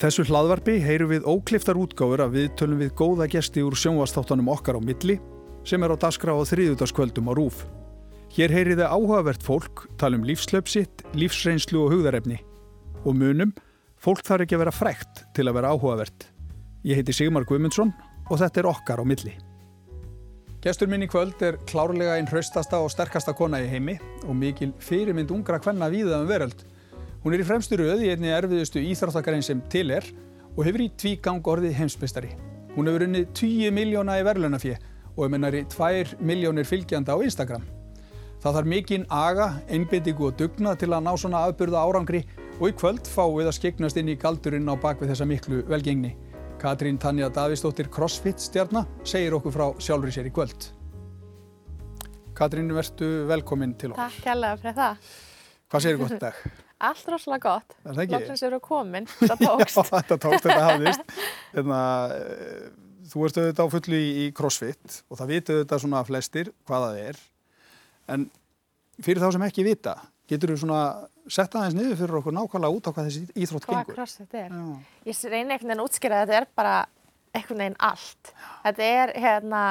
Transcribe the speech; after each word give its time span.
þessu 0.00 0.24
hlaðvarpi 0.30 0.78
heyrum 0.80 1.10
við 1.12 1.26
ókliftar 1.28 1.76
útgáfur 1.76 2.22
að 2.24 2.36
við 2.38 2.46
tölum 2.56 2.78
við 2.80 2.94
góða 2.96 3.26
gesti 3.28 3.60
úr 3.60 3.76
sjónvastáttanum 3.76 4.48
okkar 4.48 4.78
á 4.78 4.80
milli 4.80 5.18
sem 5.68 5.82
er 5.84 5.92
á 5.92 5.96
daskra 6.00 6.32
á 6.32 6.40
þriðutaskvöldum 6.48 7.28
á 7.28 7.32
Rúf. 7.36 7.66
Hér 8.32 8.54
heyriði 8.54 8.86
áhugavert 8.86 9.44
fólk, 9.44 9.84
talum 10.00 10.24
lífslöpsitt, 10.24 11.04
lífsreynslu 11.12 11.82
og 11.84 11.92
hugðarefni. 11.92 12.38
Og 13.04 13.12
munum, 13.18 13.52
fólk 14.00 14.24
þarf 14.24 14.46
ekki 14.46 14.56
að 14.56 14.64
vera 14.64 14.74
frækt 14.74 15.24
til 15.36 15.48
að 15.50 15.58
vera 15.58 15.74
áhugavert. 15.74 16.30
Ég 16.86 16.96
heiti 16.96 17.12
Sigmar 17.12 17.44
Guimundsson 17.44 17.92
og 18.30 18.40
þetta 18.40 18.62
er 18.62 18.70
okkar 18.72 19.02
á 19.02 19.04
milli. 19.04 19.36
Gestur 20.64 20.88
minn 20.88 21.04
í 21.04 21.08
kvöld 21.12 21.40
er 21.44 21.60
klárlega 21.68 22.16
einn 22.16 22.28
hraustasta 22.28 22.80
og 22.80 22.92
sterkasta 22.92 23.36
kona 23.36 23.60
í 23.60 23.68
heimi 23.68 23.98
og 24.24 24.32
mikil 24.36 24.72
fyrirmynd 24.80 25.32
ungra 25.32 25.60
kvenna 25.60 25.92
víða 25.92 26.22
um 26.22 26.28
veröld. 26.28 26.64
Hún 27.20 27.34
er 27.36 27.42
í 27.42 27.44
fremstu 27.44 27.76
röð 27.76 28.06
í 28.06 28.12
einni 28.14 28.30
erfiðustu 28.32 28.80
íþróttakarinn 28.80 29.44
sem 29.44 29.58
til 29.72 29.90
er 29.92 30.06
og 30.54 30.62
hefur 30.64 30.86
í 30.86 30.92
tvígang 30.96 31.44
orðið 31.52 31.74
heimsbystari. 31.76 32.30
Hún 32.72 32.88
hefur 32.88 33.04
unnið 33.04 33.26
10 33.36 33.74
miljóna 33.76 34.16
í 34.16 34.24
verðlunafið 34.24 34.78
og 35.16 35.26
er 35.26 35.34
mennari 35.34 35.60
2 35.68 36.16
miljónir 36.24 36.64
fylgjanda 36.64 37.12
á 37.12 37.20
Instagram. 37.20 37.66
Það 38.40 38.56
þarf 38.56 38.70
mikinn 38.72 39.04
aga, 39.12 39.50
einbindingu 39.68 40.30
og 40.30 40.38
dugnað 40.40 40.78
til 40.80 40.88
að 40.94 41.04
ná 41.04 41.10
svona 41.20 41.42
aðburða 41.44 41.82
árangri 41.84 42.22
og 42.56 42.70
í 42.70 42.72
kvöld 42.72 43.04
fáum 43.04 43.36
við 43.36 43.50
að 43.50 43.56
skeignast 43.58 44.00
inn 44.00 44.08
í 44.08 44.16
galdurinn 44.16 44.72
á 44.72 44.80
bakvið 44.80 45.12
þessa 45.12 45.28
miklu 45.28 45.60
velgengni. 45.68 46.14
Katrín 46.60 46.96
Tanja 47.00 47.28
Davísdóttir 47.28 47.92
CrossFit 47.92 48.40
stjarnar 48.40 48.88
segir 49.04 49.36
okkur 49.36 49.52
frá 49.52 49.66
sjálfur 49.76 50.08
í 50.08 50.16
sér 50.16 50.30
í 50.30 50.32
kvöld. 50.32 50.70
Katrín, 52.36 52.72
verðtu 52.72 53.12
velkominn 53.28 53.76
til 53.76 53.92
okkur. 53.92 54.08
Takk 54.08 54.24
kærlega 54.24 54.60
fyrir 54.64 54.80
það. 54.80 55.14
Hvað 55.68 55.88
segir 55.88 56.04
gott 56.06 56.18
dag? 56.24 56.42
Allt 56.80 57.08
rosalega 57.12 57.44
gott. 57.44 57.74
Er 57.84 57.92
það 57.92 58.02
ekki? 58.06 58.14
Lóksins 58.16 58.42
eru 58.48 58.60
komin, 58.64 59.08
þetta 59.20 59.36
tókst. 59.42 59.76
Já, 59.76 59.88
þetta 59.90 60.16
tókst, 60.24 60.46
þetta 60.46 60.64
hafðist. 60.64 61.14
Hérna, 61.54 61.80
eh, 62.16 62.62
þú 63.12 63.26
ert 63.26 63.40
auðvitað 63.42 63.68
á 63.68 63.74
fullu 63.74 64.00
í, 64.00 64.24
CrossFit 64.36 65.00
og 65.10 65.20
það 65.20 65.32
vitu 65.34 65.56
auðvitað 65.58 65.84
svona 65.84 66.02
flestir 66.08 66.52
hvaða 66.68 66.88
það 66.94 67.02
er. 67.10 67.20
En 68.16 68.26
fyrir 69.04 69.22
þá 69.22 69.28
sem 69.36 69.46
ekki 69.50 69.66
vita, 69.66 69.96
getur 70.30 70.54
þú 70.54 70.60
svona 70.62 70.82
setta 71.30 71.60
aðeins 71.60 71.76
niður 71.76 72.00
fyrir 72.00 72.18
okkur 72.20 72.36
nákvæmlega 72.38 72.78
út 72.78 72.88
á 72.88 72.90
hvað 72.94 73.10
þessi 73.10 73.22
íþrótt 73.44 73.68
Hvað 73.68 73.78
gengur? 73.82 73.98
CrossFit 73.98 74.40
er? 74.40 74.50
Já. 74.50 74.64
Ég 75.10 75.22
reyni 75.26 75.40
einhvern 75.44 75.68
veginn 75.68 75.76
að 75.76 75.86
útskýra 75.86 76.18
að 76.18 76.26
þetta 76.30 76.40
er 76.40 76.50
bara 76.58 76.74
einhvern 77.36 77.62
veginn 77.64 77.80
allt. 77.90 78.32
Þetta 78.64 78.90
er 78.96 79.12
hérna, 79.20 79.64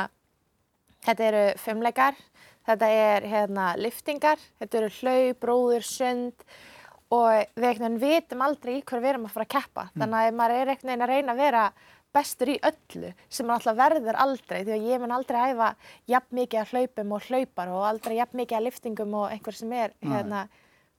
þetta 1.07 1.29
eru 1.31 1.45
fimmleikar, 1.65 2.19
þetta 2.69 2.91
er 3.01 3.29
hérna 3.33 3.69
liftingar, 3.81 4.43
þetta 4.61 4.83
eru 4.83 4.91
hlau, 4.99 5.21
bróður, 5.41 5.87
sund 5.89 6.45
og 7.15 7.29
við 7.55 7.69
einhvern 7.69 7.97
veginn 7.97 8.01
vitum 8.03 8.43
aldrei 8.45 8.75
í 8.77 8.83
hverju 8.83 9.03
við 9.03 9.11
erum 9.13 9.25
að 9.29 9.35
fara 9.35 9.47
að 9.47 9.53
keppa. 9.55 9.85
Þannig 9.95 10.19
að 10.19 10.37
maður 10.39 10.55
er 10.55 10.73
einhvern 10.73 10.91
veginn 10.91 11.05
að 11.05 11.13
reyna 11.13 11.33
að 11.33 11.41
vera 11.43 11.63
bestur 12.13 12.49
í 12.49 12.57
öllu 12.65 13.11
sem 13.29 13.45
maður 13.45 13.69
alltaf 13.69 13.79
verður 13.79 14.21
aldrei 14.23 14.59
því 14.63 14.75
að 14.75 14.87
ég 14.89 15.01
mun 15.01 15.13
aldrei 15.13 15.39
æfa 15.51 15.69
jafn 16.09 16.39
mikið 16.39 16.61
að 16.61 16.71
hlaupum 16.73 17.11
og 17.15 17.27
hlaupar 17.27 17.73
og 17.73 17.83
aldrei 17.89 18.15
jafn 18.17 18.39
mikið 18.39 18.57
að 18.59 18.65
liftingum 18.65 19.17
og 19.19 19.33
einhver 19.33 19.57
sem 19.57 19.75
er 19.77 19.93
hérna 20.01 20.47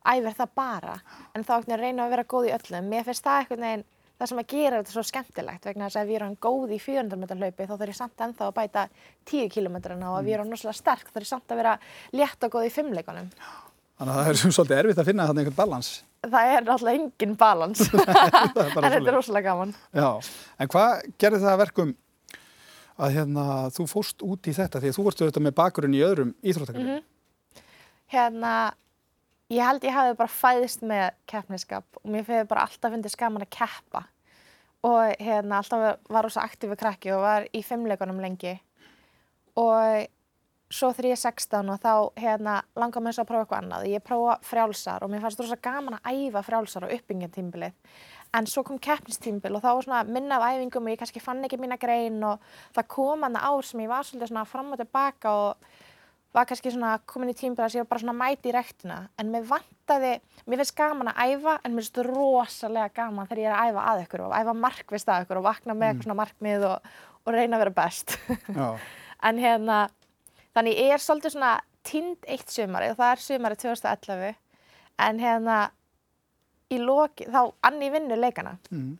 æfir 0.07 0.37
það 0.39 0.53
bara 0.61 0.99
en 1.35 1.47
þá 1.47 1.57
einhvern 1.57 1.73
veginn 1.73 1.83
reyna 1.85 2.05
að 2.07 2.15
vera 2.15 2.29
góð 2.35 2.51
í 2.51 2.53
öllum. 2.59 2.93
Mér 2.93 3.09
finnst 3.09 3.27
það 3.27 3.41
einhvern 3.43 3.67
veginn 3.67 3.89
það 4.21 4.31
sem 4.31 4.43
að 4.43 4.53
gera 4.53 4.79
þetta 4.81 4.95
svo 4.95 5.05
skemmtilegt 5.09 5.67
vegna 5.67 5.89
þess 5.89 5.99
að 5.99 6.05
ef 6.05 6.13
ég 6.13 6.21
er 6.21 6.25
hann 6.27 6.39
góð 6.45 6.75
í 6.77 6.79
400 6.85 7.21
meter 7.21 7.41
hlaupi 7.41 7.67
þá 7.67 7.75
þarf 7.75 7.93
ég 7.93 7.99
samt 7.99 8.25
ennþá 8.27 8.47
að 8.47 8.57
bæta 8.59 8.87
10 9.33 9.51
kilometrana 9.55 10.13
og 10.13 10.21
ef 10.21 10.29
ég 10.29 10.37
er 10.37 10.43
hann 10.45 10.53
náttúrulega 10.53 10.77
sterk 10.77 11.09
þarf 11.09 11.25
ég 11.25 11.31
samt 11.31 11.55
að 11.55 11.63
vera 11.63 11.75
létt 12.21 12.47
og 12.47 12.55
góð 12.55 12.69
í 12.69 12.73
fimmleikunum. 12.75 13.31
Þannig 14.01 14.15
að 14.15 14.21
það 14.25 14.31
er 14.31 14.39
sem 14.41 14.53
svolítið 14.57 14.79
erfitt 14.81 14.99
að 15.03 15.09
finna 15.11 15.25
þarna 15.29 15.43
einhvern 15.43 15.57
balans. 15.59 15.89
Það 16.25 16.51
er 16.51 16.63
náttúrulega 16.65 17.01
engin 17.01 17.33
balans. 17.41 17.81
En 18.81 18.87
þetta 18.87 19.01
er 19.03 19.13
rosalega 19.13 19.53
gaman. 19.53 19.75
Já, 19.93 20.07
en 20.57 20.71
hvað 20.73 21.03
gerði 21.21 21.41
það 21.43 21.51
að 21.51 21.61
verkum 21.61 21.91
að 23.01 23.17
hérna, 23.19 23.45
þú 23.77 23.85
fóst 23.91 24.25
út 24.25 24.49
í 24.49 24.55
þetta? 24.57 24.81
Því 24.81 24.93
að 24.93 24.97
þú 24.97 25.05
vorst 25.05 25.21
auðvitað 25.21 25.45
með 25.45 25.55
bakgrunn 25.59 25.97
í 25.99 26.01
öðrum 26.07 26.31
íþróttakarinn? 26.41 27.03
Hérna, 28.15 28.55
ég 29.53 29.69
held 29.69 29.85
ég 29.85 29.99
hafi 29.99 30.17
bara 30.23 30.33
fæðist 30.33 30.87
með 30.89 31.05
keppniskap 31.29 32.01
og 32.01 32.09
mér 32.15 32.25
fyrir 32.31 32.49
bara 32.49 32.65
alltaf 32.71 32.97
fundið 32.97 33.15
skaman 33.19 33.45
að 33.45 33.53
keppa. 33.59 34.07
Og 34.89 35.21
hérna 35.21 35.61
alltaf 35.61 36.01
var 36.09 36.25
rosa 36.25 36.47
aktífu 36.49 36.81
krakki 36.81 37.13
og 37.13 37.21
var 37.27 37.51
í 37.53 37.61
fimmleikunum 37.69 38.25
lengi. 38.25 38.57
Og 39.61 40.09
svo 40.71 40.93
þegar 40.95 41.11
ég 41.11 41.17
er 41.17 41.23
16 41.25 41.73
og 41.73 41.83
þá 41.83 41.93
hérna 42.23 42.55
langar 42.79 43.03
mér 43.03 43.17
svo 43.17 43.25
að 43.25 43.31
prófa 43.33 43.45
eitthvað 43.45 43.65
annað. 43.65 43.89
Ég 43.91 44.07
prófa 44.07 44.37
frjálsar 44.47 45.05
og 45.05 45.11
mér 45.11 45.25
fannst 45.25 45.43
rosa 45.43 45.59
gaman 45.59 45.99
að 45.99 46.21
æfa 46.23 46.45
frjálsar 46.47 46.87
á 46.87 46.95
uppbyggjantímbilið. 46.95 47.77
En 48.39 48.47
svo 48.47 48.63
kom 48.63 48.79
keppnistímbil 48.79 49.57
og 49.59 49.65
þá 49.65 49.71
var 49.73 49.87
svona 49.87 50.01
minna 50.07 50.39
af 50.39 50.55
æfingum 50.55 50.87
og 50.87 50.95
ég 50.95 51.01
kannski 51.01 51.23
fann 51.23 51.43
ekki 51.47 51.59
mína 51.59 51.81
grein 51.83 52.23
og 52.23 52.39
það 52.77 52.91
kom 52.95 53.27
hann 53.27 53.39
ár 53.41 53.67
sem 53.67 53.83
ég 53.83 53.91
var 53.91 54.07
svolítið 54.07 54.31
svona 54.31 54.47
fram 54.47 54.71
og 54.71 54.79
tilbaka 54.79 55.35
og 55.35 55.71
var 56.31 56.47
kannski 56.47 56.71
svona 56.71 56.93
komin 57.11 57.33
í 57.33 57.35
tímbil 57.35 57.65
að 57.67 57.81
ég 57.81 57.83
var 57.83 57.91
bara 57.91 58.05
svona 58.05 58.15
mæti 58.15 58.53
í 58.53 58.55
rektina. 58.55 59.01
En 59.19 59.35
mér 59.35 59.49
vantaði, 59.51 60.15
mér 60.47 60.63
finnst 60.63 60.77
gaman 60.79 61.11
að 61.11 61.35
æfa 61.35 61.57
en 61.59 61.75
mér 61.75 61.83
finnst 61.83 62.03
rosalega 62.07 62.95
gaman 63.01 63.27
þegar 63.27 63.43
ég 63.43 63.51
er 63.51 63.59
að 63.59 63.73
æfa 63.73 63.87
að 63.91 64.05
ykkur 64.05 64.27
og 64.29 64.39
æfa 64.39 64.59
markvist 64.63 65.11
að 65.11 65.27
ykkur 65.27 65.43
og 65.43 65.49
vakna 65.51 65.75
með 65.75 65.89
eitthvað 65.89 66.07
svona 66.07 66.21
markmið 66.23 66.69
og, 66.71 66.91
og 67.27 67.35
reyna 67.35 67.59
að 67.59 67.65
vera 67.67 67.79
best. 67.83 68.19
En 69.21 69.37
hérna, 69.37 69.83
þannig 70.57 70.81
ég 70.81 70.95
er 70.95 71.05
svolítið 71.05 71.37
svona 71.37 71.53
tind 71.87 72.29
eitt 72.29 72.53
sumari 72.53 72.91
og 72.93 72.99
það 72.99 73.13
er 73.15 73.25
sumari 73.25 73.61
2011 73.61 74.35
en 75.01 75.23
hérna 75.23 75.59
í 76.71 76.79
loki, 76.79 77.27
þá 77.27 77.55
anni 77.67 77.89
vinnu 77.91 78.19
leikana. 78.19 78.59
Mm. 78.71 78.99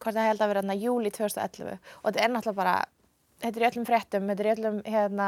hvort 0.00 0.16
það 0.16 0.30
held 0.30 0.40
að 0.40 0.48
vera 0.48 0.62
hérna 0.62 0.78
júli 0.80 1.10
2011 1.12 1.74
og 1.76 2.06
þetta 2.06 2.22
er 2.24 2.32
náttúrulega 2.32 2.60
bara 2.62 2.76
þetta 3.40 3.58
er 3.58 3.64
í 3.64 3.68
öllum 3.70 3.88
fréttum, 3.88 4.30
þetta 4.30 4.44
er 4.44 4.48
í 4.48 4.54
öllum 4.54 4.78
hérna, 4.86 5.26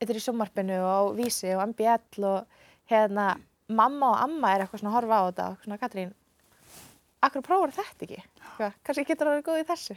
þetta 0.00 0.14
er 0.14 0.18
í 0.18 0.24
sjómarpinu 0.24 0.80
og 0.86 1.12
Vísi 1.18 1.52
og 1.54 1.62
MBL 1.70 2.26
og 2.26 2.64
hérna 2.90 3.28
mamma 3.70 4.14
og 4.14 4.22
amma 4.24 4.54
er 4.54 4.64
eitthvað 4.64 4.82
svona 4.82 4.92
að 4.92 4.98
horfa 4.98 5.20
á 5.20 5.26
þetta. 5.28 5.48
Og 5.50 5.64
svona 5.64 5.80
Katrín 5.80 6.14
akkur 7.26 7.44
prófur 7.44 7.74
þetta 7.74 8.06
ekki? 8.06 8.22
Hvað, 8.56 8.78
kannski 8.86 9.06
getur 9.08 9.28
það 9.28 9.36
verið 9.36 9.46
góð 9.48 9.60
í 9.60 9.68
þessu? 9.68 9.96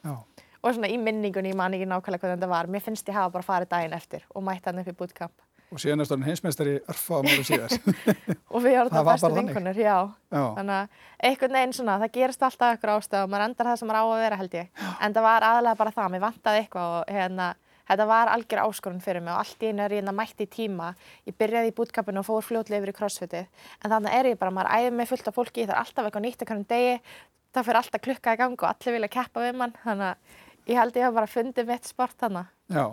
Já, 0.00 0.14
og 0.60 0.74
svona 0.74 0.90
í 0.90 0.98
minningunni, 1.00 1.52
ég 1.52 1.58
man 1.58 1.76
ekki 1.76 1.88
nákvæmlega 1.88 2.22
hvað 2.24 2.34
þetta 2.36 2.50
var 2.50 2.68
mér 2.70 2.84
finnst 2.84 3.08
ég 3.08 3.16
hafa 3.16 3.32
bara 3.36 3.46
farið 3.46 3.70
daginn 3.70 3.96
eftir 3.96 4.26
og 4.34 4.44
mætt 4.44 4.68
hann 4.68 4.82
upp 4.82 4.90
í 4.90 4.96
bootcamp. 4.96 5.36
Og 5.70 5.78
síðan 5.78 6.02
er 6.02 6.08
stórn 6.08 6.24
heimsmeistari 6.26 6.72
örfa 6.90 7.20
á 7.20 7.20
máru 7.22 7.44
síðar. 7.46 7.74
og 8.52 8.62
við 8.64 8.74
erum 8.74 8.90
Það 8.90 9.06
bestu 9.06 9.30
vinkunir, 9.36 9.78
já. 9.78 9.98
Já, 10.34 10.42
þannig 10.56 10.76
að 10.76 11.28
einhvern 11.28 11.58
veginn 11.58 11.74
svona, 11.76 11.98
það 12.02 12.14
gerist 12.16 12.42
alltaf 12.42 12.74
ykkur 12.76 12.92
ástæð 12.96 13.22
og 13.22 13.30
maður 13.30 13.44
endar 13.46 13.70
það 13.70 13.78
sem 13.78 13.90
maður 13.90 14.00
á 14.02 14.06
að 14.10 14.22
vera 14.24 14.40
held 14.40 14.56
ég. 14.58 14.72
En 14.98 15.14
það 15.14 15.28
var 15.28 15.46
aðalega 15.46 15.80
bara 15.84 15.94
það, 16.00 16.10
mér 16.10 16.24
vantaði 16.26 16.64
eitthvað 16.64 16.96
og 16.96 17.14
hérna, 17.14 17.48
þetta 17.92 18.08
var 18.10 18.34
algjör 18.34 18.64
áskorun 18.64 19.04
fyrir 19.06 19.22
mig 19.22 19.34
og 19.36 19.44
allt 19.44 19.62
í 19.62 19.70
einu 19.70 19.86
er 19.86 19.94
ég 19.94 20.02
hérna 20.02 20.16
mætt 20.18 20.42
í 20.42 20.50
tíma. 20.50 20.92
Ég 21.30 21.38
byrjaði 21.38 21.70
í 21.70 21.76
bootcampinu 21.78 22.24
og 22.24 22.26
fór 22.26 22.46
fljótlega 22.50 22.82
yfir 22.82 22.90
í 22.90 22.98
crossfitið. 22.98 23.66
En 23.78 23.94
þannig 23.94 24.18
er 24.18 24.32
ég 24.32 24.42
bara, 24.42 24.56
maður 24.58 24.74
æði 24.74 24.94
mig 24.98 25.12
fullt 25.12 25.30
af 25.30 25.38
fólki 25.38 25.68
það 25.68 25.76
er 25.76 25.82
alltaf 25.84 26.10
eitthvað 26.10 26.26
nýtt 26.26 27.10
það 27.54 27.66
fyrir 27.66 27.80
alltaf 27.80 28.04
klukka 28.04 28.34
í 28.34 28.38
gang 28.38 28.54
og 28.58 28.68
allir 28.68 28.96
vilja 28.96 29.10
keppa 29.10 29.42
við 29.42 29.58
mann. 29.58 29.74
Þannig 29.82 30.12
að 30.12 30.38
ég 30.70 30.78
held 30.78 30.96
ég 31.00 31.06
hef 31.08 31.16
bara 31.16 31.30
fundið 31.30 31.66
mitt 31.72 31.88
sport 31.90 32.16
þannig 32.22 32.46
já, 32.70 32.84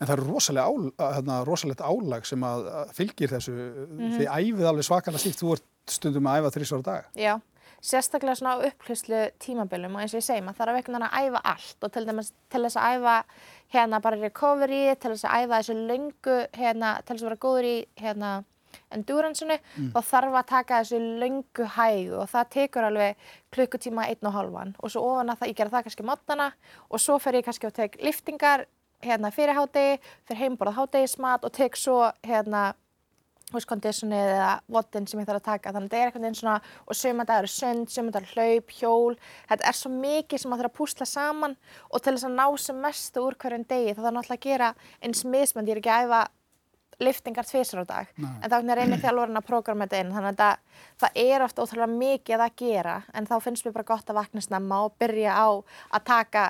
en 0.00 0.06
það 0.08 0.14
er 0.16 0.24
rosalega 0.24 0.66
ál, 0.72 0.88
hérna, 1.18 1.36
rosalegt 1.46 1.84
álag 1.84 2.24
sem 2.26 2.46
að 2.48 2.66
að 2.80 2.94
fylgir 2.96 3.32
þessu, 3.36 3.54
Mhm. 3.98 4.16
þið 4.18 4.32
æfið 4.38 4.70
alveg 4.72 4.88
svakalega 4.88 5.22
stíft, 5.22 5.42
þú 5.44 5.52
ert 5.58 5.66
stundum 5.88 6.26
að 6.28 6.40
æfa 6.42 6.50
þrísvara 6.56 6.84
dag. 6.84 7.04
Já, 7.16 7.34
sérstaklega 7.80 8.34
svona 8.36 8.56
á 8.58 8.64
upphluslu 8.68 9.20
tímabilum 9.38 9.94
og 9.94 10.00
eins 10.02 10.14
og 10.14 10.20
ég 10.20 10.26
segi, 10.26 10.42
maður 10.42 10.58
þarf 10.58 10.72
að 10.72 10.78
einhvern 10.80 10.96
veginn 10.96 11.08
að 11.08 11.18
æfa 11.28 11.40
allt 11.44 11.84
og 11.84 11.92
til 11.92 12.04
dæmis 12.08 12.32
til 12.50 12.62
þess 12.64 12.76
að 12.76 12.88
æfa 12.98 13.16
hérna 13.72 14.00
bara 14.02 14.16
recovery, 14.20 14.94
til 14.96 15.10
þess 15.12 15.24
að 15.28 15.36
æfa 15.44 15.60
þessu 15.60 15.76
löngu, 15.88 16.36
hérna, 16.58 16.90
til 17.04 17.14
þess 17.16 17.22
að 17.22 17.28
vera 17.28 17.42
góður 17.46 17.64
í 17.68 17.76
hérna 18.02 18.32
endurance-unu, 18.94 19.58
þá 19.94 20.00
þarf 20.10 20.38
að 20.40 20.48
taka 20.52 20.80
þessu 20.82 21.00
löngu 21.22 21.68
hægu 21.76 22.16
og 22.22 22.32
það 22.32 22.50
tekur 22.56 22.88
alveg 22.88 23.30
klukkutíma 23.54 24.08
einn 24.08 24.30
og 24.30 24.36
hálfan. 24.38 24.74
Og 24.82 24.92
svo 24.92 25.04
ofan 25.12 25.30
að 25.32 25.42
það, 25.42 25.52
ég 25.52 25.60
gera 25.60 25.74
það 25.76 25.86
kannski 25.88 26.08
mótnana 26.08 26.50
og 26.88 27.04
svo 27.04 27.20
fer 27.22 27.38
ég 27.38 27.46
kannski 27.46 27.70
og 27.70 27.76
tek 27.76 27.96
liftingar 28.02 28.66
hérna 29.04 29.30
fyrir 29.30 29.54
hádegi, 29.54 29.98
fyrir 30.26 30.44
heimborðað 30.44 30.78
hádegismat 30.80 31.46
og 31.46 31.54
tek 31.54 31.78
svo 31.78 32.02
hérna 32.26 32.72
húskondisjonið 33.54 34.30
eða 34.34 34.50
votin 34.68 35.06
sem 35.08 35.20
ég 35.22 35.28
þarf 35.28 35.40
að 35.40 35.46
taka. 35.46 35.72
Þannig 35.72 35.86
að 35.86 35.92
þetta 35.92 35.98
er 35.98 36.10
einhvern 36.10 36.26
veginn 36.26 36.38
svona 36.38 36.56
og 36.84 36.98
sömandar 36.98 37.42
eru 37.42 37.52
sund, 37.52 37.92
sömandar 37.92 38.26
hlaup, 38.34 38.74
hjól. 38.76 39.16
Þetta 39.48 39.68
er 39.70 39.78
svo 39.78 39.92
mikið 39.94 40.42
sem 40.42 40.52
maður 40.52 40.66
þarf 40.66 40.74
að 40.74 40.80
púsla 40.80 41.08
saman 41.08 41.56
og 41.88 42.02
til 42.02 42.14
þess 42.14 42.28
að 42.28 42.36
ná 42.36 42.46
sem 42.64 42.82
mestu 42.84 43.24
úr 43.24 43.38
hverjum 43.40 43.64
degi 43.70 43.94
þá 43.94 44.02
þarf 44.02 44.16
náttúrulega 44.18 44.40
að 44.40 44.48
gera 44.48 44.72
eins 45.00 45.24
mismönd 45.24 45.70
ég 45.70 45.78
er 45.78 45.82
ekki 45.82 45.94
að 45.94 46.08
æfa 46.08 46.22
liftingar 47.02 47.46
tvisar 47.46 47.82
á 47.82 47.86
dag. 47.86 48.12
Nei. 48.18 48.30
en 48.42 48.50
þá 48.50 48.74
reynir 48.74 49.02
þjálfurinn 49.02 49.40
að 49.40 49.48
prógrama 49.48 49.86
þetta 49.86 50.00
inn 50.02 50.14
þannig 50.14 50.28
að 50.28 50.38
þetta, 50.38 50.78
það 51.02 51.20
er 51.24 51.44
oft 51.46 51.60
ótrúlega 51.62 51.90
mikið 51.94 52.46
að 52.46 52.56
gera 52.62 52.96
en 53.14 53.28
þá 53.28 53.36
finnst 53.44 53.66
mér 53.66 53.76
bara 53.76 53.90
gott 53.92 54.10
að 54.10 54.20
vakna 54.20 54.44
snemma 54.44 54.80
og 54.86 54.96
byrja 54.98 55.34
á 55.34 55.48
að 55.94 56.08
taka 56.10 56.46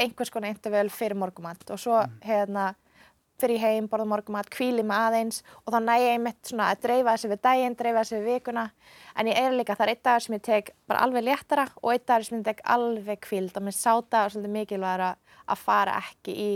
einhvers 0.00 0.32
konar 0.32 0.54
interval 0.54 0.88
fyrir 0.92 1.18
morgumant 1.20 1.68
og 1.70 1.80
svo 1.80 1.98
hérna 2.24 2.72
fyrir 3.40 3.60
heim, 3.62 3.86
borða 3.88 4.04
morgumat, 4.08 4.50
kvíli 4.52 4.82
mig 4.84 4.96
aðeins 4.96 5.40
og 5.64 5.72
þá 5.72 5.78
næ 5.84 5.94
ég 5.96 6.14
einmitt 6.14 6.50
svona 6.50 6.70
að 6.72 6.82
dreifa 6.84 7.14
þessi 7.14 7.30
við 7.32 7.42
daginn, 7.46 7.76
dreifa 7.78 8.02
þessi 8.02 8.18
við 8.18 8.34
vikuna. 8.34 8.64
En 9.16 9.30
ég 9.30 9.40
er 9.40 9.56
líka, 9.56 9.76
það 9.78 9.86
er 9.86 9.92
einn 9.94 10.02
dagur 10.08 10.24
sem 10.26 10.36
ég 10.36 10.44
tek 10.44 10.72
bara 10.90 11.04
alveg 11.06 11.24
léttara 11.24 11.66
og 11.80 11.92
einn 11.94 12.06
dagur 12.06 12.28
sem 12.28 12.40
ég 12.40 12.48
tek 12.50 12.64
alveg 12.76 13.22
kvíld 13.24 13.56
og 13.56 13.66
mér 13.66 13.76
sáta 13.76 14.26
og 14.26 14.34
svolítið 14.34 14.56
mikilvægur 14.58 15.06
að, 15.08 15.36
að 15.48 15.62
fara 15.64 15.96
ekki 16.02 16.36
í, 16.36 16.50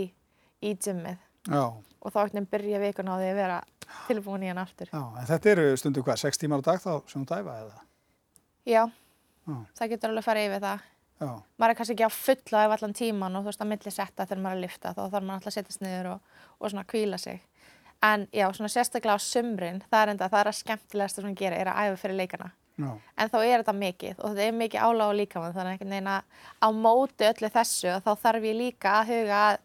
í 0.61 0.75
gymmið 0.77 1.25
Já, 1.45 1.63
og 2.01 2.13
þá 2.13 2.19
ekkert 2.25 2.49
byrja 2.51 2.79
vikuna 2.81 3.15
á 3.15 3.19
því 3.21 3.29
að 3.31 3.39
vera 3.39 3.59
tilbúin 4.07 4.43
í 4.45 4.49
hann 4.49 4.61
aftur. 4.61 4.89
já, 4.91 5.01
en 5.19 5.27
þetta 5.29 5.49
eru 5.51 5.65
stundu 5.77 6.01
hvað, 6.05 6.17
sex 6.23 6.37
tímar 6.41 6.61
á 6.61 6.67
dag 6.71 6.81
þá 6.81 6.91
sem 7.11 7.21
þú 7.25 7.29
dæfa 7.35 7.57
eða? 7.61 7.79
Já, 8.65 8.83
Já, 9.45 9.55
það 9.77 9.89
getur 9.93 10.09
alveg 10.09 10.25
farið 10.25 10.47
yfir 10.49 10.63
það. 10.65 10.79
já, 11.21 11.29
maður 11.61 11.69
er 11.69 11.77
kannski 11.79 11.93
ekki 11.95 12.07
á 12.09 12.17
fulla 12.17 12.63
ef 12.65 12.71
allan 12.75 12.93
tíman 12.97 13.35
og 13.37 13.43
þú 13.45 13.51
veist 13.51 13.61
að 13.61 13.69
milli 13.71 13.91
setta 13.93 14.25
þegar 14.25 14.41
maður 14.41 14.55
er 14.55 14.57
að 14.57 14.63
lifta 14.65 14.93
þá 14.97 15.01
þarf 15.03 15.25
maður 15.27 15.35
alltaf 15.37 15.51
að 15.51 15.57
setjast 15.59 15.81
niður 15.85 16.09
og, 16.15 16.19
og 16.59 16.71
svona 16.73 16.83
kvíla 16.89 17.17
sig. 17.21 17.41
En 18.03 18.27
já, 18.33 18.45
svona 18.53 18.69
sérstaklega 18.73 19.15
á 19.15 19.21
sumrin 19.21 19.81
það 19.89 20.01
er 20.01 20.11
enda, 20.15 20.29
það 20.33 20.39
er 20.41 20.49
að 20.51 20.57
skemmtilegast 20.59 21.15
sem 21.19 21.25
hún 21.29 21.37
gerir 21.37 21.61
er 21.61 21.69
að 21.71 21.79
æfa 21.85 22.01
fyrir 22.01 22.17
leikana. 22.19 22.49
Já, 22.75 22.89
en 23.21 23.29
þá 23.31 23.37
er 23.45 23.61
þetta 23.61 23.73
mikið 23.79 24.17
og 24.19 24.33
þetta 24.33 24.43
er 24.49 24.57
mikið 24.59 24.81
áláð 24.83 25.05
og 25.07 25.15
líkamann 25.21 25.53
þannig 25.55 26.09
að 26.11 26.23
á 26.59 26.67
móti 26.75 27.29
öllu 27.29 27.49
þessu 27.53 27.93
þá 28.03 28.09
þarf 28.25 28.47
ég 28.49 28.57
líka 28.59 28.97
að 28.99 29.13
huga 29.13 29.37
að 29.45 29.61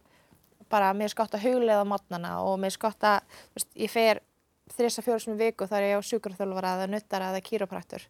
bara 0.71 0.93
mér 0.97 1.13
skott 1.13 1.35
að 1.37 1.47
huglega 1.49 1.83
á 1.83 1.91
mótnana 1.93 2.35
og 2.47 2.59
mér 2.63 2.75
skott 2.75 3.03
að, 3.07 3.23
veist, 3.57 3.71
ég 3.77 3.91
fer 3.93 4.21
þrjus 4.77 5.01
að 5.01 5.09
fjóru 5.09 5.25
sem 5.25 5.39
viku 5.41 5.67
þar 5.67 5.83
er 5.83 5.93
ég 5.95 6.03
á 6.03 6.09
sjúkurþjólfara 6.09 6.75
eða 6.79 6.91
nuttara 6.93 7.31
eða 7.33 7.43
kýrópraktur 7.47 8.05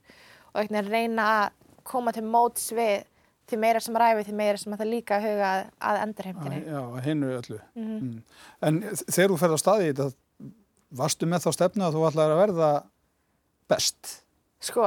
og 0.53 0.61
einhvern 0.61 0.91
veginn 0.91 0.93
reyna 0.93 1.29
að 1.39 1.47
koma 1.91 2.13
til 2.13 2.27
móts 2.29 2.69
við 2.77 3.07
því 3.51 3.59
meira 3.59 3.81
sem 3.83 3.97
ræfi, 3.99 4.25
því 4.29 4.35
meira 4.39 4.61
sem 4.61 4.75
að 4.75 4.83
það 4.85 4.91
líka 4.93 5.17
að 5.17 5.25
huga 5.27 5.47
að, 5.51 5.63
að 5.91 6.01
endurheimtinni. 6.05 6.59
já, 6.71 6.83
hinnu 7.07 7.31
öllu. 7.41 7.61
Mhm. 7.75 7.97
Mm. 7.97 8.19
En 8.69 8.81
þegar 9.01 9.33
þú 9.33 9.39
ferð 9.41 9.57
á 9.57 9.61
staði 9.65 9.89
í 9.89 9.95
þetta, 9.99 10.51
varstu 11.01 11.27
með 11.31 11.47
þá 11.47 11.51
stefnu 11.57 11.87
að 11.87 11.97
þú 11.97 12.05
ætlaði 12.11 12.37
að 12.37 12.43
verða 12.45 12.71
best? 13.71 14.13
Sko, 14.61 14.87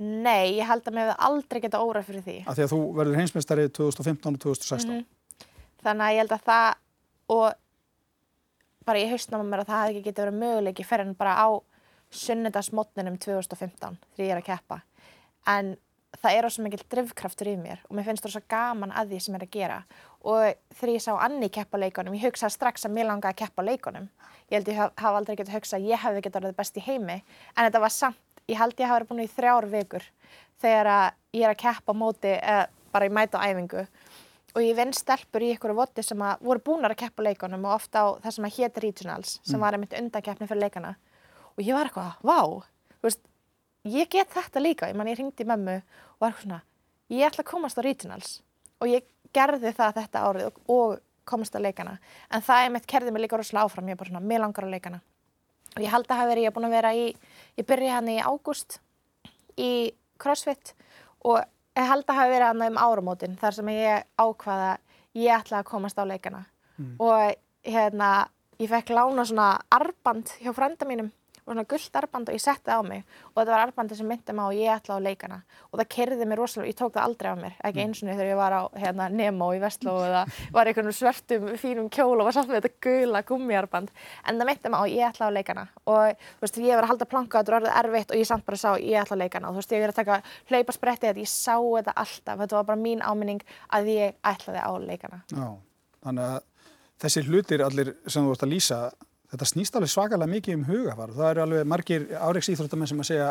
nei, 0.00 0.56
ég 0.56 0.66
held 0.66 0.88
að 0.88 0.96
mér 0.96 1.06
hefði 1.06 1.16
aldrei 1.28 1.60
geta 1.66 1.82
órað 1.84 2.08
fyrir 2.08 2.26
því. 2.26 2.36
Af 2.48 2.58
því 2.58 2.66
að 2.66 2.72
þú 2.74 2.80
verður 2.98 3.20
heimsmeistari 3.20 3.68
2015 3.78 4.34
og 4.34 4.42
2016. 4.46 4.90
Mhm. 4.96 5.06
Þannig 5.84 6.06
að 6.06 6.14
ég 6.14 6.22
held 6.24 6.36
að 6.36 6.46
það 6.46 6.70
og 7.30 7.46
bara 8.88 9.02
ég 9.02 9.12
haustna 9.12 9.40
með 9.40 9.50
mér 9.50 9.62
að 9.62 9.70
það 9.70 9.82
hefði 9.82 9.94
ekki 9.94 10.08
getið 10.08 10.24
verið 10.24 10.40
möguleiki 10.40 10.86
fyrir 10.86 11.06
en 11.06 11.18
bara 11.18 11.36
á 11.36 11.48
sunnudagsmotninum 12.20 13.20
2015 13.22 14.00
þegar 14.16 14.26
ég 14.26 14.34
er 14.34 14.40
að 14.40 14.48
keppa. 14.48 14.80
En 15.48 15.76
það 16.18 16.36
er 16.36 16.48
ós 16.48 16.58
mikil 16.58 16.80
drivkraftur 16.90 17.52
í 17.52 17.56
mér 17.60 17.84
og 17.86 17.94
mér 17.96 18.08
finnst 18.08 18.24
það 18.26 18.34
svo 18.34 18.42
gaman 18.50 18.94
að 18.96 19.12
því 19.12 19.20
sem 19.22 19.36
ég 19.36 19.40
er 19.40 19.46
að 19.46 19.54
gera. 19.54 19.78
Og 20.20 20.40
þegar 20.74 20.94
ég 20.94 21.04
sá 21.04 21.12
Anni 21.14 21.50
keppa 21.52 21.78
á 21.78 21.82
leikunum, 21.84 22.16
ég 22.18 22.26
hugsaði 22.26 22.56
strax 22.56 22.88
að 22.88 22.96
mér 22.96 23.08
langaði 23.08 23.36
að 23.36 23.40
keppa 23.44 23.62
á 23.62 23.68
leikunum. 23.68 24.10
Ég 24.50 24.58
held 24.58 24.72
ég 24.72 24.80
haf, 24.80 24.92
hafa 24.98 25.20
aldrei 25.20 25.38
getið 25.38 25.54
hugsað 25.54 25.78
að 25.78 25.88
ég 25.92 26.02
hefði 26.02 26.24
getið 26.26 26.40
orðið 26.42 26.58
best 26.58 26.76
í 26.76 26.84
heimi. 26.84 27.18
En 27.54 27.68
þetta 27.68 27.84
var 27.84 27.94
samt, 27.94 28.42
ég 28.50 28.58
held 28.58 28.74
ég 28.82 28.90
hafa 28.90 28.98
verið 28.98 29.12
búin 29.12 29.24
í 29.24 29.30
þrjár 29.30 29.70
vikur 29.70 30.06
þegar 30.60 30.92
að 30.96 31.06
ég 31.38 31.46
er 31.46 31.54
að 31.54 31.62
keppa 31.62 31.94
móti, 31.96 32.34
bara 32.90 33.06
ég 33.06 33.14
mæta 33.14 33.38
á 33.38 33.46
æfingu 33.46 33.86
og 34.54 34.64
ég 34.64 34.76
vinn 34.78 34.92
stelpur 34.96 35.44
í 35.44 35.52
ykkur 35.54 35.74
voti 35.78 36.02
sem 36.04 36.22
að 36.24 36.42
voru 36.46 36.62
búnar 36.66 36.94
að 36.94 37.02
keppa 37.04 37.22
á 37.22 37.26
leikunum 37.28 37.66
og 37.68 37.76
ofta 37.76 38.02
á 38.02 38.08
það 38.24 38.36
sem 38.36 38.48
að 38.48 38.56
hétt 38.56 38.80
regionals 38.84 39.36
sem 39.46 39.62
var 39.62 39.76
einmitt 39.76 39.96
undankeppni 39.98 40.48
fyrir 40.50 40.64
leikana. 40.66 40.94
Og 41.56 41.62
ég 41.64 41.76
var 41.76 41.90
eitthvað, 41.90 42.16
vá, 42.26 42.40
þú 42.96 43.06
veist 43.08 43.22
ég 43.90 44.10
get 44.10 44.32
þetta 44.34 44.62
líka, 44.62 44.88
ég 44.90 44.98
man 44.98 45.10
ég 45.10 45.18
ringdi 45.20 45.46
mömmu 45.46 45.76
og 45.78 46.24
var 46.24 46.32
eitthvað 46.32 46.46
svona, 46.46 46.60
ég 47.12 47.28
ætla 47.28 47.44
að 47.44 47.50
komast 47.52 47.78
á 47.78 47.82
regionals. 47.86 48.32
Og 48.80 48.90
ég 48.90 49.06
gerði 49.36 49.72
það 49.76 49.96
þetta 50.00 50.24
árið 50.26 50.48
og, 50.48 50.60
og 50.72 50.98
komast 51.28 51.54
á 51.54 51.60
leikana. 51.62 51.98
En 52.32 52.42
það 52.42 52.66
einmitt 52.66 52.90
kerði 52.90 53.14
mig 53.14 53.24
líka 53.24 53.38
rosalega 53.38 53.68
áfram. 53.68 53.90
Ég 53.90 53.96
er 53.96 54.00
bara 54.00 54.12
svona, 54.12 54.26
mér 54.26 54.42
langar 54.42 54.66
á 54.66 54.74
leikana. 54.74 55.00
Og 55.76 55.84
ég 55.84 55.92
held 55.92 56.08
að 56.08 56.18
hafa 56.18 56.30
verið, 56.32 56.44
ég 56.44 56.50
er 56.50 56.56
búin 56.56 56.66
að 56.66 56.74
vera 56.74 56.92
í 56.96 57.04
ég 57.60 57.66
byrja 57.68 57.96
hann 57.98 58.10
í 58.10 58.18
ágúst 58.18 58.80
í 59.60 59.70
CrossFit 60.20 60.74
og 61.22 61.44
ég 61.80 61.88
held 61.90 62.06
að 62.06 62.18
hafa 62.20 62.32
verið 62.34 62.46
hann 62.50 62.66
um 62.68 62.80
áramótin 62.80 63.38
þar 63.40 63.56
sem 63.56 63.70
ég 63.74 64.04
ákvaða 64.20 64.70
ég 65.18 65.34
ætla 65.34 65.62
að 65.62 65.70
komast 65.70 65.98
á 65.98 66.04
leikana. 66.04 66.44
Og 67.00 67.34
hérna 67.66 68.10
ég 68.60 68.70
fekk 68.70 68.92
lána 68.94 69.24
svona 69.24 69.48
arband 69.72 70.32
hjá 70.40 70.52
frænda 70.56 70.86
mínum 70.88 71.10
og 71.44 71.52
svona 71.52 71.64
gullt 71.70 71.96
arband 72.00 72.30
og 72.30 72.36
ég 72.36 72.42
setti 72.42 72.68
það 72.68 72.80
á 72.80 72.82
mig 72.86 73.02
og 73.30 73.36
þetta 73.38 73.52
var 73.52 73.64
arbandi 73.64 73.98
sem 73.98 74.08
myndi 74.10 74.32
á 74.34 74.44
og 74.44 74.54
ég 74.56 74.70
ætla 74.74 74.96
á 74.96 75.00
leikana. 75.00 75.38
Og 75.70 75.78
það 75.80 75.88
kerði 75.94 76.24
mér 76.28 76.38
rosalega, 76.40 76.70
ég 76.70 76.78
tók 76.78 76.92
það 76.94 77.06
aldrei 77.06 77.30
af 77.30 77.38
mér 77.40 77.54
ekki 77.68 77.80
eins 77.84 78.02
og 78.02 78.08
þegar 78.10 78.30
ég 78.30 78.40
var 78.40 78.52
á 78.56 78.62
hérna, 78.82 79.04
Nemo 79.10 79.46
í 79.54 79.60
Vestló 79.62 79.94
eða 80.06 80.22
var 80.54 80.66
í 80.66 80.72
einhvern 80.72 80.96
svörtum 80.96 81.42
fínum 81.60 81.88
kjól 81.92 82.18
og 82.18 82.26
var 82.28 82.36
samt 82.36 82.50
með 82.50 82.60
þetta 82.60 82.80
gula 82.86 83.22
gummiarband 83.26 83.88
en 84.24 84.40
það 84.40 84.46
myndi 84.50 84.68
mig 84.74 84.80
á 84.80 84.84
ég 84.90 85.04
ætla 85.10 85.24
á 85.28 85.36
leikana. 85.36 85.64
Og 85.86 86.04
þú 86.18 86.44
veist 86.44 86.60
ég 86.60 86.74
var 86.76 86.84
að 86.86 86.92
halda 86.94 87.10
planka 87.10 87.38
þetta 87.40 87.52
var 87.54 87.60
orðið 87.60 87.78
erfitt 87.82 88.10
og 88.14 88.18
ég 88.20 88.28
samt 88.28 88.46
bara 88.46 88.60
sá 88.60 88.70
ég 88.76 89.00
ætla 89.00 89.14
á 89.16 89.22
leikana. 89.22 89.46
Og 89.48 89.52
þú 89.54 89.60
veist 89.62 89.74
ég 89.74 89.82
var 89.84 89.94
að 89.94 90.00
taka 90.00 90.16
hlaupa 90.50 90.72
spretti 90.76 91.06
ég 91.10 91.30
sá 91.30 91.56
þetta 91.56 91.92
alltaf, 92.04 92.36
þetta 92.44 92.58
var 92.58 92.68
bara 92.70 92.80
mín 92.80 93.00
áminning 93.02 93.42
ætlaði 93.70 94.70
þessi 97.00 97.24
hlutir 97.28 97.64
allir 97.64 97.94
sem 98.06 98.24
þú 98.24 98.34
ert 98.34 98.44
að 98.44 98.52
lýsa, 98.52 98.78
þetta 99.30 99.46
snýst 99.46 99.76
alveg 99.78 99.90
svakalega 99.92 100.30
mikið 100.34 100.54
um 100.58 100.64
hugafar. 100.68 101.10
Það 101.16 101.30
eru 101.30 101.42
alveg 101.46 101.66
margir 101.66 102.06
áreiks 102.18 102.48
íþróttamenn 102.52 102.88
sem 102.90 103.00
að 103.00 103.08
segja 103.10 103.28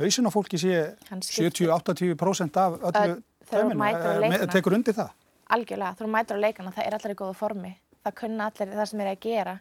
hausin 0.00 0.26
á 0.26 0.30
fólki 0.34 0.58
sé 0.58 0.74
Hann 1.10 1.22
skiptir. 1.22 1.68
70-80% 1.68 2.56
af 2.56 2.78
öllu 2.80 2.92
á 2.92 3.22
Eh, 3.54 3.64
me- 4.28 4.46
Tekur 4.48 4.72
undir 4.74 4.94
það? 4.96 5.10
algjörlega, 5.50 5.94
þú 5.98 6.06
mætur 6.08 6.38
á 6.40 6.44
leikana, 6.44 6.70
það 6.72 6.86
er 6.86 6.94
allir 6.96 7.12
í 7.12 7.18
góðu 7.20 7.34
formi 7.36 7.74
það 8.04 8.14
kunna 8.14 8.46
allir 8.50 8.72
það 8.74 8.86
sem 8.88 9.00
er 9.00 9.10
að 9.14 9.20
gera 9.20 9.60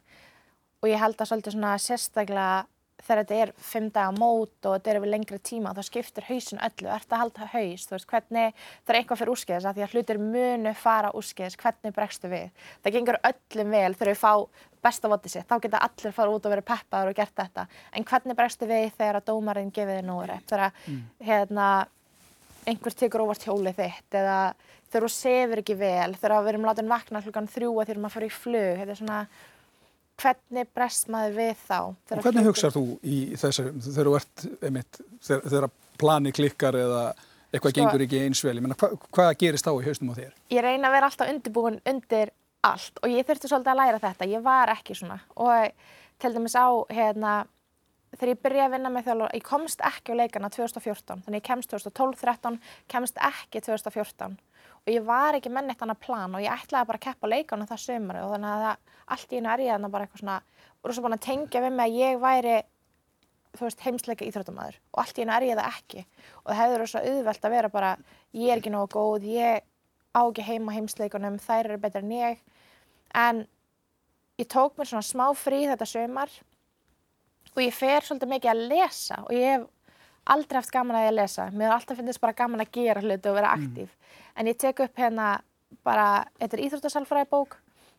og 0.82 0.90
ég 0.90 1.00
held 1.00 1.18
að 1.18 1.28
svolítið 1.30 1.52
svona 1.54 1.74
sérstaklega 1.78 2.66
þegar 3.04 3.22
þetta 3.24 3.40
er 3.44 3.54
fimm 3.58 3.88
daga 3.94 4.12
mót 4.16 4.68
og 4.68 4.76
þetta 4.76 4.92
er 4.92 5.00
yfir 5.00 5.12
lengri 5.12 5.40
tíma 5.44 5.74
þá 5.76 5.82
skiptir 5.88 6.28
hausin 6.28 6.62
öllu, 6.64 6.90
ert 6.94 7.16
að 7.16 7.24
halda 7.24 7.48
haus? 7.54 7.88
Þú 7.88 7.96
veist, 7.96 8.10
hvernig, 8.12 8.60
þegar 8.84 9.00
eitthvað 9.00 9.22
fyrir 9.22 9.34
úrskeiðis 9.34 9.70
að 9.70 9.80
því 9.80 9.86
að 9.86 9.96
hlutir 9.96 10.22
munu 10.22 10.76
fara 10.78 11.16
úrskeiðis 11.18 11.58
hvernig 11.64 11.96
bregstu 11.96 12.32
við, 12.32 12.70
það 12.84 12.98
gengur 12.98 13.20
öllum 13.32 13.74
vel 13.78 13.98
þegar 13.98 14.14
við 14.14 14.22
fá 14.22 14.34
besta 14.84 15.10
votið 15.12 15.38
sitt. 15.38 15.48
Þá 15.48 15.58
geta 15.64 15.82
allir 15.88 16.16
fara 16.16 16.36
út 16.36 16.46
og 16.46 16.54
verið 16.54 16.68
peppaður 16.68 17.14
og 17.14 17.18
gert 17.18 17.36
þetta. 17.40 17.68
En 17.96 18.08
hvernig 18.08 18.36
bregstu 18.36 18.68
við 18.68 18.90
þegar 18.98 19.20
að 19.20 19.28
dómarinn 19.32 19.72
gefið 19.74 20.02
þið 20.02 20.24
rétt, 20.28 20.48
þegar 20.50 20.66
að 20.68 21.28
hérna 21.30 21.68
einhver 22.68 22.96
tekur 22.96 23.24
óvart 23.26 23.44
hjólið 23.44 23.80
þitt 23.80 24.18
eða 24.20 24.38
þegar 24.94 25.06
þú 25.08 25.12
sefur 25.16 25.62
ekki 25.64 25.76
vel, 25.80 26.14
þegar 26.20 26.44
við 26.44 26.52
erum 26.54 26.68
látin 26.68 26.92
vakna 26.92 27.22
klukkan 27.24 27.50
þrjú 27.50 27.72
að 27.74 27.90
þegar 27.90 28.02
maður 28.04 28.16
fyrir 28.18 28.30
í 28.30 28.36
flug, 28.38 28.70
þetta 28.80 28.94
er 28.94 29.00
svona, 29.00 29.20
hvernig 30.22 30.70
brest 30.76 31.10
maður 31.12 31.38
við 31.40 31.54
þá? 31.68 31.78
Og 31.84 32.26
hvernig 32.26 32.48
hugsar 32.48 32.74
þú 32.74 32.84
í 33.02 33.20
þessu, 33.40 33.68
þegar 33.86 34.10
þú 34.10 34.16
ert 34.20 34.46
einmitt, 34.62 35.00
þegar, 35.26 35.48
þegar 35.50 35.70
plani 36.02 36.34
klikkar 36.36 36.78
eða 36.80 37.02
eitthvað 37.54 37.74
Sko- 37.74 37.80
gengur 37.80 38.06
ekki 38.06 38.22
eins 38.26 38.44
vel, 38.46 38.56
ég 38.58 38.66
meina, 38.66 38.78
hva, 38.80 38.92
hvað 39.14 39.34
gerist 39.42 39.68
þá 39.68 39.74
í 39.74 39.88
haustum 39.88 40.14
á 40.14 40.20
þér? 40.20 40.38
Ég 40.54 40.66
reyna 40.66 40.90
að 40.90 40.96
vera 40.98 41.10
alltaf 41.10 41.34
undirbúin 41.34 41.82
undir 41.90 42.34
allt 42.64 43.02
og 43.04 43.12
ég 43.12 43.28
þurfti 43.28 43.50
svolítið 43.52 43.74
að 43.74 43.82
læra 43.82 44.04
þetta, 44.04 44.30
ég 44.32 44.46
var 44.46 44.72
ekki 44.74 44.96
svona 44.98 45.20
og 45.36 45.90
til 46.24 46.32
dæmis 46.34 46.56
á, 46.56 46.68
hérna, 46.94 47.34
þegar 48.16 48.32
ég 48.32 48.42
byrjaði 48.46 48.66
að 48.70 48.74
vinna 48.78 48.92
með 48.94 49.08
þjálfur, 49.10 49.36
ég 49.36 49.46
komst 49.48 49.84
ekki 49.84 50.16
á 50.16 50.20
leikana 50.22 50.50
2014, 50.54 51.24
þannig 51.26 51.42
ég 51.42 51.48
kemst 51.50 51.74
2012-13, 51.74 52.60
kemst 52.94 53.20
ekki 53.30 53.62
2014 53.66 54.38
og 54.84 54.92
ég 54.92 55.06
var 55.08 55.38
ekki 55.38 55.52
með 55.54 55.70
neitt 55.70 55.84
annað 55.84 56.02
plan 56.04 56.36
og 56.36 56.44
ég 56.44 56.52
ætlaði 56.52 56.90
bara 56.90 57.00
að 57.00 57.06
keppa 57.08 57.30
á 57.30 57.34
leikana 57.34 57.68
það 57.70 57.84
sömur 57.86 58.20
og 58.20 58.34
þannig 58.34 58.52
að 58.52 58.64
það, 58.66 58.94
allt 59.16 59.34
í 59.34 59.40
einu 59.40 59.52
er 59.54 59.64
ég 59.64 59.74
þarna 59.74 59.92
bara 59.94 60.08
eitthvað 60.08 60.24
svona, 60.24 60.38
svo 60.90 61.04
búin 61.06 61.18
að 61.18 61.26
tengja 61.28 61.64
við 61.64 61.76
mig 61.78 61.86
að 61.86 62.00
ég 62.02 62.22
væri 62.24 62.56
þú 63.54 63.68
veist, 63.68 63.84
heimsleika 63.86 64.28
íþróttamæður 64.28 64.80
og 64.92 65.02
allt 65.04 65.20
í 65.20 65.24
einu 65.24 65.36
er 65.36 65.46
ég 65.48 65.60
það 65.60 65.78
ekki. 65.78 66.06
Og 66.44 66.56
það 66.58 66.74
verið 66.74 66.92
svo 66.92 67.04
auðvelt 67.04 67.46
að 67.48 67.56
vera 67.56 67.74
bara 67.74 67.92
ég 68.34 68.50
er 68.50 68.62
ekki 68.62 68.74
nógu 68.74 68.90
góð, 68.96 69.28
ég 69.30 69.68
á 70.14 70.22
ekki 70.22 70.48
heima 70.48 70.76
heimsleikunum, 70.76 71.38
þær 71.42 71.70
eru 71.70 71.82
betur 71.82 72.06
en 72.06 72.16
ég. 72.18 72.42
En 73.14 73.44
ég 74.42 74.50
tók 74.50 74.78
mér 74.78 74.90
svona 74.90 75.06
smá 75.06 75.28
frí 75.38 75.64
þetta 75.70 75.88
sömar 75.90 76.34
og 77.54 77.62
ég 77.62 77.76
fer 77.78 78.06
svolítið 78.06 78.34
mikið 78.34 78.54
að 78.54 78.66
lesa 78.72 79.22
og 79.28 79.34
ég 79.38 79.52
hef 79.54 79.70
aldrei 80.26 80.60
haft 80.60 80.72
gaman 80.74 80.98
að 80.98 81.06
ég 81.06 81.14
að 81.14 81.20
lesa. 81.20 81.50
Mér 81.52 81.70
er 81.70 81.76
alltaf 81.78 82.00
finnst 82.00 82.22
bara 82.24 82.38
gaman 82.38 82.64
að 82.64 82.74
gera 82.78 83.04
hluti 83.04 83.30
og 83.30 83.38
vera 83.38 83.54
aktív. 83.58 83.94
En 84.38 84.50
ég 84.50 84.58
tek 84.60 84.80
upp 84.86 84.98
hérna 85.00 85.30
bara, 85.84 86.26
þetta 86.40 86.58
er 86.58 86.66
íþróttasalfræði 86.68 87.30
bók 87.32 87.58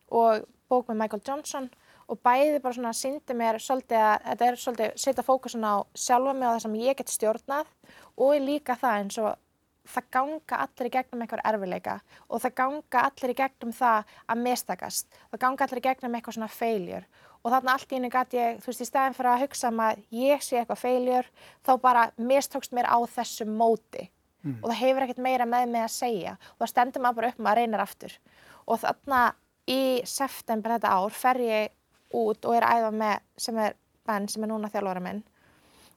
og 0.09 0.45
bók 0.69 0.89
með 0.89 1.01
Michael 1.01 1.23
Johnson 1.27 1.69
og 2.11 2.19
bæði 2.21 2.59
bara 2.61 2.77
svona 2.77 2.93
síndi 2.93 3.37
mér 3.37 3.57
svolítið 3.61 4.01
að 4.01 4.27
þetta 4.29 4.47
er 4.47 4.59
svolítið 4.61 4.99
setja 5.01 5.25
fókusun 5.25 5.65
á 5.65 5.73
sjálfa 5.97 6.33
mig 6.33 6.47
og 6.47 6.53
það 6.53 6.63
sem 6.65 6.77
ég 6.83 6.99
get 6.99 7.13
stjórnað 7.13 7.71
og 8.21 8.35
líka 8.45 8.77
það 8.77 8.99
eins 8.99 9.17
og 9.21 9.31
það 9.89 10.09
ganga 10.17 10.59
allir 10.65 10.89
í 10.89 10.93
gegnum 10.93 11.23
einhver 11.25 11.43
erfileika 11.45 11.95
og 12.29 12.41
það 12.43 12.55
ganga 12.61 13.05
allir 13.09 13.33
í 13.33 13.37
gegnum 13.41 13.73
það 13.75 14.13
að 14.25 14.43
mistakast, 14.47 15.09
það 15.31 15.43
ganga 15.45 15.65
allir 15.65 15.81
í 15.81 15.85
gegnum 15.85 16.17
eitthvað 16.17 16.37
svona 16.37 16.53
failure 16.53 17.05
og 17.45 17.53
þarna 17.53 17.75
allt 17.77 17.91
í 17.93 17.99
einu 17.99 18.09
gæti 18.09 18.39
ég, 18.39 18.59
þú 18.63 18.71
veist, 18.71 18.81
í 18.81 18.89
staðin 18.89 19.15
fyrir 19.15 19.31
að 19.31 19.43
hugsa 19.45 19.69
um 19.69 19.81
að 19.85 19.99
ég 20.17 20.41
sé 20.41 20.57
eitthvað 20.57 20.81
failure, 20.81 21.29
þá 21.61 21.71
bara 21.83 22.05
mistókst 22.17 22.73
mér 22.73 22.89
á 22.89 22.97
þessu 23.05 23.45
móti. 23.45 24.07
Og 24.61 24.69
það 24.69 24.79
hefur 24.81 25.05
ekkert 25.05 25.21
meira 25.25 25.45
með 25.49 25.69
mig 25.73 25.85
að 25.85 25.93
segja. 25.93 26.33
Og 26.53 26.63
það 26.63 26.71
stendur 26.71 27.01
maður 27.01 27.15
bara 27.19 27.29
upp 27.29 27.39
maður 27.45 27.61
reynir 27.61 27.81
aftur. 27.81 28.17
Og 28.65 28.81
þarna 28.81 29.21
í 29.69 29.81
september 30.05 30.75
þetta 30.75 30.93
ár 30.97 31.15
fer 31.17 31.41
ég 31.41 31.71
út 32.13 32.45
og 32.45 32.57
er 32.57 32.67
æfa 32.69 32.91
með 32.93 33.15
sem 33.37 33.61
er 33.61 33.77
Ben 34.05 34.27
sem 34.29 34.43
er 34.45 34.51
núna 34.51 34.69
þjálfara 34.69 35.01
minn. 35.01 35.23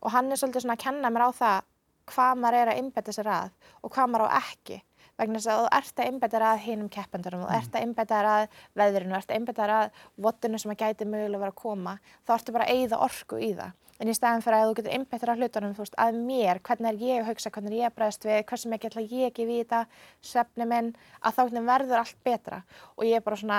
Og 0.01 0.13
hann 0.15 0.33
er 0.33 0.41
svolítið 0.41 0.65
svona 0.65 0.79
að 0.79 0.85
kenna 0.87 1.13
mér 1.13 1.29
á 1.29 1.31
það 1.37 1.67
hvað 2.09 2.39
maður 2.41 2.59
er 2.63 2.73
að 2.73 2.79
innbetta 2.81 3.13
sér 3.13 3.29
að 3.29 3.51
og 3.85 3.93
hvað 3.93 4.13
maður 4.13 4.33
á 4.33 4.41
ekki 4.41 4.79
vegna 5.19 5.41
þess 5.41 5.51
að 5.53 5.61
þú 5.61 5.69
ert 5.79 6.03
að 6.03 6.33
þér 6.33 6.47
að 6.49 6.63
hinum 6.65 6.93
keppendurum 6.95 7.45
þú 7.45 7.51
ert 7.59 7.77
að 7.79 8.13
þér 8.13 8.31
að 8.31 8.45
veðrinu, 8.79 9.13
þú 9.13 9.19
ert 9.19 9.35
að 9.35 9.59
þér 9.59 9.75
að 9.75 10.01
vottinu 10.27 10.63
sem 10.63 10.73
að 10.75 10.81
gæti 10.85 11.09
mögulega 11.09 11.43
vera 11.43 11.55
að 11.55 11.63
koma 11.63 11.99
þá 12.27 12.35
ertu 12.39 12.55
bara 12.55 12.69
að 12.69 12.75
eigða 12.79 13.03
orku 13.09 13.41
í 13.43 13.53
það. 13.59 13.77
En 13.99 14.07
í 14.07 14.15
staðin 14.15 14.45
fyrir 14.45 14.61
að 14.61 14.69
þú 14.69 14.75
getur 14.79 15.19
þér 15.19 15.33
að 15.33 15.41
hlutunum 15.43 15.73
þú 15.75 15.83
veist, 15.83 15.97
að 15.99 16.19
mér, 16.23 16.61
hvernig 16.63 16.89
er 16.93 17.01
ég 17.03 17.23
að 17.23 17.31
hugsa 17.33 17.51
hvernig 17.51 17.73
er 17.73 17.81
ég 17.81 17.89
að 17.89 17.97
bregðast 17.97 18.27
við, 18.29 18.43
hversu 18.47 18.71
mikið 18.71 18.93
ætla 18.93 19.03
ég 19.11 19.33
ekki 19.33 19.47
við 19.49 19.59
þetta, 19.65 19.81
svefni 20.23 20.69
minn 20.71 20.93
að 21.19 21.35
þá 21.35 21.43
verður 21.67 22.03
allt 22.05 22.21
betra. 22.23 22.61
Og 22.95 23.09
ég 23.09 23.19
er 23.19 23.25
bara 23.27 23.41
svona, 23.41 23.59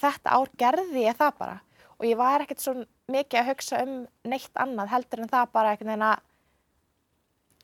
þetta 0.00 0.38
ár 0.38 0.52
gerði 0.56 1.04
ég 1.04 1.18
það 1.20 1.36
bara. 1.42 1.58
Og 2.00 2.08
ég 2.08 2.16
var 2.16 2.44
ekkert 2.44 2.64
svo 2.64 2.74
mikið 3.12 3.42
að 3.42 3.50
hugsa 3.50 3.82
um 3.84 3.92
neitt 4.24 4.64
annað 4.64 4.94
heldur 4.94 5.24
en 5.26 5.32
það 5.34 5.52
bara 5.52 5.74
einhvern 5.74 5.92
veginn 5.92 6.08
að 6.08 6.24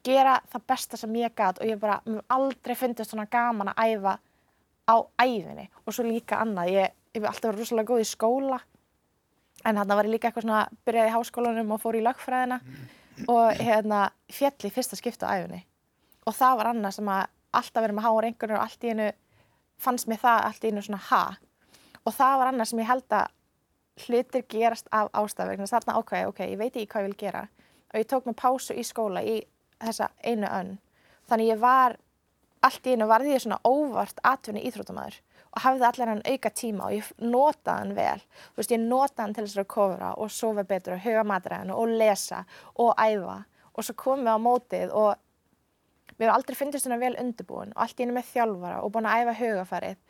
gera 0.04 0.38
það 0.52 0.66
besta 0.72 0.98
sem 1.00 1.16
ég 1.20 1.34
gæt 1.36 1.60
og 1.62 1.68
ég 1.68 1.80
bara, 1.80 2.00
mér 2.06 2.24
aldrei 2.28 2.74
fundist 2.78 3.12
svona 3.12 3.28
gaman 3.30 3.72
að 3.72 3.82
æfa 3.86 4.16
á 4.88 4.96
æfinni 5.22 5.68
og 5.86 5.94
svo 5.94 6.06
líka 6.06 6.40
annað, 6.42 6.72
ég, 6.74 6.94
hef 7.14 7.28
alltaf 7.28 7.50
verið 7.50 7.62
rosalega 7.62 7.90
góð 7.92 8.02
í 8.02 8.08
skóla 8.10 8.60
en 9.64 9.78
hann 9.78 9.94
var 9.94 10.08
ég 10.08 10.16
líka 10.16 10.30
eitthvað 10.30 10.48
svona, 10.48 10.64
byrjaði 10.86 11.12
í 11.12 11.14
háskólanum 11.16 11.74
og 11.76 11.82
fór 11.82 11.98
í 11.98 12.04
lögfræðina 12.06 12.58
og 13.30 13.60
hérna 13.62 14.08
fjall 14.32 14.66
í 14.66 14.72
fyrsta 14.74 14.98
skiptu 14.98 15.28
á 15.28 15.38
æfinni 15.38 15.62
og 16.26 16.34
það 16.34 16.58
var 16.58 16.72
annað 16.72 16.98
sem 16.98 17.12
að 17.12 17.22
alltaf 17.52 17.84
verið 17.84 17.98
með 17.98 18.06
háa 18.06 18.24
reyngunum 18.24 18.58
og 18.58 18.64
allt 18.64 18.84
í 18.84 18.92
einu 18.92 19.08
fannst 19.82 20.08
mér 20.10 20.20
það 20.22 20.44
allt 20.48 20.64
í 20.64 20.72
einu 20.72 20.84
svona 20.84 21.02
ha? 21.10 21.22
Og 22.02 22.14
það 22.16 22.36
var 22.40 22.50
annað 22.50 22.70
sem 22.70 22.82
ég 22.82 22.90
held 22.90 23.16
að 23.18 23.32
hlutir 24.06 24.44
gerast 24.50 24.88
af 24.94 25.10
ástafverkna 25.12 25.68
þarna 25.68 25.98
ákvæði, 26.00 26.28
ok, 26.30 26.40
ég 26.48 26.58
veit 26.58 26.76
ekki 26.76 26.88
hvað 26.94 27.04
ég 27.04 27.10
vil 27.10 27.18
gera. 27.20 27.42
Og 27.92 28.00
ég 28.00 28.08
tók 28.08 28.26
mig 28.26 28.36
pásu 28.38 28.74
í 28.74 28.84
skóla 28.86 29.22
í 29.22 29.36
þessa 29.82 30.08
einu 30.24 30.48
önn. 30.48 30.72
Þannig 31.30 31.52
ég 31.52 31.60
var, 31.62 31.96
allt 32.62 32.86
í 32.86 32.94
einu 32.94 33.08
varði 33.10 33.36
ég 33.36 33.44
svona 33.44 33.60
óvart 33.66 34.20
atvinni 34.26 34.64
íþrótumæður 34.68 35.20
og 35.52 35.60
hafði 35.66 35.86
allir 35.88 36.10
hann 36.12 36.22
auka 36.24 36.50
tíma 36.56 36.86
og 36.88 36.94
ég 36.96 37.08
notaði 37.20 37.82
hann 37.82 37.96
vel, 37.96 38.22
þú 38.52 38.62
veist, 38.62 38.72
ég 38.72 38.80
notaði 38.80 39.24
hann 39.26 39.34
til 39.36 39.44
þess 39.46 39.62
að 39.62 39.70
kofra 39.74 40.12
og 40.16 40.32
sofa 40.32 40.64
betur 40.68 40.96
og 40.96 41.04
huga 41.04 41.24
matræðinu 41.28 41.76
og 41.76 41.96
lesa 42.00 42.44
og 42.80 42.94
æfa. 42.96 43.42
Og 43.72 43.86
svo 43.86 43.96
komum 43.96 44.26
við 44.26 44.36
á 44.36 44.44
mótið 44.46 44.94
og 44.96 45.10
mér 46.18 46.26
hefur 46.26 46.34
aldrei 46.36 46.56
fyndist 46.56 46.86
svona 46.86 47.00
vel 47.00 47.14
undirbúin 47.20 47.72
og 47.74 47.82
allt 47.84 48.00
í 48.00 48.06
einu 48.06 48.16
með 48.16 48.30
þjálfara 48.32 48.80
og 48.82 48.92
búin 48.94 49.08
að 49.08 49.22
æfa 49.22 49.36
hugafarið 49.40 50.00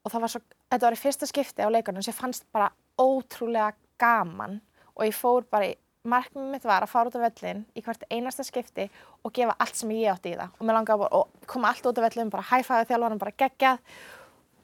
og 0.00 0.12
það 0.12 0.24
var 0.24 0.32
svo, 0.32 0.42
þetta 0.72 0.86
var 0.86 0.96
í 0.96 1.00
fyrsta 1.00 1.28
skipti 1.28 1.66
á 1.66 1.68
leikunum 1.70 2.04
sem 2.04 2.16
fannst 2.16 2.46
bara 2.54 2.70
ótrúlega 3.00 3.74
gaman 4.00 4.60
og 4.94 5.06
ég 5.06 5.16
fór 5.16 5.46
bara 5.50 5.70
í, 5.70 5.74
markmið 6.08 6.48
mitt 6.54 6.64
var 6.64 6.84
að 6.84 6.92
fara 6.92 7.10
út 7.10 7.16
á 7.18 7.24
vellin 7.26 7.64
í 7.76 7.82
hvert 7.84 8.04
einasta 8.08 8.44
skipti 8.46 8.86
og 9.24 9.32
gefa 9.36 9.56
allt 9.60 9.76
sem 9.76 9.90
ég 9.92 10.12
átti 10.12 10.32
í 10.32 10.38
það. 10.38 10.52
Og 10.56 10.66
mér 10.66 10.78
langaði 10.78 11.02
bara 11.02 11.20
að 11.20 11.48
koma 11.50 11.72
allt 11.72 11.88
út 11.90 12.00
á 12.00 12.04
vellin, 12.06 12.30
bara 12.32 12.46
hæfæði 12.50 12.88
þjálfvaran, 12.88 13.20
bara 13.20 13.36
geggjað. 13.42 13.82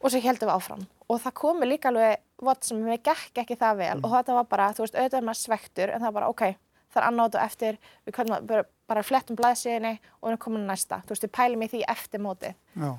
Og 0.00 0.12
svo 0.12 0.20
heldum 0.24 0.48
við 0.48 0.54
áfram. 0.54 0.86
Og 1.06 1.20
það 1.22 1.36
komi 1.40 1.68
líka 1.68 1.90
alveg 1.90 2.22
vott 2.46 2.64
sem 2.64 2.80
við 2.84 3.02
gekk 3.08 3.42
ekki 3.42 3.58
það 3.60 3.82
vel. 3.82 3.96
Mm. 3.98 4.04
og 4.04 4.14
þetta 4.14 4.38
var 4.38 4.48
bara, 4.52 4.70
þú 4.76 4.84
veist, 4.84 4.96
auðvitað 4.96 5.18
er 5.18 5.26
maður 5.28 5.42
svektur 5.42 5.92
en 5.92 6.00
það 6.00 6.08
var 6.08 6.16
bara, 6.18 6.30
ok, 6.32 6.44
það 6.92 7.02
er 7.02 7.08
annað 7.10 7.28
út 7.28 7.36
og 7.36 7.44
eftir. 7.44 7.78
Við 8.06 8.16
kannum 8.16 8.48
bara, 8.48 8.64
bara 8.88 9.04
flettum 9.04 9.36
blæðsíðinni 9.40 9.92
og 10.22 10.32
við 10.32 10.40
komin 10.46 10.66
næsta, 10.68 11.02
þú 11.04 11.14
veist, 11.14 11.26
við 11.26 11.34
pælum 11.36 11.66
í 11.66 11.70
því 11.72 11.82
eftir 11.92 12.22
móti 12.22 12.52
Já. 12.76 12.90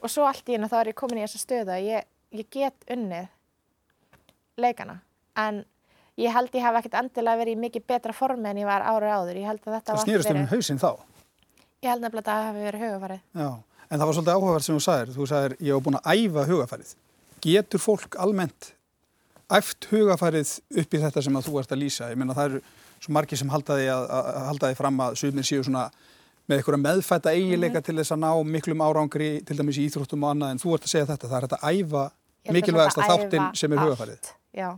og 0.00 0.12
svo 0.12 0.26
allt 0.28 0.48
í 0.48 0.56
hennu 0.56 0.68
þá 0.70 0.76
er 0.80 0.90
ég 0.92 0.98
komin 0.98 1.20
í 1.20 1.24
þessa 1.24 1.42
stöðu 1.42 1.74
að 1.76 1.86
ég, 1.86 2.08
ég 2.36 2.50
get 2.52 2.88
unnið 2.92 3.28
leikana. 4.60 5.00
En 5.36 5.64
ég 6.16 6.32
held 6.32 6.54
ég 6.56 6.64
hef 6.64 6.78
ekkert 6.80 6.98
endilega 7.02 7.40
verið 7.42 7.56
í 7.56 7.62
mikið 7.66 7.86
betra 7.92 8.14
formi 8.16 8.50
en 8.50 8.62
ég 8.62 8.68
var 8.68 8.84
árið 8.86 9.16
áður 9.16 9.40
ég 9.40 9.50
held 9.50 9.62
að 9.64 9.74
þetta 9.76 9.92
var 9.92 10.00
Það 10.00 10.06
snýrist 10.06 10.32
um 10.32 10.46
hausinn 10.52 10.80
þá? 10.82 10.90
Ég 11.84 11.90
held 11.92 12.06
nefnilega 12.06 12.22
að 12.22 12.38
það 12.38 12.46
hefði 12.46 12.64
verið 12.68 12.86
hugafarið 12.86 13.20
Já, 13.42 13.50
en 13.90 13.98
það 13.98 14.06
var 14.06 14.16
svolítið 14.16 14.38
áhugavert 14.38 14.66
sem 14.66 14.78
þú 14.78 14.86
sagðir 14.86 15.12
þú 15.16 15.28
sagðir 15.32 15.56
ég 15.60 15.76
hef 15.76 15.84
búin 15.86 16.00
að 16.00 16.08
æfa 16.14 16.46
hugafarið 16.50 16.94
Getur 17.46 17.82
fólk 17.82 18.16
almennt 18.18 18.72
æft 19.52 19.88
hugafarið 19.92 20.56
upp 20.82 20.96
í 20.96 21.00
þetta 21.04 21.22
sem 21.22 21.38
að 21.38 21.48
þú 21.48 21.60
ert 21.60 21.74
að 21.74 21.82
lýsa? 21.84 22.10
Ég 22.10 22.18
menna 22.18 22.34
það 22.34 22.50
eru 22.50 22.62
svo 22.96 23.12
margir 23.14 23.38
sem 23.38 23.50
halda 23.52 23.76
því, 23.78 23.88
að, 23.92 24.06
að, 24.16 24.38
halda 24.48 24.70
því 24.70 24.78
fram 24.80 25.02
að 25.04 25.18
sumir 25.20 25.46
séu 25.46 25.66
svona 25.66 25.84
með 26.46 26.60
einhverja 26.60 26.82
meðfætta 26.82 27.34
eigileika 27.34 27.78
mm 27.78 27.80
-hmm. 27.80 27.86
til 27.86 27.96
þess 27.98 28.14
að 28.14 28.22
ná 28.22 28.30
miklum 28.54 28.82
árangri 28.82 29.30
til 29.44 29.58
dæmis 29.58 29.78
í 29.78 29.86
íþróttum 29.86 30.24
og 30.24 30.30
annað 30.30 30.50
en 30.50 30.62
þú 30.62 30.74
ert 30.74 30.86
að 30.86 30.92
segja 30.94 31.06
þetta, 31.06 31.28
það 31.28 31.36
er 31.36 31.46
þetta 31.46 31.60
að 31.62 31.74
æfa 31.76 32.04
mikilvægast 32.56 32.98
að 32.98 33.08
þáttin 33.10 33.46
sem 33.54 33.72
er 33.72 33.78
hugafarið. 33.78 34.30
Já, 34.54 34.68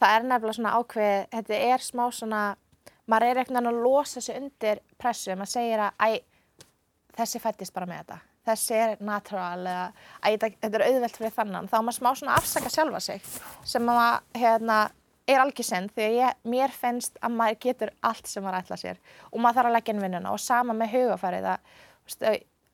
það 0.00 0.14
er 0.14 0.28
nefnilega 0.28 0.58
svona 0.58 0.76
ákveð, 0.78 1.18
þetta 1.34 1.60
er 1.70 1.84
smá 1.84 2.04
svona, 2.14 2.44
maður 3.06 3.28
er 3.28 3.40
veginn 3.42 3.60
að 3.62 3.82
losa 3.84 4.22
sig 4.24 4.38
undir 4.40 4.82
pressu, 5.00 5.34
maður 5.34 5.52
segir 5.54 5.84
að 5.86 6.02
æ, 6.02 6.10
þessi 7.16 7.42
fættist 7.42 7.76
bara 7.76 7.88
með 7.90 8.02
þetta, 8.02 8.18
þessi 8.50 8.78
er 8.82 8.94
natural 9.08 9.64
eða 9.64 9.86
æ, 10.20 10.28
þetta 10.44 10.72
er 10.72 10.86
auðvelt 10.90 11.18
fyrir 11.20 11.36
þannan, 11.38 11.70
þá 11.72 11.78
maður 11.80 11.98
smá 11.98 12.10
svona 12.12 12.38
afsaka 12.40 12.72
sjálfa 12.72 13.02
sig 13.08 13.28
sem 13.64 13.86
maður, 13.86 14.26
hérna, 14.36 14.80
er 15.26 15.42
algjör 15.42 15.66
sinn 15.66 15.88
því 15.90 16.04
að 16.06 16.16
ég, 16.20 16.42
mér 16.46 16.74
finnst 16.74 17.16
að 17.24 17.38
maður 17.38 17.62
getur 17.64 17.90
allt 18.06 18.28
sem 18.30 18.44
maður 18.46 18.60
ætla 18.60 18.76
sér. 18.78 19.00
Og 19.32 19.40
maður 19.42 19.58
þarf 19.58 19.70
að 19.70 19.74
leggja 19.74 19.94
inn 19.94 20.02
vinnuna 20.04 20.34
og 20.34 20.38
sama 20.38 20.76
með 20.76 20.92
hugafarið 20.92 21.48
að, 21.50 21.72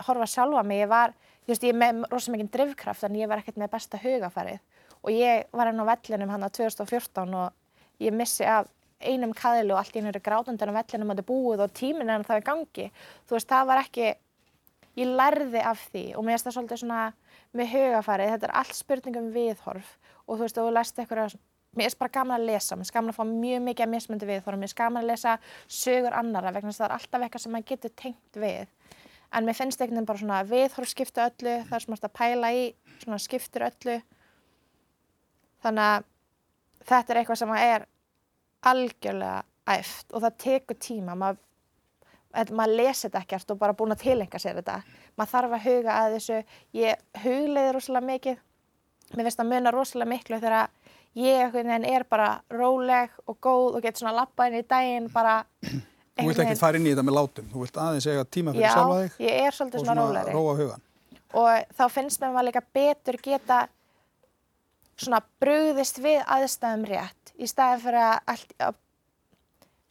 horfa 0.05 0.27
sjálfa 0.29 0.65
mig, 0.67 0.83
ég 0.83 0.91
var 0.91 1.15
Þú 1.43 1.51
veist, 1.51 1.65
ég 1.67 1.73
er 1.73 1.79
með 1.81 2.05
rosalega 2.07 2.37
mikið 2.37 2.51
drivkraft 2.55 3.05
en 3.09 3.17
ég 3.19 3.31
var 3.31 3.41
ekkert 3.43 3.57
með 3.59 3.73
besta 3.73 3.99
hugafarið 3.99 4.61
og 5.03 5.11
ég 5.15 5.49
var 5.53 5.71
enn 5.71 5.83
á 5.83 5.87
vellinum 5.87 6.31
hann 6.33 6.47
á 6.47 6.51
2014 6.51 7.35
og 7.35 8.03
ég 8.03 8.15
missi 8.15 8.47
af 8.47 8.71
einum 9.03 9.33
kaðilu 9.35 9.75
og 9.75 9.83
allt 9.83 9.97
í 9.97 10.01
hennu 10.01 10.13
eru 10.13 10.23
grátundan 10.23 10.73
á 10.75 10.79
vellinum 10.79 11.11
og 11.11 11.17
þetta 11.17 11.25
er 11.25 11.31
búið 11.31 11.65
og 11.65 11.73
tíminn 11.75 12.11
er 12.11 12.19
hann 12.19 12.27
það 12.27 12.43
í 12.43 12.47
gangi. 12.47 12.91
Þú 13.27 13.37
veist, 13.37 13.49
það 13.51 13.71
var 13.71 13.83
ekki, 13.83 14.11
ég 15.01 15.15
lærði 15.21 15.63
af 15.73 15.87
því 15.91 16.05
og 16.17 16.27
mér 16.27 16.37
finnst 16.37 16.49
það 16.49 16.57
svolítið 16.59 16.83
svona 16.85 17.01
með 17.53 17.73
hugafarið, 17.75 18.35
þetta 18.35 18.49
er 18.49 18.55
allt 18.63 18.79
spurningum 18.79 19.33
viðhorf 19.35 19.97
og 20.27 20.37
þú 20.37 20.45
veist, 20.45 20.61
þú 20.61 20.77
lærst 20.77 21.03
eitthvað, 21.03 21.37
mér 21.77 21.89
finnst 21.89 22.01
bara 22.01 22.15
gaman 22.15 22.39
að 22.39 22.47
lesa, 22.53 22.77
mér 22.77 22.85
finnst 22.85 22.97
gaman 22.97 23.13
að 23.13 23.19
fá 23.19 23.25
mjög 23.33 23.65
mikið 23.67 23.87
að 23.87 23.93
mismundi 23.97 24.29
viðhorf, 24.31 24.59
mér 24.61 24.69
finnst 24.69 24.79
gaman 24.79 25.03
að 25.03 25.11
lesa 25.11 25.35
sögur 25.67 26.17
annara 26.17 26.55
vegna 26.55 26.71
þess 26.71 26.81
að 26.81 26.87
það 26.87 26.93
er 26.93 26.97
alltaf 26.99 27.27
eitthvað 27.27 27.45
sem 27.45 27.57
maður 27.57 27.69
getur 27.73 27.95
tengt 27.99 28.41
við 28.45 28.73
en 29.33 29.49
mér 29.49 29.57
finnst 29.57 29.81
einhvern 29.81 29.97
veginn 29.97 30.09
bara 30.09 30.21
svona 30.21 30.41
viðhorf 30.49 30.93
skipta 30.93 31.29
öllu, 31.31 31.55
það 31.69 31.77
er 31.77 31.85
svona 31.87 32.01
að 32.05 32.17
pæla 32.19 32.51
í 32.53 32.65
svona 33.01 33.21
skiptir 33.23 33.65
öllu 33.69 33.99
þannig 35.63 35.89
að 35.89 36.05
þetta 36.89 37.13
er 37.15 37.21
eitthvað 37.21 37.41
sem 37.43 37.55
er 37.59 37.87
algjörlega 38.73 39.43
æft 39.73 40.13
og 40.13 40.25
það 40.25 40.39
tekur 40.45 40.79
tíma. 40.83 41.17
Maður, 41.19 42.55
maður 42.55 42.77
lesi 42.81 43.07
þetta 43.07 43.23
ekkert 43.23 43.55
og 43.55 43.61
bara 43.61 43.77
búin 43.79 43.95
að 43.95 44.05
tilenga 44.07 44.41
sér 44.43 44.59
þetta. 44.61 44.81
Maður 45.19 45.33
þarf 45.35 45.57
að 45.59 45.69
huga 45.69 45.99
að 46.01 46.17
þessu. 46.17 46.41
Ég 46.79 47.07
hugleiði 47.23 47.77
rosalega 47.77 48.11
mikið. 48.11 48.43
Mér 49.13 49.29
finnst 49.29 49.45
að 49.45 49.53
muna 49.53 49.75
rosalega 49.75 50.13
miklu 50.15 50.41
þegar 50.43 50.69
ég 51.19 51.57
er 51.93 52.05
bara 52.09 52.29
róleg 52.51 53.11
og 53.27 53.37
góð 53.41 53.77
og 53.77 53.83
getur 53.85 54.05
svona 54.05 54.15
lappa 54.23 54.47
inn 54.49 54.63
í 54.63 54.65
daginn 54.65 55.11
bara 55.13 55.43
Þú 55.63 56.29
vilt 56.29 56.41
ekki 56.45 56.61
fara 56.61 56.77
inn 56.79 56.87
í 56.87 56.93
þetta 56.93 57.05
með 57.09 57.17
látum, 57.17 57.47
þú 57.49 57.63
vilt 57.65 57.79
aðeins 57.81 58.07
eiga 58.07 58.25
tíma 58.29 58.53
fyrir 58.53 58.69
sjálfa 58.69 58.97
þig 59.01 59.13
Já, 59.13 59.27
ég 59.27 59.47
er 59.47 59.55
svolítið 59.57 59.85
svona 59.85 59.95
rólegri. 59.97 60.33
Og 60.33 60.37
svona 60.37 60.43
róa 60.43 60.57
hugan. 60.59 60.83
Og 61.41 61.77
þá 61.79 61.85
finnst 61.95 62.21
mér 62.21 62.35
maður 62.35 62.49
líka 62.51 62.63
betur 62.77 63.19
geta 63.25 63.61
svona 65.03 65.23
brugðist 65.43 66.01
við 66.03 66.23
aðstæðum 66.25 66.89
rétt 66.89 67.33
í 67.39 67.49
staðin 67.51 67.85
fyrir 67.85 68.03
að, 68.07 68.17
allt, 68.33 68.57
að 68.59 68.81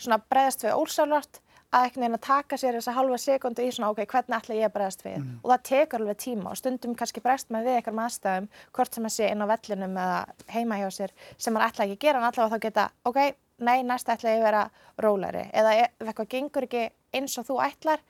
svona 0.02 0.20
bregðast 0.32 0.66
við 0.66 0.78
ósálvart 0.78 1.42
að 1.72 1.86
ekki 1.88 2.02
neina 2.02 2.18
taka 2.20 2.58
sér 2.60 2.76
þessa 2.76 2.94
halva 2.98 3.18
sekundu 3.22 3.64
í 3.64 3.72
svona 3.72 3.92
ok, 3.94 4.02
hvernig 4.12 4.36
ætla 4.36 4.58
ég 4.58 4.68
að 4.68 4.74
bregðast 4.76 5.06
við 5.06 5.18
mm. 5.22 5.36
og 5.40 5.54
það 5.54 5.62
tekur 5.70 6.04
alveg 6.04 6.18
tíma 6.20 6.52
og 6.52 6.60
stundum 6.60 6.96
kannski 7.00 7.24
bregst 7.24 7.52
maður 7.54 7.70
við 7.70 7.78
eitthvað 7.80 7.98
með 7.98 8.10
aðstæðum 8.10 8.50
hvort 8.76 8.98
sem 8.98 9.08
að 9.08 9.14
sé 9.16 9.30
inn 9.32 9.46
á 9.46 9.52
vellinum 9.52 10.00
eða 10.04 10.18
heima 10.52 10.80
hjá 10.82 10.88
sér 10.98 11.14
sem 11.38 11.56
maður 11.56 11.68
ætla 11.70 11.86
ekki 11.86 11.96
að 11.96 12.04
gera 12.06 12.20
en 12.20 12.28
allavega 12.28 12.58
þá 12.58 12.66
geta 12.66 12.88
ok, 13.08 13.22
nei, 13.64 13.78
næst 13.88 14.12
ætla 14.12 14.34
ég 14.34 14.42
að 14.42 14.48
vera 14.50 14.66
rólari 15.06 15.46
eða 15.62 15.78
ef 15.86 16.10
eitthvað 16.10 16.32
gengur 16.36 16.68
ekki 16.68 16.84
eins 17.16 17.38
og 17.40 17.48
þú 17.48 17.62
ætlar 17.64 18.04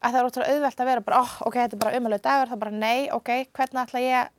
að 0.00 0.14
það 0.14 0.18
er 0.20 0.30
ótrúlega 0.30 0.54
auðvelt 0.54 0.80
að 0.80 0.90
vera 0.90 1.04
bara, 1.04 1.20
oh, 1.20 1.36
ok, 1.48 1.60
þetta 1.60 1.76
er 1.76 1.84
bara 1.84 1.98
umöluð 1.98 2.24
dagur, 2.24 2.52
er 2.54 2.60
bara 2.60 2.74
nei, 2.78 2.98
ok, 3.12 3.30
hvernig 3.56 3.84
ætla 3.84 4.02
ég 4.04 4.32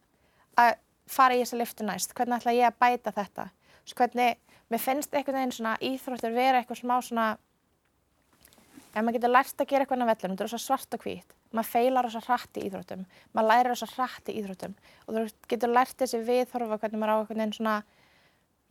að 0.62 0.74
fara 1.10 1.38
í 1.38 1.42
þessa 1.44 1.60
liftu 1.62 1.88
næst, 1.88 2.14
hvernig 2.18 2.40
ætla 2.40 2.56
ég 2.56 2.70
að 2.70 2.78
bæta 2.82 3.14
þetta, 3.16 3.48
svo 3.86 4.00
hvernig, 4.00 4.38
mér 4.72 4.82
finnst 4.82 5.14
einhvern 5.14 5.40
veginn 5.40 5.56
svona 5.56 5.76
íþróttur 5.86 6.36
vera 6.36 6.62
eitthvað 6.62 6.82
smá 6.82 6.96
svona, 7.06 7.26
ef 8.96 9.02
maður 9.02 9.18
getur 9.20 9.34
lært 9.36 9.62
að 9.62 9.70
gera 9.72 9.86
eitthvað 9.86 10.06
á 10.06 10.10
vellunum, 10.12 10.38
þetta 10.38 10.48
er 10.48 10.54
svo 10.56 10.62
svart 10.64 10.98
og 10.98 11.06
hvít, 11.06 11.36
maður 11.56 11.72
feilar 11.74 12.10
þess 12.10 12.22
að 12.22 12.30
hrætti 12.32 12.64
íþróttum, 12.70 13.06
maður 13.36 13.52
lærir 13.52 13.74
þess 13.74 13.86
að 13.86 13.94
hrætti 14.00 14.38
íþróttum. 14.40 14.74
Og 15.06 15.18
þú 15.18 15.26
getur 15.52 15.72
lært 15.76 16.00
þessi 16.02 16.24
viðhorfa 16.26 16.80
hvernig 16.82 17.02
maður 17.02 17.14
á 17.14 17.18
einhvern 17.20 17.44
veginn 17.44 17.56
svona 17.60 17.76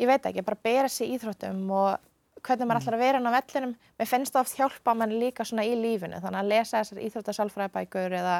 ég 0.00 0.10
veit 0.10 0.26
ekki, 0.26 0.44
bara 0.44 0.60
bera 0.66 0.90
sér 0.90 1.12
íþróttum 1.14 1.62
og 1.70 2.42
hvernig 2.44 2.68
maður 2.68 2.82
ætlar 2.82 2.96
að 2.98 3.04
vera 3.04 3.20
inn 3.20 3.30
á 3.30 3.36
vellinum. 3.36 3.76
Mér 4.00 4.10
finnst 4.10 4.34
það 4.34 4.44
oft 4.44 4.58
hjálpa 4.58 4.94
mann 4.98 5.14
líka 5.20 5.46
svona 5.46 5.64
í 5.66 5.76
lífinu 5.78 6.20
þannig 6.20 6.40
að 6.40 6.50
lesa 6.50 6.82
þessar 6.82 7.04
íþróttasálfræðabækur 7.06 8.16
eða 8.18 8.34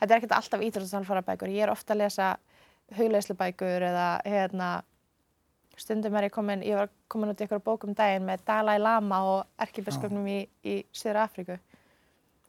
þetta 0.00 0.10
er 0.10 0.16
ekkert 0.18 0.36
alltaf 0.36 0.64
íþróttasálfræðabækur 0.66 1.54
ég 1.54 1.66
er 1.66 1.72
ofta 1.72 1.94
að 1.94 2.02
lesa 2.02 2.32
hugleislubækur 2.94 3.86
eða 3.88 4.08
hérna, 4.24 4.70
stundum 5.76 6.14
er 6.16 6.28
ég 6.28 6.34
komin, 6.34 6.62
ég 6.64 6.78
var 6.78 6.90
komin 7.10 7.32
út 7.32 7.40
í 7.40 7.46
ykkur 7.46 7.62
bókum 7.64 7.94
daginn 7.96 8.26
með 8.28 8.44
Dalai 8.46 8.78
Lama 8.80 9.22
og 9.26 9.64
erkibiskupnum 9.66 10.28
í, 10.30 10.42
í 10.64 10.78
Sýður 10.94 11.24
Afríku. 11.24 11.58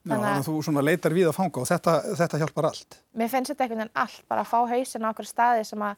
Já, 0.07 0.13
þannig 0.13 0.37
að 0.37 0.67
þú 0.69 0.83
leitar 0.85 1.15
við 1.15 1.27
að 1.27 1.35
fanga 1.35 1.61
og 1.61 1.67
þetta, 1.67 1.95
þetta 2.19 2.39
hjálpar 2.43 2.67
allt. 2.69 2.99
Mér 3.17 3.31
finnst 3.31 3.51
þetta 3.51 3.65
einhvern 3.65 3.83
veginn 3.83 4.03
allt, 4.03 4.21
bara 4.29 4.45
að 4.45 4.51
fá 4.53 4.59
hausin 4.71 5.07
á 5.07 5.09
okkur 5.09 5.27
staði 5.27 5.65
sem 5.67 5.83
að, 5.83 5.97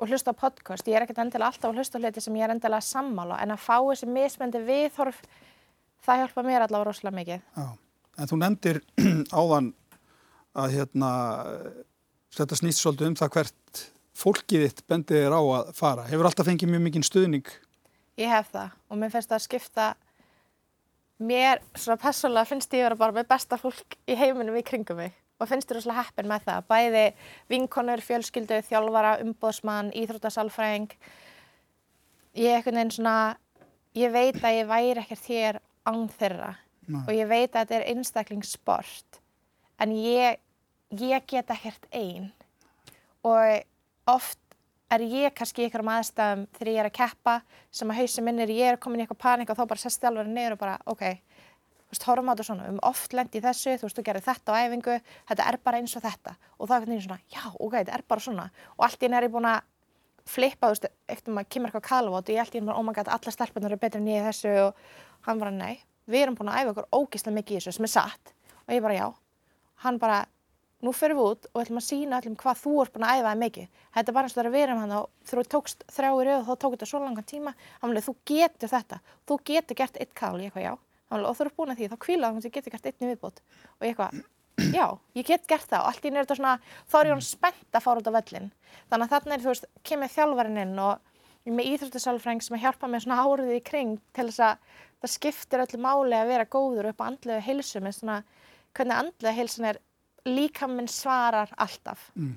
og 0.00 0.08
hlusta 0.08 0.32
á 0.32 0.40
podcast. 0.40 0.88
Ég 0.88 0.96
er 0.96 1.04
ekkert 1.04 1.20
endilega 1.26 1.50
alltaf 1.50 1.68
að 1.68 1.80
hlusta 1.80 2.00
á 2.00 2.02
hluti 2.04 2.24
sem 2.24 2.38
ég 2.40 2.46
er 2.46 2.54
endilega 2.54 2.80
að 2.80 2.88
sammála, 2.88 3.40
en 3.42 3.52
að 3.52 3.60
fá 3.66 3.76
þessi 3.76 4.08
mismendi 4.08 4.62
viðhorf, 4.64 5.20
það 6.06 6.22
hjálpa 6.22 6.46
mér 6.46 6.64
allavega 6.64 6.88
rosalega 6.88 7.18
mikið. 7.18 7.44
Já, 7.58 7.68
en 8.16 8.32
þú 8.32 8.40
nefndir 8.40 8.80
áðan 9.42 9.72
að 10.56 10.78
hérna, 10.78 11.12
þetta 12.36 12.58
snýst 12.60 12.82
svolítið 12.82 13.10
um 13.10 13.16
það 13.18 13.32
hvert 13.36 13.82
fólkið 14.20 14.66
þitt 14.66 14.84
bendið 14.90 15.24
er 15.24 15.34
á 15.34 15.40
að 15.40 15.72
fara. 15.78 16.06
Hefur 16.10 16.28
alltaf 16.28 16.48
fengið 16.48 16.72
mjög 16.72 16.84
mikinn 16.86 17.06
stuðning? 17.06 17.50
Ég 18.20 18.30
hef 18.30 18.50
það 18.52 18.76
og 18.90 19.00
mér 19.00 19.12
finnst 19.14 19.30
það 19.30 19.38
að 19.38 19.46
skipta 19.46 19.88
mér, 21.20 21.60
svona 21.76 22.00
persónulega 22.00 22.48
finnst 22.48 22.74
ég 22.74 22.84
að 22.84 22.88
vera 22.88 23.00
bara 23.00 23.16
með 23.16 23.28
besta 23.30 23.58
fólk 23.60 23.96
í 24.08 24.16
heiminum 24.18 24.58
í 24.58 24.64
kringum 24.66 25.00
mig 25.00 25.16
og 25.40 25.48
finnst 25.48 25.70
ég 25.70 25.78
rosalega 25.78 26.04
heppin 26.04 26.28
með 26.28 26.46
það. 26.48 26.66
Bæði 26.68 27.04
vinkonur, 27.48 28.02
fjölskyldu, 28.04 28.58
þjálfara, 28.68 29.14
umbóðsmann, 29.24 29.88
íþróttasalfræðing. 29.96 30.92
Ég 32.36 32.68
er 32.68 32.92
svona, 32.92 33.14
ég 33.96 34.12
veit 34.12 34.36
að 34.44 34.58
ég 34.58 34.68
væri 34.68 35.00
ekkert 35.00 35.30
hér 35.32 35.60
án 35.88 36.04
þeirra 36.12 36.52
Nei. 36.90 37.02
og 37.06 37.12
ég 37.16 37.30
veit 37.30 37.54
að 37.54 37.62
þetta 37.62 37.78
er 37.78 37.88
einstaklingssport 37.94 39.20
en 39.80 39.94
ég, 39.96 40.36
ég 40.90 41.26
get 41.30 41.50
ekkert 41.54 41.86
einn 41.92 42.30
og 43.26 44.10
oft 44.10 44.38
er 44.90 45.04
ég 45.06 45.34
kannski 45.36 45.62
í 45.62 45.68
einhverjum 45.68 45.92
aðstæðum 45.92 46.46
þegar 46.56 46.72
ég 46.72 46.80
er 46.82 46.88
að 46.88 46.96
keppa 46.98 47.34
sem 47.70 47.90
að 47.92 48.00
hausin 48.00 48.26
minn 48.26 48.42
er 48.42 48.50
ég 48.50 48.72
er 48.72 48.80
komin 48.80 49.02
í 49.02 49.04
eitthvað 49.04 49.22
panik 49.22 49.52
og 49.52 49.58
þá 49.58 49.66
bara 49.70 49.82
sest 49.82 50.02
þjálfurinn 50.02 50.34
niður 50.34 50.56
og 50.56 50.62
bara 50.64 50.78
ok, 50.90 51.04
þú 51.90 51.94
veist, 51.94 52.06
horfum 52.06 52.30
á 52.30 52.32
þetta 52.32 52.46
svona, 52.46 52.66
við 52.66 52.74
um 52.74 52.82
oft 52.86 53.14
lendi 53.18 53.38
í 53.40 53.42
þessu, 53.42 53.74
þú 53.74 53.86
veist, 53.86 53.98
þú 53.98 54.04
gerir 54.06 54.22
þetta 54.22 54.54
á 54.54 54.62
æfingu, 54.62 54.96
þetta 55.26 55.46
er 55.50 55.58
bara 55.66 55.80
eins 55.80 55.94
og 55.98 56.04
þetta. 56.04 56.34
Og 56.58 56.70
þá 56.70 56.74
er 56.76 56.84
þetta 56.84 57.04
svona, 57.06 57.20
já, 57.34 57.42
ok, 57.50 57.74
þetta 57.74 57.96
er 57.96 58.04
bara 58.06 58.24
svona. 58.26 58.44
Og 58.76 58.84
allt 58.86 59.00
í 59.00 59.06
henni 59.08 59.18
er 59.18 59.26
ég 59.26 59.32
búin 59.34 59.48
að 59.50 59.64
flippa, 60.30 60.68
þú 60.68 60.76
veist, 60.76 60.86
eftir 61.10 61.34
maður 61.34 61.48
kemur 61.50 61.72
eitthvað 61.72 61.86
kalvot 61.88 62.30
og 62.30 62.34
ég 62.34 62.42
allt 62.44 62.54
í 62.54 62.60
henni 62.60 62.70
bara, 62.70 62.78
oh 62.78 62.86
my 62.86 62.94
god, 62.94 63.10
alla 63.10 63.34
stelpunar 63.34 63.72
eru 63.72 63.80
betri 63.82 64.02
en 64.02 64.10
ég 64.10 64.28
þessu 64.28 64.52
og 64.68 64.84
hann 65.26 65.42
bara, 65.42 65.54
nei, 65.54 65.80
við 66.06 66.26
erum 66.28 66.38
búin 66.38 66.52
að 66.52 66.62
æfa 66.62 66.74
okkur 66.76 66.88
ógislega 67.00 67.38
mikið 67.40 67.56
í 67.56 67.58
þessu 67.58 67.74
sem 67.74 67.88
er 67.88 67.94
satt. 67.96 68.34
Og 68.68 68.74
ég 68.76 68.86
bara, 68.86 69.00
já, 69.00 69.08
hann 69.82 69.98
bara, 69.98 70.20
nú 70.84 70.92
fyrir 70.96 71.16
við 71.18 71.28
út 71.34 71.48
og 71.50 71.62
ætlum 71.62 71.80
að 71.80 71.86
sína 71.86 72.20
öllum 72.20 72.36
hvað 72.40 72.60
þú 72.62 72.74
ert 72.82 72.94
búin 72.94 73.06
að 73.06 73.20
æfaði 73.20 73.40
mikið. 73.42 73.80
Þetta 73.96 74.12
er 74.12 74.16
bara 74.16 74.28
eins 74.28 74.34
og 74.34 74.38
það 74.38 74.42
er 74.42 74.50
að 74.50 74.56
vera 74.56 74.74
um 74.74 74.80
hann 74.80 74.94
og 74.96 75.08
þú 75.30 75.44
tókst 75.54 75.84
þrjáir 75.92 76.30
auð 76.34 76.46
þá 76.48 76.52
tók 76.64 76.76
þetta 76.76 76.88
svo 76.90 77.00
langan 77.04 77.28
tíma. 77.28 77.54
Þannig 77.82 78.00
að 78.00 78.08
þú 78.08 78.14
getur 78.30 78.72
þetta, 78.72 79.00
þú 79.28 79.38
getur 79.50 79.80
gert 79.80 80.00
eitt 80.00 80.14
kál, 80.16 80.36
ég 80.40 80.48
eitthvað 80.48 80.66
já. 80.66 80.72
Þannig 81.10 81.30
að 81.30 81.36
þú 81.36 81.44
eru 81.44 81.54
búin 81.58 81.74
að 81.74 81.80
því 81.80 81.90
þá 81.90 81.96
kvílaðum 82.06 82.40
að 82.40 82.46
þú 82.46 82.52
getur 82.56 82.74
gert 82.76 82.88
eitt 82.88 83.04
nýviðbót 83.04 83.42
og 83.42 83.84
ég 83.84 83.90
eitthvað, 83.90 84.20
já, 84.78 84.86
ég 85.18 85.28
get 85.28 85.46
gert 85.50 85.68
það 85.68 85.84
og 85.84 85.90
allt 85.90 86.04
í 86.04 86.10
nýður 86.10 86.26
þetta 86.26 86.38
svona, 86.40 86.56
þá 86.86 86.96
er 87.00 87.08
ég 87.10 87.14
hann 87.16 87.26
spennt 87.26 87.76
að 87.76 87.86
fara 87.86 88.00
út 88.00 88.10
á 88.10 88.16
völlin. 88.16 88.50
Þannig 88.92 89.16
að 89.16 89.30
þú 89.44 89.50
veist, 89.50 89.70
kemur 89.84 90.14
þjálfarinn 90.14 90.62
inn 90.64 90.78
og 90.80 91.06
með 91.48 91.70
íþróttisálfræng 91.72 92.42
sem 92.44 92.58
hjálpa 92.60 92.88
mér 92.90 93.02
svona 93.04 93.22
árið 93.24 93.54
í 93.56 93.60
kring 93.64 93.98
til 94.14 94.26
þess 94.28 94.42
að 94.44 94.74
það 95.00 95.12
skiptir 95.14 95.62
öllu 95.64 95.80
máli 95.80 96.18
að 96.18 96.32
vera 96.34 96.48
góður 96.52 96.90
upp 96.90 97.00
á 97.00 97.08
andlega 97.08 97.44
heilsu 97.46 97.80
með 97.80 97.96
svona 97.96 98.18
hvernig 98.76 98.96
andlega 98.96 99.36
heilsun 99.38 99.68
er 99.70 99.80
líka 100.28 100.68
minn 100.68 100.88
svarar 100.88 101.52
alltaf. 101.56 102.10
Mm. 102.14 102.36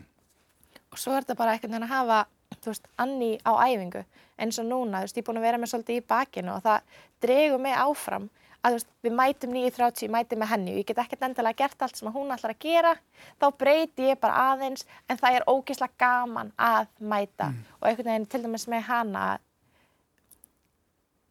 og 0.93 0.99
svo 1.01 1.15
er 1.15 1.23
þetta 1.23 1.35
bara 1.39 1.55
eitthvað 1.55 1.81
að 1.81 1.89
hafa 1.89 2.19
þú 2.61 2.71
veist, 2.71 2.87
anni 3.01 3.33
á 3.43 3.51
æfingu 3.65 4.03
eins 4.41 4.59
og 4.61 4.69
núna, 4.69 5.01
þú 5.01 5.07
veist, 5.07 5.17
ég 5.17 5.23
er 5.23 5.27
búin 5.27 5.41
að 5.41 5.47
vera 5.47 5.59
með 5.61 5.73
svolítið 5.73 5.99
í 5.99 6.05
bakinu 6.13 6.55
og 6.55 6.63
það 6.65 6.95
dregur 7.23 7.61
mig 7.63 7.75
áfram 7.77 8.29
að 8.63 8.69
þú 8.69 8.77
veist, 8.77 8.89
við 9.03 9.15
mætum 9.19 9.55
9.30, 9.57 10.13
mætum 10.13 10.41
með 10.43 10.51
henni 10.53 10.73
og 10.73 10.79
ég 10.79 10.87
get 10.89 11.01
ekkert 11.03 11.25
endilega 11.27 11.59
gert 11.63 11.85
allt 11.85 11.99
sem 11.99 12.13
hún 12.13 12.31
ætlar 12.35 12.55
að 12.55 12.63
gera 12.63 12.93
þá 13.41 13.47
breyti 13.59 14.07
ég 14.09 14.21
bara 14.21 14.53
aðeins 14.53 14.87
en 15.07 15.19
það 15.19 15.39
er 15.39 15.47
ógeðslega 15.51 15.99
gaman 16.05 16.53
að 16.57 16.87
mæta. 16.99 17.49
Mm. 17.49 17.59
og 17.79 17.89
einhvern 17.89 18.11
veginn 18.13 18.31
til 18.31 18.43
dæmis 18.45 18.67
með 18.71 18.87
hana 18.87 19.27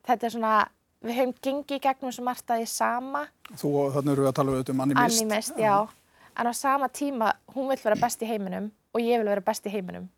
þetta 0.09 0.29
er 0.29 0.37
svona 0.37 0.55
við 1.03 1.19
höfum 1.19 1.35
gengið 1.43 1.83
gegnum 1.83 2.15
sem 2.15 2.27
margt 2.27 2.51
að 2.51 2.63
því 2.63 2.69
sama. 2.71 3.25
Þú, 3.59 3.71
þannig 3.97 4.13
eru 4.13 4.23
við 4.23 4.31
að 4.31 4.37
tala 4.39 4.61
um 4.61 4.85
animist 4.85 5.23
Animist, 5.23 5.59
já 5.59 5.75
en 6.39 6.49
á 6.49 6.55
sama 6.55 6.89
tíma 6.89 7.33
hún 7.55 7.69
vil 7.71 7.81
vera 7.85 7.99
best 8.01 8.23
í 8.23 8.29
heiminum 8.29 8.71
og 8.93 9.01
ég 9.01 9.21
vil 9.21 9.31
vera 9.33 9.45
best 9.45 9.67
í 9.67 9.73
heiminum. 9.73 10.09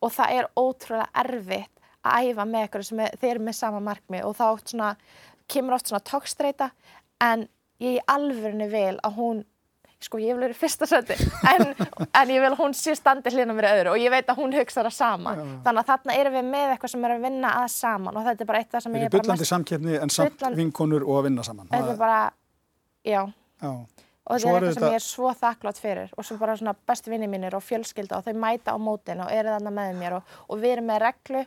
Og 0.00 0.12
það 0.14 0.34
er 0.38 0.50
ótrúlega 0.56 1.08
erfitt 1.24 1.74
að 2.06 2.30
æfa 2.30 2.46
með 2.46 2.66
ykkur 2.68 2.86
sem 2.86 3.04
er, 3.04 3.14
þeir 3.20 3.34
eru 3.34 3.44
með 3.48 3.58
sama 3.58 3.82
markmi 3.82 4.22
og 4.24 4.36
þá 4.38 4.46
svona, 4.62 4.90
kemur 5.50 5.76
oft 5.76 5.90
svona 5.90 6.04
tókstreita 6.06 6.70
en 7.24 7.46
ég 7.82 7.98
í 7.98 8.04
alvörinu 8.06 8.68
vil 8.70 8.98
að 9.02 9.16
hún 9.18 9.46
sko 9.98 10.20
ég 10.22 10.36
vil 10.36 10.44
vera 10.46 10.54
fyrsta 10.54 10.86
söndi 10.86 11.16
en, 11.50 11.72
en 12.06 12.30
ég 12.30 12.38
vil 12.38 12.52
að 12.52 12.60
hún 12.60 12.74
sé 12.78 12.94
standi 12.94 13.32
hlýna 13.34 13.54
mér 13.56 13.66
öðru 13.72 13.94
og 13.96 13.98
ég 13.98 14.12
veit 14.14 14.28
að 14.30 14.38
hún 14.38 14.54
hugsa 14.54 14.84
það 14.84 14.94
sama. 14.94 15.32
Já, 15.34 15.42
já. 15.42 15.56
þannig 15.64 15.82
að 15.82 15.88
þarna 15.90 16.18
erum 16.20 16.36
við 16.38 16.50
með 16.52 16.74
eitthvað 16.74 16.92
sem 16.94 17.06
er 17.08 17.14
að 17.14 17.24
vinna 17.26 17.54
að 17.64 17.68
saman 17.74 18.20
og 18.20 18.28
þetta 18.28 18.44
er 18.44 18.50
bara 18.52 18.60
eitt 18.62 18.68
af 18.68 18.76
það 18.76 18.84
sem 18.86 18.98
ég 18.98 19.06
er 19.08 19.14
bara 19.14 19.26
Bullandi 19.26 19.48
samkeppni 19.50 19.98
en 19.98 20.14
samt 20.14 20.44
vinkonur 20.60 21.06
og 21.06 21.18
að 21.18 21.30
vinna 21.30 21.46
saman. 21.48 21.70
Þetta 21.72 21.96
er 21.96 21.98
bara, 22.04 22.20
já, 23.02 23.22
já 23.64 23.72
og 24.28 24.36
þetta 24.36 24.50
er 24.50 24.66
eitthvað 24.68 24.76
sem 24.76 24.92
ég 24.92 24.98
er 25.00 25.06
svo 25.06 25.32
þakklátt 25.40 25.80
fyrir 25.80 26.12
og 26.14 26.26
sem 26.28 26.38
bara 26.40 26.58
svona 26.60 26.76
besti 26.90 27.12
vinni 27.12 27.30
mínir 27.30 27.56
og 27.56 27.64
fjölskylda 27.64 28.20
og 28.20 28.28
þau 28.28 28.36
mæta 28.44 28.76
á 28.76 28.78
mótin 28.78 29.24
og 29.24 29.32
eru 29.32 29.56
þarna 29.56 29.74
með 29.80 29.98
mér 30.02 30.18
og, 30.20 30.38
og 30.48 30.62
við 30.62 30.76
erum 30.76 30.88
með 30.92 31.04
reglu 31.06 31.44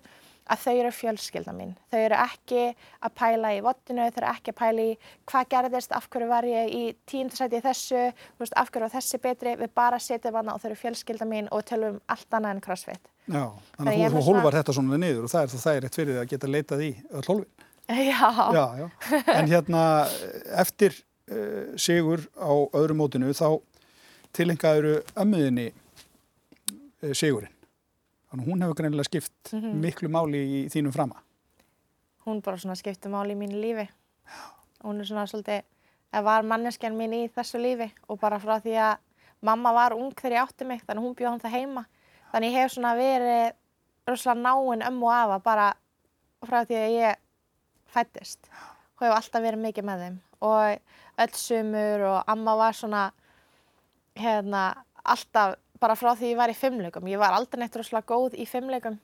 að 0.52 0.64
þau 0.64 0.74
eru 0.74 0.92
fjölskylda 0.96 1.54
mín. 1.56 1.72
Þau 1.92 2.00
eru 2.00 2.18
ekki 2.18 2.64
að 3.06 3.14
pæla 3.20 3.54
í 3.56 3.62
vottinu, 3.64 4.08
þau 4.10 4.22
eru 4.22 4.30
ekki 4.32 4.54
að 4.54 4.58
pæla 4.60 4.86
í 4.86 4.92
hvað 5.30 5.50
gerðist, 5.54 5.96
af 5.96 6.08
hverju 6.12 6.30
var 6.32 6.48
ég 6.50 6.74
í 6.76 6.82
tíundarsæti 7.10 7.60
í 7.60 7.64
þessu, 7.66 8.04
veist, 8.42 8.58
af 8.60 8.72
hverju 8.72 8.88
var 8.88 8.94
þessi 8.96 9.22
betri, 9.24 9.56
við 9.62 9.74
bara 9.78 10.00
setjum 10.02 10.40
hana 10.40 10.56
og 10.56 10.64
þau 10.64 10.72
eru 10.72 10.80
fjölskylda 10.82 11.28
mín 11.30 11.50
og 11.54 11.66
tölum 11.70 12.00
allt 12.12 12.38
annað 12.38 12.56
en 12.56 12.64
crossfit. 12.66 13.12
Já, 13.28 13.46
þannig 13.78 14.06
að 14.08 14.18
þú 14.18 14.24
svona... 14.28 14.54
þetta 14.58 14.78
svona 14.80 15.02
niður 15.06 15.28
og 15.28 15.32
það 15.32 15.44
er 15.46 15.54
það 15.54 15.78
eitt 15.78 16.00
fyrir 16.00 16.16
því 16.16 16.24
að 16.24 16.32
geta 16.34 16.52
leitað 16.52 16.84
í 16.88 16.92
öll 17.12 17.28
hólfin. 17.30 17.68
Já. 17.92 18.30
Já, 18.56 18.66
já. 18.78 18.86
En 19.34 19.50
hérna 19.52 19.82
eftir 20.62 20.96
uh, 21.32 21.78
sigur 21.80 22.28
á 22.36 22.52
öðru 22.78 22.98
mótinu 23.00 23.32
þá 23.34 23.62
tilengaður 24.36 25.02
ömmuðinni 25.16 25.72
uh, 25.72 27.14
sigurinn. 27.14 27.54
Þannig 28.32 28.48
hún 28.48 28.64
hefur 28.64 28.78
greinilega 28.80 29.10
skipt 29.10 29.52
mm 29.52 29.60
-hmm. 29.60 29.80
miklu 29.84 30.10
máli 30.10 30.40
í 30.40 30.60
þínum 30.72 30.94
frama. 30.96 31.24
Hún 32.26 32.42
bara 32.42 32.58
svona 32.58 32.76
skipti 32.76 33.10
máli 33.10 33.34
í 33.34 33.38
mínu 33.38 33.60
lífi. 33.62 33.90
Hún 34.84 35.00
er 35.00 35.06
svona 35.06 35.28
svolítið, 35.28 35.64
það 36.12 36.24
var 36.24 36.44
manneskjan 36.44 36.98
mín 36.98 37.14
í 37.14 37.30
þessu 37.36 37.58
lífi 37.58 37.92
og 38.08 38.20
bara 38.20 38.40
frá 38.40 38.60
því 38.62 38.76
að 38.78 38.98
mamma 39.42 39.74
var 39.74 39.94
ung 39.94 40.14
þegar 40.14 40.32
ég 40.32 40.44
átti 40.44 40.66
mig 40.66 40.82
þannig 40.86 41.04
hún 41.04 41.16
bjóð 41.16 41.30
hann 41.30 41.40
það 41.40 41.52
heima. 41.52 41.86
Þannig 42.32 42.52
ég 42.52 42.58
hef 42.62 42.72
svona 42.72 42.96
verið 42.96 43.54
rosalega 44.08 44.42
náinn 44.42 44.88
ömmu 44.88 45.06
og 45.06 45.14
afa 45.14 45.40
bara 45.40 45.74
frá 46.46 46.66
því 46.66 46.76
að 46.76 46.92
ég 46.96 47.16
fættist. 47.86 48.48
Hún 48.96 49.08
hefur 49.08 49.18
alltaf 49.18 49.44
verið 49.44 49.60
mikið 49.66 49.86
með 49.86 50.04
þeim 50.06 50.20
og 50.42 50.80
öll 51.24 51.36
sumur 51.38 52.08
og 52.10 52.32
amma 52.32 52.56
var 52.60 52.78
svona 52.78 53.06
hérna 54.18 54.66
alltaf 55.02 55.56
bara 55.82 55.96
frá 55.98 56.14
því 56.14 56.34
ég 56.34 56.38
var 56.38 56.52
í 56.52 56.58
fimmleikum. 56.58 57.08
Ég 57.10 57.22
var 57.22 57.34
aldrei 57.34 57.64
neitt 57.64 57.76
rosalega 57.78 58.12
góð 58.12 58.38
í 58.38 58.46
fimmleikum 58.50 59.00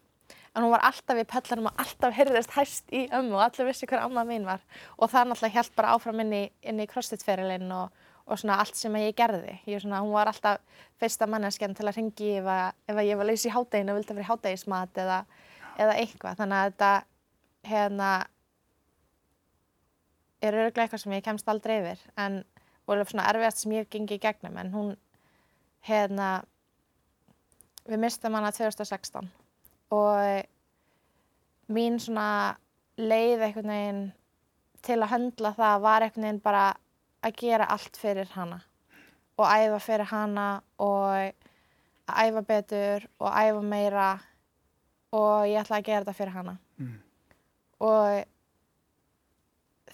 en 0.57 0.65
hún 0.65 0.73
var 0.73 0.83
alltaf 0.87 1.19
í 1.21 1.25
pöllanum 1.29 1.69
og 1.69 1.81
alltaf 1.81 2.15
hyrðist 2.17 2.53
hæst 2.55 2.93
í 2.95 3.05
ömmu 3.13 3.37
og 3.37 3.43
allir 3.45 3.69
vissi 3.69 3.87
hver 3.89 4.01
amma 4.01 4.23
mín 4.25 4.45
var 4.47 4.63
og 4.97 5.11
það 5.11 5.31
náttúrulega 5.31 5.57
held 5.59 5.75
bara 5.77 5.93
áfram 5.93 6.21
inn 6.23 6.33
í, 6.33 6.43
í 6.49 6.87
crossfit-ferilinn 6.89 7.73
og, 7.75 7.91
og 8.25 8.41
svona 8.41 8.57
allt 8.63 8.77
sem 8.77 8.95
ég 8.97 9.13
gerði. 9.17 9.59
Ég, 9.69 9.83
svona, 9.83 10.01
hún 10.01 10.15
var 10.15 10.31
alltaf 10.31 10.61
fyrsta 11.01 11.27
manneskjan 11.29 11.77
til 11.77 11.85
að 11.85 11.99
ringi 11.99 12.31
ef, 12.39 12.49
ef 12.89 13.03
ég 13.05 13.19
var 13.19 13.29
laus 13.29 13.45
í 13.45 13.53
hátteginu 13.53 13.93
og 13.93 13.99
vildi 13.99 14.13
að 14.13 14.19
vera 14.19 14.25
í 14.25 14.31
háttegismat 14.31 15.03
eða, 15.03 15.19
eða 15.77 15.99
eitthvað. 16.01 16.41
Þannig 16.41 16.57
að 16.57 16.71
þetta 16.71 16.91
hérna 17.67 18.11
er 20.41 20.53
öruglega 20.53 20.85
eitthvað 20.85 21.03
sem 21.03 21.15
ég 21.17 21.25
kemst 21.25 21.49
aldrei 21.49 21.79
yfir 21.81 22.03
en 22.19 22.43
voru 22.87 23.05
svona 23.07 23.27
erfiðast 23.31 23.63
sem 23.63 23.73
ég 23.75 23.85
hef 23.85 23.91
gengið 23.93 24.19
í 24.19 24.23
gegnum 24.27 24.59
en 24.61 24.71
hún 24.73 24.93
hérna 25.87 26.29
við 27.87 28.01
mistum 28.03 28.35
hana 28.37 28.51
2016 28.55 29.29
og 29.95 30.45
mín 31.71 31.99
svona 32.03 32.57
leið 32.97 33.47
einhvern 33.47 33.73
veginn 33.73 34.05
til 34.85 34.99
að 35.01 35.11
höndla 35.15 35.53
það 35.57 35.83
var 35.83 36.05
einhvern 36.05 36.27
veginn 36.27 36.43
bara 36.43 36.63
að 37.25 37.37
gera 37.41 37.67
allt 37.73 37.99
fyrir 37.99 38.29
hana 38.35 38.61
og 39.37 39.45
æfa 39.45 39.79
fyrir 39.83 40.09
hana 40.11 40.47
og 40.81 41.33
að 42.07 42.23
æfa 42.29 42.43
betur 42.47 43.07
og 43.19 43.29
æfa 43.31 43.61
meira 43.61 44.07
og 45.15 45.47
ég 45.47 45.61
ætla 45.61 45.79
að 45.79 45.87
gera 45.87 46.03
þetta 46.05 46.17
fyrir 46.17 46.35
hana 46.35 46.57
mm. 46.77 46.97
og 47.87 48.36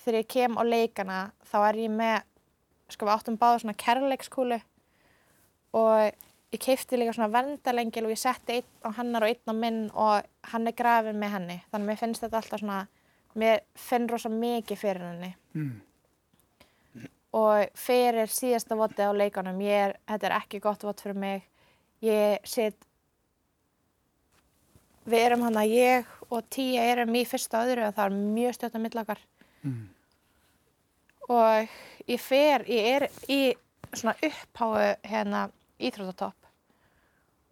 þegar 0.04 0.20
ég 0.20 0.30
kem 0.36 0.60
á 0.60 0.64
leikana 0.68 1.20
þá 1.50 1.58
er 1.70 1.82
ég 1.86 1.96
með, 1.96 2.28
sko 2.92 3.08
við 3.08 3.16
áttum 3.16 3.40
báða 3.40 3.64
svona 3.64 3.80
kærleikskúlu 3.80 4.60
og 5.74 6.24
ég 6.54 6.62
keipti 6.62 7.00
líka 7.00 7.16
svona 7.16 7.32
verndarlengil 7.34 8.06
og 8.06 8.14
ég 8.14 8.22
setti 8.22 8.60
einn 8.60 8.86
á 8.86 8.90
hennar 9.00 9.26
og 9.26 9.32
einn 9.32 9.50
á 9.50 9.56
minn 9.58 9.80
og 9.90 10.28
hann 10.52 10.70
er 10.70 10.78
grafin 10.78 11.18
með 11.20 11.34
henni. 11.38 11.58
Þannig 11.72 11.88
að 11.88 11.90
mér 11.90 12.02
finnst 12.02 12.26
þetta 12.26 12.40
alltaf 12.40 12.62
svona, 12.62 12.84
mér 13.42 13.64
finn 13.88 14.08
rosa 14.12 14.30
mikið 14.30 14.82
fyrir 14.84 15.08
henni. 15.08 15.32
Mm. 15.58 15.74
Og 17.34 17.78
fyrir 17.80 18.30
síðasta 18.30 18.78
votið 18.78 19.10
á 19.10 19.14
leikanum, 19.18 19.62
ég 19.66 19.88
er, 19.88 19.96
þetta 20.12 20.30
er 20.30 20.38
ekki 20.38 20.62
gott 20.62 20.86
vot 20.86 21.02
fyrir 21.02 21.18
mig. 21.18 21.48
Ég 22.06 22.46
sitt, 22.46 22.78
við 25.10 25.26
erum 25.26 25.48
hann 25.48 25.58
að 25.58 25.74
ég 25.74 26.12
og 26.30 26.46
tíu 26.54 26.78
erum 26.82 27.18
í 27.18 27.26
fyrsta 27.26 27.64
öðru 27.66 27.88
og 27.88 27.98
það 27.98 28.06
er 28.12 28.20
mjög 28.38 28.58
stjórn 28.60 28.78
að 28.78 28.86
millakar. 28.86 29.24
Mm. 29.64 29.90
Og 31.32 31.76
ég 32.10 32.20
fer, 32.22 32.66
ég 32.68 32.90
er 32.98 33.08
í 33.32 33.42
svona 33.94 34.16
uppháu 34.26 34.74
hérna 35.08 35.48
íþróttatopp. 35.80 36.40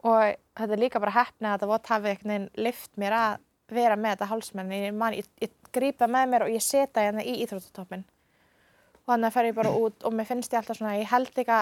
Og 0.01 0.33
þetta 0.57 0.73
er 0.75 0.81
líka 0.81 1.01
bara 1.01 1.15
hefnið 1.15 1.47
að 1.47 1.55
þetta 1.55 1.69
vott 1.71 1.91
hafi 1.91 2.11
einhvern 2.11 2.31
veginn 2.33 2.65
lift 2.65 2.97
mér 2.99 3.15
að 3.15 3.43
vera 3.71 3.95
með 3.95 4.15
þetta 4.15 4.29
hálsmenn 4.31 4.73
ég, 4.75 4.87
ég, 5.15 5.29
ég 5.45 5.69
grípa 5.71 6.07
með 6.11 6.31
mér 6.31 6.45
og 6.47 6.51
ég 6.51 6.63
seta 6.65 7.05
hérna 7.05 7.23
í 7.23 7.37
íþróttatoppin 7.45 8.03
og 8.03 9.13
þannig 9.13 9.29
að 9.29 9.35
fer 9.37 9.47
ég 9.47 9.55
bara 9.55 9.75
út 9.77 10.03
og 10.03 10.15
mér 10.15 10.27
finnst 10.27 10.51
ég 10.51 10.59
alltaf 10.59 10.79
svona 10.79 10.97
ég 10.97 11.07
held 11.09 11.31
ekki 11.31 11.59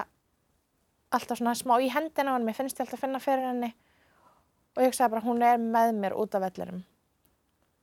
alltaf 1.17 1.39
svona 1.39 1.53
smá 1.57 1.75
í 1.81 1.91
hendina 1.93 2.33
og 2.35 2.45
mér 2.45 2.57
finnst 2.57 2.79
ég 2.79 2.85
alltaf 2.85 2.97
að 2.97 3.05
finna 3.05 3.21
fyrir 3.23 3.45
henni. 3.49 3.69
Og 4.77 4.83
ég 4.83 4.91
hugsaði 4.91 5.13
bara 5.13 5.25
hún 5.25 5.43
er 5.45 5.61
með 5.61 5.93
mér 5.99 6.15
út 6.17 6.35
af 6.37 6.43
vellurum 6.47 6.81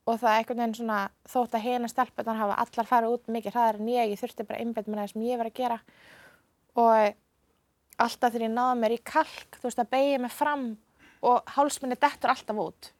og 0.07 0.19
það 0.21 0.31
er 0.31 0.41
einhvern 0.41 0.61
veginn 0.63 0.75
svona 0.79 0.99
þótt 1.27 1.55
að 1.57 1.65
hérna 1.67 1.91
stelpunar 1.91 2.39
hafa 2.39 2.59
allar 2.63 2.87
farið 2.87 3.15
út 3.15 3.31
mikið 3.35 3.55
hraðar 3.55 3.79
en 3.81 3.89
ég, 3.91 4.11
ég 4.13 4.21
þurfti 4.21 4.45
bara 4.47 4.61
einbætt 4.63 4.87
með 4.87 5.01
það 5.01 5.09
sem 5.11 5.25
ég 5.27 5.41
var 5.41 5.49
að 5.49 5.57
gera 5.57 5.79
og 6.77 7.17
alltaf 7.97 8.33
þegar 8.33 8.45
ég 8.45 8.53
náða 8.53 8.75
mér 8.79 8.95
í 8.95 8.99
kalk, 9.05 9.57
þú 9.57 9.67
veist, 9.67 9.81
að 9.81 9.91
beigja 9.93 10.19
mig 10.21 10.33
fram 10.33 10.67
og 11.25 11.53
hálsminni 11.55 11.97
dettur 11.97 12.33
alltaf 12.33 12.61
út. 12.61 12.91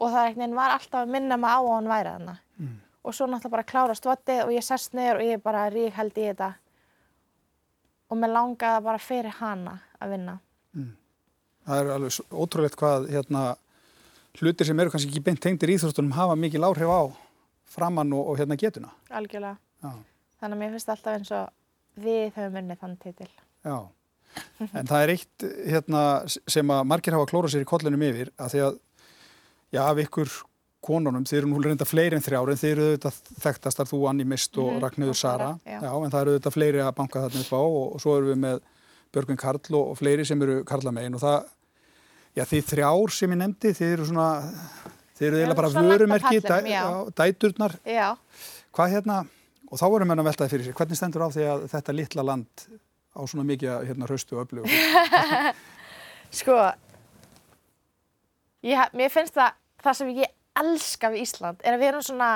Og 0.00 0.12
það 0.12 0.26
einhvern 0.26 0.40
veginn 0.40 0.56
var 0.56 0.74
alltaf 0.76 1.02
að 1.02 1.12
minna 1.12 1.36
mig 1.40 1.52
á 1.52 1.60
að 1.60 1.72
hann 1.74 1.90
væri 1.90 2.14
þarna. 2.14 2.36
Mm. 2.56 2.76
Og 3.00 3.16
svo 3.16 3.26
náttúrulega 3.28 3.56
bara 3.56 3.68
klárast 3.68 4.08
vatið 4.08 4.42
og 4.46 4.52
ég 4.54 4.64
sest 4.64 4.96
niður 4.96 5.20
og 5.20 5.28
ég 5.28 5.42
bara 5.44 5.66
rík 5.72 5.96
held 5.96 6.16
í 6.16 6.26
þetta. 6.30 6.50
Og 8.10 8.20
mér 8.20 8.34
langaði 8.34 8.86
bara 8.88 9.02
fyrir 9.02 9.36
hana 9.40 9.76
að 10.00 10.16
vinna. 10.16 10.38
Mm. 10.76 10.94
Það 11.68 11.82
er 11.82 11.92
alveg 11.94 12.32
ótrúlegt 12.32 12.80
hvað 12.80 13.10
hérna, 13.12 13.44
hlutir 14.38 14.66
sem 14.66 14.80
eru 14.80 14.92
kannski 14.92 15.10
ekki 15.10 15.24
beint 15.26 15.40
tengdir 15.42 15.72
íþróstunum 15.74 16.14
hafa 16.14 16.36
mikil 16.38 16.66
áhrif 16.68 16.90
á 16.90 17.02
framann 17.70 18.12
og, 18.12 18.32
og 18.32 18.38
hérna 18.38 18.58
getuna. 18.58 18.92
Algjörlega. 19.10 19.56
Já. 19.82 19.92
Þannig 20.40 20.56
að 20.56 20.60
mér 20.62 20.76
finnst 20.76 20.92
alltaf 20.94 21.16
eins 21.16 21.32
og 21.36 21.48
við 22.00 22.36
höfum 22.36 22.60
unnið 22.62 22.82
þann 22.82 23.00
titil. 23.02 23.30
Já. 23.64 23.78
En 24.70 24.86
það 24.86 25.02
er 25.02 25.12
eitt 25.16 25.44
hérna, 25.72 26.02
sem 26.28 26.70
að 26.70 26.84
margir 26.86 27.16
hafa 27.16 27.28
klórað 27.30 27.56
sér 27.56 27.64
í 27.64 27.68
kollinum 27.68 28.06
yfir 28.06 28.30
að 28.38 28.54
því 28.54 28.62
að, 28.68 28.78
já, 29.74 29.82
af 29.82 30.02
ykkur 30.04 30.32
konunum, 30.80 31.26
þeir 31.28 31.42
eru 31.42 31.50
nú 31.50 31.60
reynda 31.60 31.86
fleiri 31.88 32.16
en 32.16 32.24
þrjár 32.24 32.52
en 32.52 32.60
þeir 32.60 32.72
eru 32.72 32.86
auðvitað 32.88 33.18
þekktastar 33.44 33.88
þú, 33.90 34.00
Anni 34.08 34.24
Mist 34.24 34.56
og 34.56 34.64
mm 34.64 34.70
-hmm. 34.70 34.82
Ragnhjóður 34.84 35.18
Sara, 35.18 35.50
já. 35.66 35.80
já, 35.82 35.92
en 36.04 36.10
það 36.10 36.20
eru 36.20 36.30
auðvitað 36.30 36.56
fleiri 36.56 36.80
að 36.80 36.94
banka 36.96 37.22
þarna 37.24 37.40
upp 37.40 37.52
á 37.52 37.60
og, 37.60 37.94
og 37.94 38.00
svo 38.00 38.16
eru 38.16 38.30
við 38.30 38.38
með 38.46 38.60
Björgun 39.12 39.36
Karl 39.36 39.74
og, 39.74 39.90
og 39.90 39.98
fleiri 39.98 40.24
sem 40.24 40.42
eru 40.42 40.64
Karlamegin 40.64 41.14
og 41.14 41.20
það, 41.20 41.44
já, 42.36 42.44
því 42.46 42.62
þrjár 42.70 43.14
sem 43.16 43.34
ég 43.34 43.40
nefndi, 43.40 43.74
þeir 43.76 43.92
eru 43.96 44.08
svona, 44.10 44.28
þeir 45.18 45.28
eru 45.30 45.40
eiginlega 45.40 45.60
bara 45.62 45.72
vörumerki, 45.88 46.42
dæ, 46.44 46.56
já, 46.70 46.84
dæturnar, 47.20 47.76
já. 47.86 48.08
hvað 48.76 48.94
hérna, 48.96 49.18
og 49.70 49.80
þá 49.80 49.86
erum 49.88 50.14
við 50.14 50.22
að 50.22 50.30
veltaði 50.30 50.54
fyrir 50.54 50.68
sig, 50.68 50.78
hvernig 50.78 51.00
stendur 51.00 51.26
á 51.26 51.28
því 51.34 51.48
að 51.54 51.66
þetta 51.74 51.96
litla 51.96 52.26
land 52.26 52.68
á 53.10 53.20
svona 53.26 53.46
mikið 53.48 53.88
hérna 53.88 54.06
hraustu 54.06 54.38
og 54.38 54.46
öflug 54.46 54.70
Sko 56.40 56.54
ég, 58.62 58.78
mér 58.94 59.10
finnst 59.10 59.34
það 59.34 59.56
það 59.82 59.98
sem 59.98 60.12
ég 60.20 60.36
elska 60.60 61.10
við 61.12 61.24
Ísland 61.24 61.64
er 61.64 61.74
að 61.74 61.82
við 61.82 61.90
erum 61.90 62.04
svona 62.04 62.30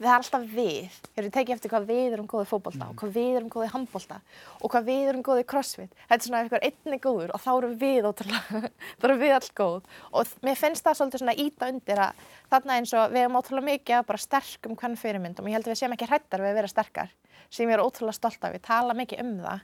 við 0.00 0.08
erum 0.08 0.22
alltaf 0.24 0.44
við, 0.48 0.94
þegar 1.10 1.26
við 1.26 1.32
tekið 1.34 1.54
eftir 1.54 1.70
hvað 1.74 1.88
við 1.90 2.14
erum 2.14 2.28
góðið 2.30 2.48
fókbólta 2.50 2.80
mm. 2.80 2.90
og 2.90 2.96
hvað 3.00 3.10
við 3.18 3.34
erum 3.36 3.50
góðið 3.52 3.72
handbólta 3.74 4.16
og 4.56 4.72
hvað 4.72 4.86
við 4.86 5.10
erum 5.10 5.24
góðið 5.26 5.46
crossfit? 5.52 5.92
Þetta 6.08 6.16
er 6.16 6.24
svona 6.24 6.40
ef 6.40 6.46
einhver 6.46 6.64
einni 6.68 6.98
góður 7.04 7.34
og 7.36 7.42
þá 7.44 7.50
erum 7.52 7.74
við 7.82 8.08
ótrúlega, 8.08 8.62
þá 9.00 9.06
erum 9.10 9.20
við 9.20 9.34
all 9.36 9.50
góð. 9.60 9.92
Og 10.16 10.32
mér 10.46 10.56
finnst 10.60 10.86
það 10.86 10.98
svolítið 11.00 11.22
svona 11.24 11.36
íta 11.44 11.68
undir 11.68 12.02
að 12.06 12.24
þarna 12.54 12.78
eins 12.80 12.94
og 12.96 13.12
við 13.12 13.22
erum 13.26 13.38
ótrúlega 13.40 13.68
mikið 13.68 13.98
að 13.98 14.08
bara 14.08 14.24
sterkum 14.24 14.78
hvern 14.80 14.96
fyrirmyndum 15.00 15.50
ég 15.50 15.58
held 15.58 15.68
að 15.68 15.74
við 15.74 15.80
séum 15.82 15.96
ekki 15.98 16.08
hrættar 16.08 16.40
við 16.40 16.52
að 16.54 16.58
vera 16.62 16.72
sterkar 16.72 17.12
sem 17.50 17.68
ég 17.68 17.76
er 17.76 17.84
ótrúlega 17.84 18.16
stolt 18.16 18.44
af, 18.46 18.56
ég 18.56 18.64
tala 18.64 18.96
mikið 18.96 19.24
um 19.24 19.36
það. 19.44 19.60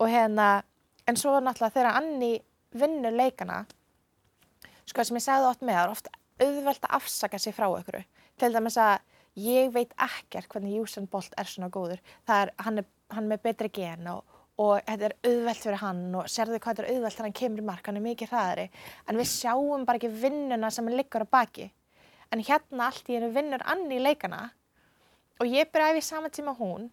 Og 0.00 0.10
hérna, 0.10 0.46
en 1.06 1.18
svo 1.20 1.36
náttúrulega 1.38 1.76
þegar 1.76 1.98
Anni 2.00 2.34
ég 9.38 9.66
auðvelt 9.66 9.94
veit 9.94 9.94
ekkert 10.06 10.50
hvernig 10.50 10.82
Usain 10.82 11.08
Bolt 11.10 11.34
er 11.38 11.48
svona 11.48 11.70
góður. 11.72 12.00
Er, 12.26 12.52
hann, 12.64 12.82
er, 12.82 12.86
hann 13.14 13.26
er 13.26 13.32
með 13.34 13.42
betri 13.46 13.70
gen 13.74 14.08
og, 14.10 14.38
og 14.60 14.78
þetta 14.86 15.10
er 15.10 15.16
auðvelt 15.30 15.64
fyrir 15.64 15.82
hann 15.82 16.06
og 16.18 16.30
serðu 16.30 16.60
hvað 16.60 16.80
þetta 16.80 16.86
er 16.86 16.94
auðvelt 16.94 17.16
þegar 17.16 17.28
hann 17.28 17.38
kemur 17.40 17.62
í 17.62 17.66
mark, 17.70 17.84
hann 17.86 18.00
er 18.00 18.06
mikið 18.06 18.32
hraðari. 18.34 18.68
En 19.08 19.20
við 19.20 19.30
sjáum 19.32 19.84
bara 19.88 20.00
ekki 20.00 20.12
vinnuna 20.22 20.70
sem 20.74 20.88
hann 20.88 20.98
liggur 20.98 21.26
á 21.26 21.32
baki. 21.38 21.70
En 22.30 22.44
hérna 22.46 22.88
allt 22.90 23.10
í 23.10 23.18
hennu 23.18 23.32
vinnur 23.34 23.66
Anni 23.66 23.98
í 23.98 24.02
leikana 24.02 24.48
og 25.40 25.48
ég 25.48 25.70
byrja 25.72 25.90
að 25.90 25.98
æfi 25.98 26.06
saman 26.06 26.34
tíma 26.34 26.54
hún 26.58 26.90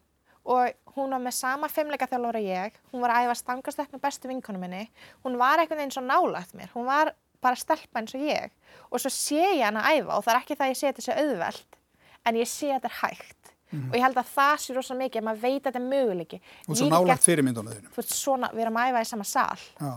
og 0.48 0.94
hún 0.96 1.12
var 1.12 1.20
með 1.20 1.34
sama 1.36 1.68
fimmleika 1.68 2.08
þjálfur 2.08 2.38
að 2.38 2.46
ég, 2.48 2.76
hún 2.92 3.02
var 3.04 3.12
að 3.12 3.26
æfa 3.26 3.34
stangast 3.42 3.82
með 3.92 4.00
bestu 4.06 4.30
vinkonum 4.30 4.62
minni, 4.64 4.86
hún 5.26 5.36
var 5.38 5.60
eitthvað 5.60 5.82
eins 5.84 5.98
og 6.00 6.06
nálagt 6.08 6.54
mér, 6.56 6.70
hún 6.72 6.88
var 6.88 7.12
bara 7.44 7.58
stelpa 7.58 8.00
eins 8.00 8.14
og 8.16 8.24
ég. 8.24 8.54
Og 8.88 9.02
svo 9.02 9.12
sé 9.12 9.42
ég 9.58 9.66
hann 9.66 9.76
að 9.78 9.98
æfa 9.98 10.16
og 10.16 10.24
það 10.24 10.32
er 10.32 10.40
ekki 10.40 10.56
það 10.56 10.64
að 10.66 10.72
ég 10.72 10.80
sé 10.80 10.88
þetta 10.88 11.04
sé 11.04 11.18
auðveld 11.20 11.78
en 12.24 12.40
ég 12.40 12.48
sé 12.48 12.72
þetta 12.72 12.90
er 12.90 12.96
hægt 13.02 13.52
mm 13.70 13.80
-hmm. 13.80 13.88
og 13.90 13.96
ég 13.96 14.02
held 14.02 14.16
að 14.16 14.34
það 14.34 14.56
sé 14.58 14.74
rosalega 14.74 15.04
mikið 15.04 15.20
að 15.20 15.24
maður 15.24 15.40
veit 15.40 15.60
að 15.60 15.72
þetta 15.72 15.78
er 15.78 15.90
möguleiki. 15.94 16.40
Og 16.68 16.76
svo 16.76 16.88
nálagt 16.88 17.24
fyrirmyndunum 17.24 17.72
þínum. 17.72 17.90
Þú 17.92 18.02
veist 18.02 18.14
svona, 18.14 18.50
við 18.52 18.60
erum 18.60 18.76
að 18.76 18.88
æfa 18.88 19.00
í 19.00 19.04
sama 19.04 19.24
sál. 19.24 19.58
Já. 19.80 19.92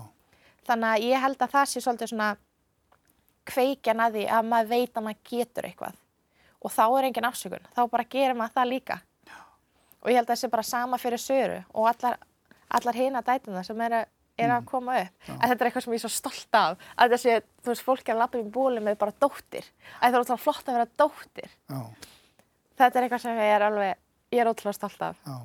Þannig 0.67 0.89
að 0.89 1.03
ég 1.03 1.21
held 1.21 1.41
að 1.41 1.51
það 1.51 1.65
sé 1.65 1.81
svolítið 1.81 2.07
svona 2.07 2.37
kveikjan 3.45 3.99
að 3.99 4.13
því 4.15 4.25
að 4.29 4.45
maður 4.45 4.67
veit 4.67 4.97
að 4.97 5.03
maður 5.03 5.23
getur 5.29 5.65
eitthvað 5.65 5.95
og 6.61 6.71
þá 6.71 6.83
er 6.97 7.07
engin 7.07 7.25
afsökun, 7.25 7.67
þá 7.75 7.81
bara 7.89 8.03
gerir 8.03 8.37
maður 8.37 8.53
það 8.53 8.69
líka 8.69 9.01
og 10.01 10.09
ég 10.09 10.17
held 10.17 10.27
að 10.27 10.33
það 10.33 10.41
sé 10.41 10.49
bara 10.51 10.65
sama 10.65 10.99
fyrir 11.01 11.21
Söru 11.21 11.59
og 11.73 11.87
allar, 11.91 12.17
allar 12.69 12.97
hina 12.97 13.21
dætuna 13.25 13.63
sem 13.65 13.81
eru 13.81 14.01
er 14.37 14.51
að 14.51 14.61
mm. 14.61 14.69
koma 14.69 14.99
upp 15.01 15.27
Já. 15.27 15.33
en 15.33 15.43
þetta 15.43 15.57
er 15.57 15.69
eitthvað 15.69 15.85
sem 15.85 15.95
ég 15.95 15.99
er 15.99 16.05
svo 16.05 16.13
stolt 16.13 16.59
af 16.59 16.85
að 16.95 17.15
þessi, 17.15 17.39
þú 17.61 17.73
veist, 17.73 17.87
fólk 17.87 18.05
er 18.07 18.15
að 18.15 18.23
lappa 18.23 18.41
í 18.41 18.45
búli 18.57 18.83
með 18.83 19.01
bara 19.01 19.17
dóttir, 19.23 19.67
að 19.99 20.07
það 20.07 20.13
er 20.13 20.23
ótrúlega 20.23 20.45
flott 20.45 20.69
að 20.69 20.79
vera 20.79 20.93
dóttir 21.03 21.51
Já. 21.51 21.81
þetta 22.81 22.93
er 22.93 23.07
eitthvað 23.07 23.25
sem 23.25 23.41
ég 23.41 23.55
er 23.55 23.67
alveg, 23.67 24.01
ég 24.31 24.43
er 24.43 24.51
ótrúlega 24.51 24.79
stolt 24.79 25.07
af 25.09 25.21
Já. 25.27 25.37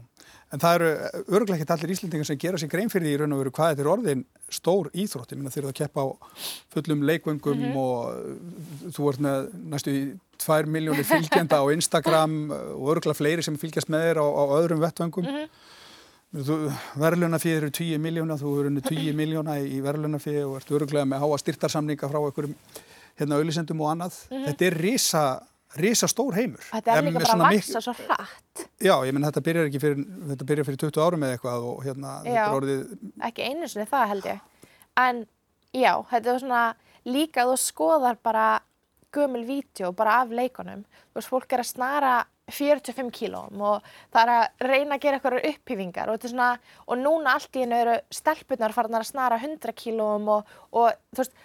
En 0.54 0.62
það 0.62 0.76
eru 0.76 0.88
öruglega 1.34 1.58
ekki 1.58 1.72
allir 1.74 1.92
íslendingar 1.96 2.26
sem 2.28 2.38
gera 2.38 2.58
sér 2.60 2.70
grein 2.70 2.90
fyrir 2.90 3.08
því 3.08 3.14
í 3.16 3.18
raun 3.18 3.34
og 3.34 3.40
veru 3.40 3.52
hvað 3.54 3.72
þetta 3.72 3.82
er 3.82 3.88
orðin 3.90 4.20
stór 4.54 4.90
íþrótt, 4.94 5.32
ég 5.34 5.40
minna 5.40 5.50
þeir 5.50 5.64
eru 5.64 5.72
að 5.72 5.80
keppa 5.80 6.04
á 6.06 6.08
fullum 6.70 7.02
leikvöngum 7.08 7.56
mm 7.58 7.64
-hmm. 7.64 7.80
og 7.82 8.92
þú 8.94 9.08
ert 9.10 9.24
með 9.26 9.48
næstu 9.72 9.90
í 9.90 10.04
tvær 10.38 10.70
miljónir 10.70 11.08
fylgjenda 11.08 11.58
á 11.58 11.66
Instagram 11.74 12.36
og 12.52 12.92
öruglega 12.94 13.18
fleiri 13.18 13.42
sem 13.42 13.58
fylgjast 13.58 13.90
með 13.90 14.06
þér 14.06 14.22
á, 14.22 14.26
á 14.26 14.44
öðrum 14.60 14.84
vettvöngum 14.86 15.26
mm 15.26 15.34
-hmm. 15.34 15.48
Verðlunafið 16.34 17.56
eru 17.56 17.70
10 17.70 18.02
miljóna 18.02 18.36
þú 18.40 18.54
eru 18.60 18.80
10 18.80 19.12
miljóna 19.16 19.58
í 19.62 19.80
verðlunafið 19.84 20.42
og 20.44 20.56
ert 20.58 20.70
öruglega 20.70 21.08
með 21.08 21.22
háa 21.22 21.38
styrtarsamninga 21.42 22.10
frá 22.10 22.18
einhverjum 22.18 22.56
hérna 23.16 23.38
auðlisendum 23.38 23.80
og 23.80 23.92
annað 23.92 24.18
mm 24.18 24.36
-hmm. 24.36 24.46
þetta 24.46 24.66
er 24.66 24.74
risa 24.80 25.24
risa 25.76 26.08
stór 26.08 26.36
heimur. 26.36 26.62
Þetta 26.70 26.94
er 26.94 27.04
líka 27.04 27.20
bara 27.20 27.34
að 27.34 27.56
vaksa 27.56 27.82
svo 27.84 27.94
hratt. 27.98 28.66
Já, 28.80 28.94
ég 29.06 29.14
menn 29.14 29.26
þetta 29.26 29.42
byrjar 29.48 29.70
ekki 29.70 29.80
fyrir, 29.82 30.04
þetta 30.30 30.48
byrjar 30.50 30.68
fyrir 30.68 30.80
20 30.84 31.02
árum 31.04 31.26
eða 31.26 31.36
eitthvað 31.36 31.66
og 31.70 31.82
hérna 31.84 32.12
já, 32.22 32.30
þetta 32.30 32.46
er 32.46 32.60
orðið... 32.60 32.84
ekki 33.28 33.48
einu 33.50 33.68
sinni 33.68 33.88
það 33.90 34.06
held 34.12 34.30
ég. 34.30 34.40
En 35.02 35.26
já, 35.76 35.92
þetta 36.12 36.32
er 36.32 36.40
svona 36.44 36.62
líka 37.06 37.44
að 37.44 37.52
þú 37.52 37.58
skoðar 37.64 38.20
bara 38.22 38.46
gömul 39.16 39.44
vídeo 39.48 39.92
bara 39.96 40.20
af 40.22 40.32
leikonum. 40.34 40.84
Þú 41.12 41.20
veist, 41.20 41.32
fólk 41.32 41.56
er 41.56 41.64
að 41.64 41.70
snara 41.72 42.14
45 42.52 43.10
kílóm 43.10 43.62
og 43.66 43.86
það 44.14 44.20
er 44.22 44.32
að 44.34 44.68
reyna 44.68 44.96
að 44.96 45.02
gera 45.02 45.18
eitthvað 45.18 45.48
upphýfingar. 45.50 46.12
Og 46.12 46.28
svona, 46.28 46.52
og 46.86 47.00
núna 47.00 47.34
allt 47.34 47.58
í 47.58 47.64
hennu 47.64 47.80
eru 47.80 47.98
stelpunar 48.14 48.74
farin 48.76 48.98
að 48.98 49.08
snara 49.10 49.40
100 49.40 49.74
kílóm 49.76 50.30
og, 50.36 50.56
og 50.70 50.94
þú 51.14 51.24
veist, 51.24 51.44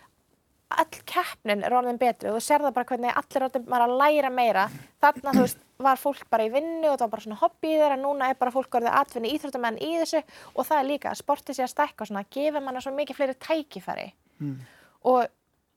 all 0.72 1.02
keppnin 1.10 1.66
er 1.68 1.76
orðin 1.76 2.00
betri. 2.00 2.30
Og 2.30 2.38
þú 2.38 2.46
sér 2.46 2.64
það 2.64 2.78
bara 2.78 2.90
hvernig 2.94 3.18
allir 3.24 3.48
orðin 3.48 3.68
bara 3.74 3.90
að 3.90 3.98
læra 4.04 4.32
meira. 4.32 4.70
Þarna 5.02 5.36
þú 5.36 5.46
veist 5.48 5.68
var 5.82 5.98
fólk 5.98 6.28
bara 6.30 6.46
í 6.46 6.52
vinnu 6.54 6.92
og 6.92 7.00
það 7.00 7.08
var 7.08 7.14
bara 7.16 7.26
svona 7.26 7.42
hobby 7.42 7.74
þeirra. 7.74 7.98
Núna 8.00 8.30
er 8.30 8.38
bara 8.40 8.54
fólk 8.54 8.78
orðið 8.78 8.98
atvinni 9.02 9.34
íþróttamenn 9.34 9.82
í 9.82 9.92
þessu. 10.04 10.22
Og 10.54 10.68
það 10.70 10.84
er 10.84 10.90
líka, 10.94 11.16
sportið 11.18 11.58
sé 11.58 11.66
að 11.66 11.74
stekka 11.74 12.06
og 12.06 12.12
svona 12.12 12.28
gefur 12.30 12.64
manna 12.64 12.84
svo 12.84 12.94
mikið 12.94 13.18
fleiri 13.18 13.40
tækifæri. 13.42 14.12
Mm. 14.42 14.58
og 15.02 15.28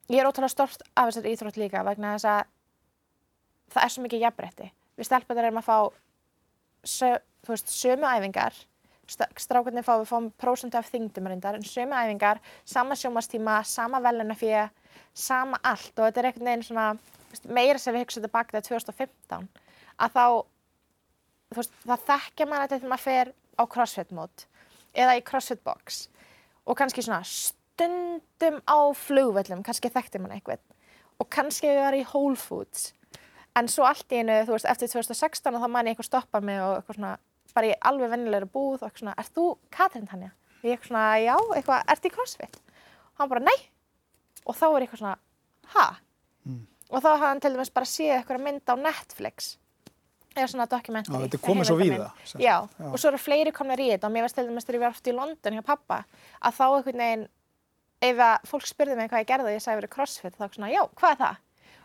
ég 0.09 0.21
er 0.21 0.29
ótrúlega 0.29 0.53
stort 0.53 0.85
af 0.97 1.11
þessari 1.11 1.35
íþrótt 1.35 1.59
líka 1.61 1.85
vegna 1.85 2.15
þess 2.15 2.29
að 2.29 2.41
það 3.75 3.85
er 3.85 3.93
svo 3.93 4.05
mikið 4.05 4.25
jafnbretti 4.25 4.69
við 4.99 5.09
stelpunar 5.09 5.49
erum 5.49 5.61
að 5.61 5.69
fá 5.69 5.79
sö, 6.85 7.11
veist, 7.49 7.73
sömu 7.73 8.09
æfingar. 8.09 8.57
Strákarnir 9.05 9.85
fá 9.85 9.99
við 10.01 10.09
fáum 10.09 10.31
prósundu 10.41 10.79
af 10.81 10.89
þingdum 10.93 11.29
reyndar, 11.29 11.59
en 11.59 11.67
sömu 11.67 11.97
æfingar, 11.99 12.41
sama 12.65 12.97
sjómastíma, 12.97 13.59
sama 13.69 14.01
velunafíja, 14.05 14.71
sama 15.13 15.61
allt. 15.63 15.93
Og 15.99 16.07
þetta 16.07 16.23
er 16.23 16.31
einhvern 16.31 16.51
veginn 16.51 16.67
svona, 16.71 16.89
veist, 17.33 17.47
meira 17.47 17.81
sem 17.81 17.95
við 17.95 18.07
hugsaðum 18.07 18.29
tilbaka 18.29 18.57
til 18.57 18.79
2015, 18.79 19.49
að 20.01 20.17
þá, 20.17 20.27
veist, 21.59 21.79
það 21.85 22.09
þekkja 22.11 22.49
mann 22.49 22.65
þetta 22.65 22.81
þegar 22.81 22.95
maður 22.95 23.07
fer 23.09 23.33
á 23.55 23.63
crossfit 23.71 24.15
mót 24.15 24.49
eða 24.95 25.19
í 25.19 25.25
crossfit 25.27 25.63
box. 25.67 26.07
Og 26.65 26.79
kannski 26.79 27.03
svona 27.05 27.21
stundum 27.29 28.61
á 28.65 28.79
flugvellum, 28.97 29.65
kannski 29.67 29.93
þekkti 29.93 30.23
mann 30.23 30.37
eitthvað. 30.37 30.63
Og 31.21 31.29
kannski 31.31 31.69
við 31.69 31.83
varum 31.83 32.01
í 32.01 32.07
Whole 32.09 32.39
Foods 32.41 32.93
en 33.59 33.71
svo 33.71 33.87
allt 33.89 34.13
í 34.13 34.21
einu, 34.23 34.41
þú 34.49 34.57
veist, 34.57 34.69
eftir 34.71 34.91
2016 34.93 35.61
þá 35.61 35.69
man 35.69 35.87
ég 35.87 35.95
eitthvað 35.95 36.11
stoppa 36.11 36.41
mig 36.45 36.61
og 36.63 36.79
eitthvað 36.79 36.99
svona 36.99 37.15
bara 37.55 37.71
í 37.71 37.75
alveg 37.91 38.11
vennilegri 38.11 38.51
búð 38.51 38.81
og 38.83 38.89
eitthvað 38.89 39.05
svona 39.05 39.15
Er 39.23 39.29
þú 39.31 39.45
Katrin 39.75 40.09
Tanja? 40.11 40.33
Og 40.61 40.67
ég 40.67 40.75
eitthvað 40.75 40.91
svona, 40.91 41.05
já, 41.23 41.37
eitthvað, 41.59 41.85
ert 41.95 42.09
í 42.09 42.13
crossfit? 42.15 42.59
Og 43.15 43.23
hann 43.23 43.31
bara, 43.31 43.45
nei 43.47 43.59
og 44.45 44.57
þá 44.59 44.65
er 44.69 44.85
eitthvað 44.85 45.03
svona, 45.03 45.19
ha? 45.75 45.85
Mm. 46.45 46.65
og 46.91 47.01
þá 47.01 47.07
hafði 47.15 47.29
hann 47.31 47.39
til 47.41 47.51
dæmis 47.55 47.71
bara 47.73 47.89
séð 47.89 48.17
eitthvað 48.19 48.43
mynd 48.45 48.69
á 48.69 48.75
Netflix 48.77 49.55
eða 50.35 50.49
svona 50.51 50.67
dokumentari. 50.69 51.23
Þetta 51.25 51.39
er 51.39 51.45
komið 51.47 51.69
svo 51.71 51.77
við 51.79 51.95
það. 51.95 52.25
Já, 52.35 52.57
já, 52.67 52.91
og 52.91 52.99
svo 53.01 53.11
eru 53.13 53.21
fleiri 53.23 53.55
komnir 53.55 53.81
í 53.81 53.87
þetta 53.93 54.11
og 54.11 54.15
mér 54.15 54.27
varst 54.27 54.37
til 54.37 54.45
dæmis 54.49 54.67
þegar 54.67 54.77
ég 54.77 54.85
var 54.85 54.97
oft 54.97 55.09
í 55.09 55.15
London 55.15 55.57
hjá 55.57 55.65
pappa 55.65 56.01
að 56.41 56.59
þá 56.59 56.65
einhvern 56.67 57.03
veginn 57.05 57.25
ef 58.05 58.23
að 58.27 58.49
fólk 58.51 58.69
spurði 58.69 58.99
mig 58.99 59.09
hvað 59.13 59.23
ég 59.23 59.31
gerði 59.31 59.49
og 59.49 59.57
ég 59.57 59.65
sagði 59.65 59.81
verið 59.81 59.95
crossfit 59.95 60.37
þá 60.37 60.45
svona, 60.51 60.73
já, 60.75 60.83
hvað 60.99 61.15
er 61.15 61.21
það? 61.23 61.41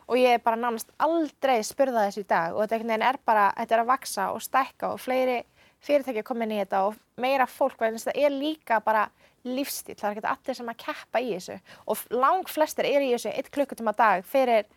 Og 0.09 0.17
ég 0.17 0.39
er 0.39 0.41
bara 0.41 0.57
nánast 0.57 0.89
aldrei 0.97 1.59
spurða 1.65 2.07
þessu 2.07 2.23
í 2.23 2.29
dag 2.29 2.55
og 2.57 2.65
þetta 2.65 2.97
er 2.97 3.19
bara, 3.25 3.49
þetta 3.57 3.75
er 3.75 3.83
að 3.83 3.91
vaksa 3.91 4.29
og 4.33 4.41
stækka 4.41 4.93
og 4.95 5.01
fleiri 5.03 5.43
fyrirtæki 5.85 6.23
komin 6.27 6.53
í 6.53 6.59
þetta 6.59 6.83
og 6.89 6.97
meira 7.21 7.45
fólk, 7.47 7.81
en 7.85 7.97
þetta 7.99 8.15
er 8.17 8.33
líka 8.33 8.79
bara 8.83 9.07
lífstíl, 9.47 9.95
það 9.95 10.09
er 10.09 10.17
ekki 10.17 10.31
allir 10.33 10.57
sem 10.57 10.71
að 10.71 10.79
keppa 10.81 11.21
í 11.23 11.29
þessu 11.37 11.59
og 11.87 12.01
lang 12.11 12.49
flestir 12.51 12.89
er 12.89 13.05
í 13.05 13.13
þessu 13.13 13.31
eitt 13.31 13.51
klukkutíma 13.55 13.93
dag 13.95 14.25
fyrir 14.27 14.67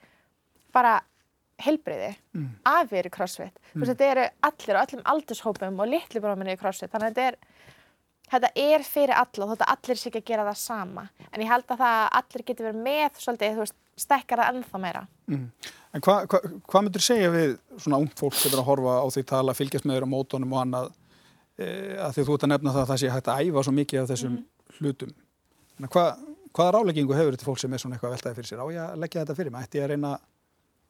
bara 0.75 1.01
heilbreyði 1.63 2.13
mm. 2.35 2.47
af 2.67 2.89
við 2.91 3.03
eru 3.03 3.11
crossfit. 3.15 3.59
Mm. 3.75 3.85
Þetta 3.91 4.07
eru 4.13 4.29
allir 4.49 4.79
og 4.79 4.85
öllum 4.87 5.03
aldurshópum 5.13 5.83
og 5.83 5.91
litli 5.91 6.23
bróminni 6.23 6.55
í 6.57 6.61
crossfit, 6.61 6.93
þannig 6.93 7.11
að 7.11 7.19
þetta 7.19 7.27
er 7.29 7.41
þetta 8.33 8.51
er 8.63 8.87
fyrir 8.87 9.15
alla 9.19 9.47
og 9.47 9.53
þetta 9.53 9.71
allir 9.75 10.01
sé 10.01 10.09
ekki 10.09 10.23
að 10.23 10.31
gera 10.31 10.47
það 10.49 10.61
sama 10.63 11.07
en 11.29 11.43
ég 11.43 11.51
held 11.51 11.67
að 11.75 11.83
það 11.83 12.05
allir 12.21 12.45
getur 12.49 12.69
verið 12.69 12.87
með 12.87 13.19
svolítið, 13.21 13.57
þú 13.57 13.65
veist, 13.67 13.79
stekkar 13.99 14.43
það 14.43 14.59
ennþá 14.59 14.81
meira. 14.83 15.05
Mm. 15.31 15.47
En 15.93 16.05
hvað 16.05 16.27
hva, 16.33 16.41
hva 16.73 16.83
myndur 16.83 17.05
segja 17.05 17.31
við 17.33 17.55
svona 17.77 18.01
ung 18.01 18.11
fólk 18.17 18.37
sem 18.39 18.53
er 18.53 18.63
að 18.63 18.69
horfa 18.71 18.99
á 19.05 19.07
því 19.13 19.25
tala, 19.29 19.57
fylgjast 19.57 19.89
með 19.89 19.99
þér 19.99 20.07
á 20.09 20.15
mótonum 20.15 20.55
og 20.57 20.63
annað 20.63 20.91
e, 21.61 21.67
að 22.01 22.17
því 22.17 22.27
þú 22.29 22.37
ert 22.37 22.47
að 22.47 22.53
nefna 22.55 22.75
það 22.75 22.85
að 22.85 22.93
það 22.93 23.03
sé 23.03 23.13
hægt 23.13 23.33
að 23.33 23.43
æfa 23.49 23.65
svo 23.67 23.75
mikið 23.77 24.03
af 24.03 24.13
þessum 24.13 24.37
mm. 24.39 24.77
hlutum? 24.79 25.17
Hva, 25.83 26.07
hvaða 26.57 26.75
ráleggingu 26.79 27.19
hefur 27.19 27.37
þetta 27.37 27.49
fólk 27.49 27.61
sem 27.61 27.75
er 27.75 27.83
svona 27.83 27.99
eitthvað 27.99 28.17
veltaði 28.17 28.39
fyrir 28.39 28.51
sér? 28.53 28.65
Á 28.65 28.67
ég 28.73 28.83
að 28.87 29.03
leggja 29.05 29.25
þetta 29.25 29.39
fyrir 29.41 29.53
mig, 29.53 29.67
ætti 29.69 29.81
ég 29.81 29.87
að 29.87 29.93
reyna 29.93 30.15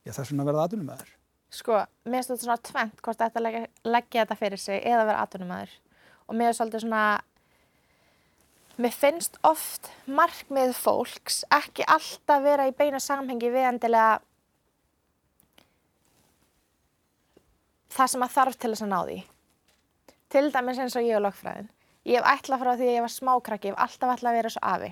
ég 0.07 0.17
þarf 0.17 0.31
svona 0.31 0.45
að 0.45 0.51
verða 0.51 0.67
aðunum 0.67 0.89
með 0.91 1.03
þér 1.03 1.13
Sko, 1.53 1.79
mér 2.09 2.23
finnst 2.23 2.33
þetta 2.33 2.47
svona 2.47 2.63
tvent 2.69 3.03
hvort 3.05 3.21
þetta 3.21 3.43
leggja, 3.43 3.67
leggja 3.85 4.23
þetta 4.25 4.39
fyrir 4.41 4.63
sig 4.63 4.87
eða 4.89 5.09
vera 5.11 5.25
aðunum 5.27 5.53
með 5.53 5.65
þér 5.65 5.75
og 6.23 6.39
mér 6.39 6.49
er 6.49 6.57
svolítið 6.57 6.85
svona 6.87 7.03
Mér 8.81 8.95
finnst 8.97 9.37
oft 9.45 9.91
markmið 10.09 10.73
fólks 10.73 11.43
ekki 11.53 11.85
alltaf 11.85 12.41
vera 12.41 12.65
í 12.71 12.73
beina 12.77 13.01
samhengi 13.03 13.51
við 13.53 13.69
endilega 13.69 14.23
það 17.93 18.11
sem 18.15 18.25
að 18.25 18.35
þarf 18.39 18.57
til 18.57 18.73
þess 18.73 18.87
að 18.87 18.93
ná 18.95 18.99
því. 19.03 19.19
Til 20.33 20.45
dæmis 20.55 20.81
eins 20.81 20.97
og 20.97 21.05
ég 21.05 21.19
og 21.19 21.25
lögfræðin. 21.27 21.69
Ég 22.09 22.19
hef 22.19 22.31
ætlað 22.33 22.65
frá 22.65 22.73
því 22.73 22.89
að 22.89 22.97
ég 22.97 23.05
var 23.05 23.15
smákrakki, 23.15 23.69
ég 23.69 23.77
hef 23.77 23.85
alltaf 23.85 24.15
ætlað 24.17 24.33
að 24.33 24.39
vera 24.41 24.55
svo 24.55 24.65
afi. 24.73 24.91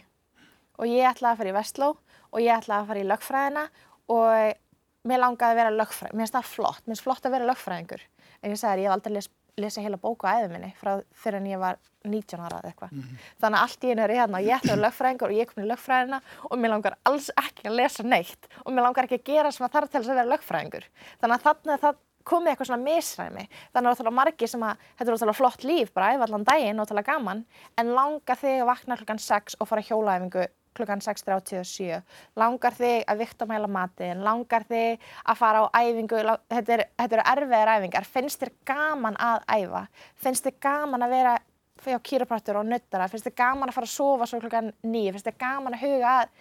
Og 0.77 0.91
ég 0.91 1.09
ætlaði 1.09 1.33
að 1.33 1.41
fara 1.41 1.51
í 1.51 1.57
Vestló 1.57 1.91
og 2.31 2.45
ég 2.45 2.61
ætlaði 2.61 2.85
að 2.85 2.91
fara 2.93 3.01
í 3.01 3.09
lögfræðina 3.09 3.65
og 4.13 5.09
mér 5.09 5.23
langaði 5.25 5.57
að 5.57 5.61
vera 5.63 5.77
lögfræðing. 5.81 6.19
Mér 6.19 6.27
finnst 6.27 6.37
það 6.37 6.53
flott, 6.53 6.85
mér 6.85 6.93
finnst 6.93 7.09
flott 7.09 7.27
að 7.27 7.39
vera 7.39 7.49
lögfræðingur. 7.49 8.05
En 8.45 8.53
ég 8.53 8.61
sagði 8.61 8.77
að 8.77 8.83
ég 8.85 8.91
hef 8.91 8.99
aldrei 8.99 9.17
lesið 9.17 9.40
lesa 9.57 9.83
heila 9.85 9.99
bóku 10.01 10.29
á 10.29 10.39
æðu 10.41 10.51
minni 10.53 10.75
frá 10.81 11.01
fyrir 11.13 11.41
en 11.41 11.49
ég 11.51 11.61
var 11.61 11.79
19 12.05 12.41
ára 12.41 12.61
eða 12.61 12.71
eitthvað. 12.71 12.93
Mm 12.93 13.01
-hmm. 13.01 13.17
Þannig 13.41 13.59
að 13.59 13.63
allt 13.63 13.85
í 13.85 13.91
einu 13.91 14.03
er 14.03 14.11
ég 14.11 14.21
hérna 14.21 14.39
og 14.39 14.45
ég 14.45 14.57
ætti 14.57 14.73
að 14.73 14.85
lögfræðingur 14.85 15.31
og 15.31 15.39
ég 15.39 15.49
komin 15.49 15.67
í 15.67 15.71
lögfræðina 15.73 16.21
og 16.51 16.59
mér 16.59 16.71
langar 16.71 16.97
alls 17.05 17.31
ekki 17.37 17.69
að 17.69 17.77
lesa 17.77 18.03
neitt 18.03 18.49
og 18.65 18.73
mér 18.73 18.83
langar 18.83 19.05
ekki 19.05 19.19
að 19.21 19.25
gera 19.25 19.51
sem 19.51 19.67
að 19.67 19.73
þarf 19.73 19.91
til 19.91 20.01
þess 20.01 20.11
að 20.11 20.15
vera 20.21 20.33
lögfræðingur. 20.33 20.85
Þannig 21.21 21.35
að 21.37 21.43
þannig 21.43 21.75
að 21.75 21.81
það 21.81 21.95
komið 22.25 22.53
eitthvað 22.53 22.69
svona 22.71 22.85
misræmi. 22.85 23.45
Þannig 23.75 23.91
að 23.91 23.99
það 23.99 24.07
er 24.07 24.19
margi 24.21 24.49
sem 24.49 24.63
að 24.63 24.77
þetta 24.99 25.09
er 25.11 25.15
ótrúlega 25.17 25.41
flott 25.41 25.65
líf 25.65 25.93
bara 25.93 26.13
æfa 26.15 26.27
allan 26.29 26.45
daginn 26.45 26.81
og 26.81 26.87
ótrúlega 26.87 27.13
gaman 27.13 27.45
en 27.81 27.93
langar 27.97 28.41
þig 28.41 28.61
að 28.61 28.71
vakna 28.71 28.99
klukkan 29.01 29.19
6 29.19 29.57
og 29.61 29.69
fara 29.69 29.83
hjólaæfingu 29.83 30.47
klukkan 30.81 31.05
6.37 31.05 32.01
langar 32.41 32.77
þig 32.79 33.05
að 33.05 33.23
vikta 33.23 33.49
mæla 33.51 33.71
matin 33.71 34.25
langar 34.27 34.67
þig 34.69 35.05
að 35.25 35.39
fara 35.41 35.63
á 35.63 35.67
æfingu? 35.85 36.25
Þetta 36.51 36.77
eru 36.77 36.89
er 37.07 37.23
erfiðar 37.35 37.75
æfingar. 37.77 38.09
Finnst 38.09 38.43
þér 38.43 38.53
gaman 38.73 39.21
að 39.21 39.47
æfa? 39.61 39.85
Finnst 40.25 40.49
þér 40.49 40.59
gaman 40.67 41.07
að 41.07 41.15
vera 41.17 41.37
á 41.81 42.01
kýraprættur 42.05 42.59
og 42.61 42.67
nuttara, 42.69 43.09
finnst 43.09 43.29
þér 43.31 43.39
gaman 43.39 43.71
að 43.71 43.79
fara 43.79 43.89
að 43.89 43.95
sofa 43.95 44.27
svo 44.29 44.41
klukkan 44.43 44.75
9, 44.83 45.15
finnst 45.15 45.31
þér 45.31 45.39
gaman 45.41 45.77
að 45.77 45.87
huga 45.87 46.17
að 46.19 46.35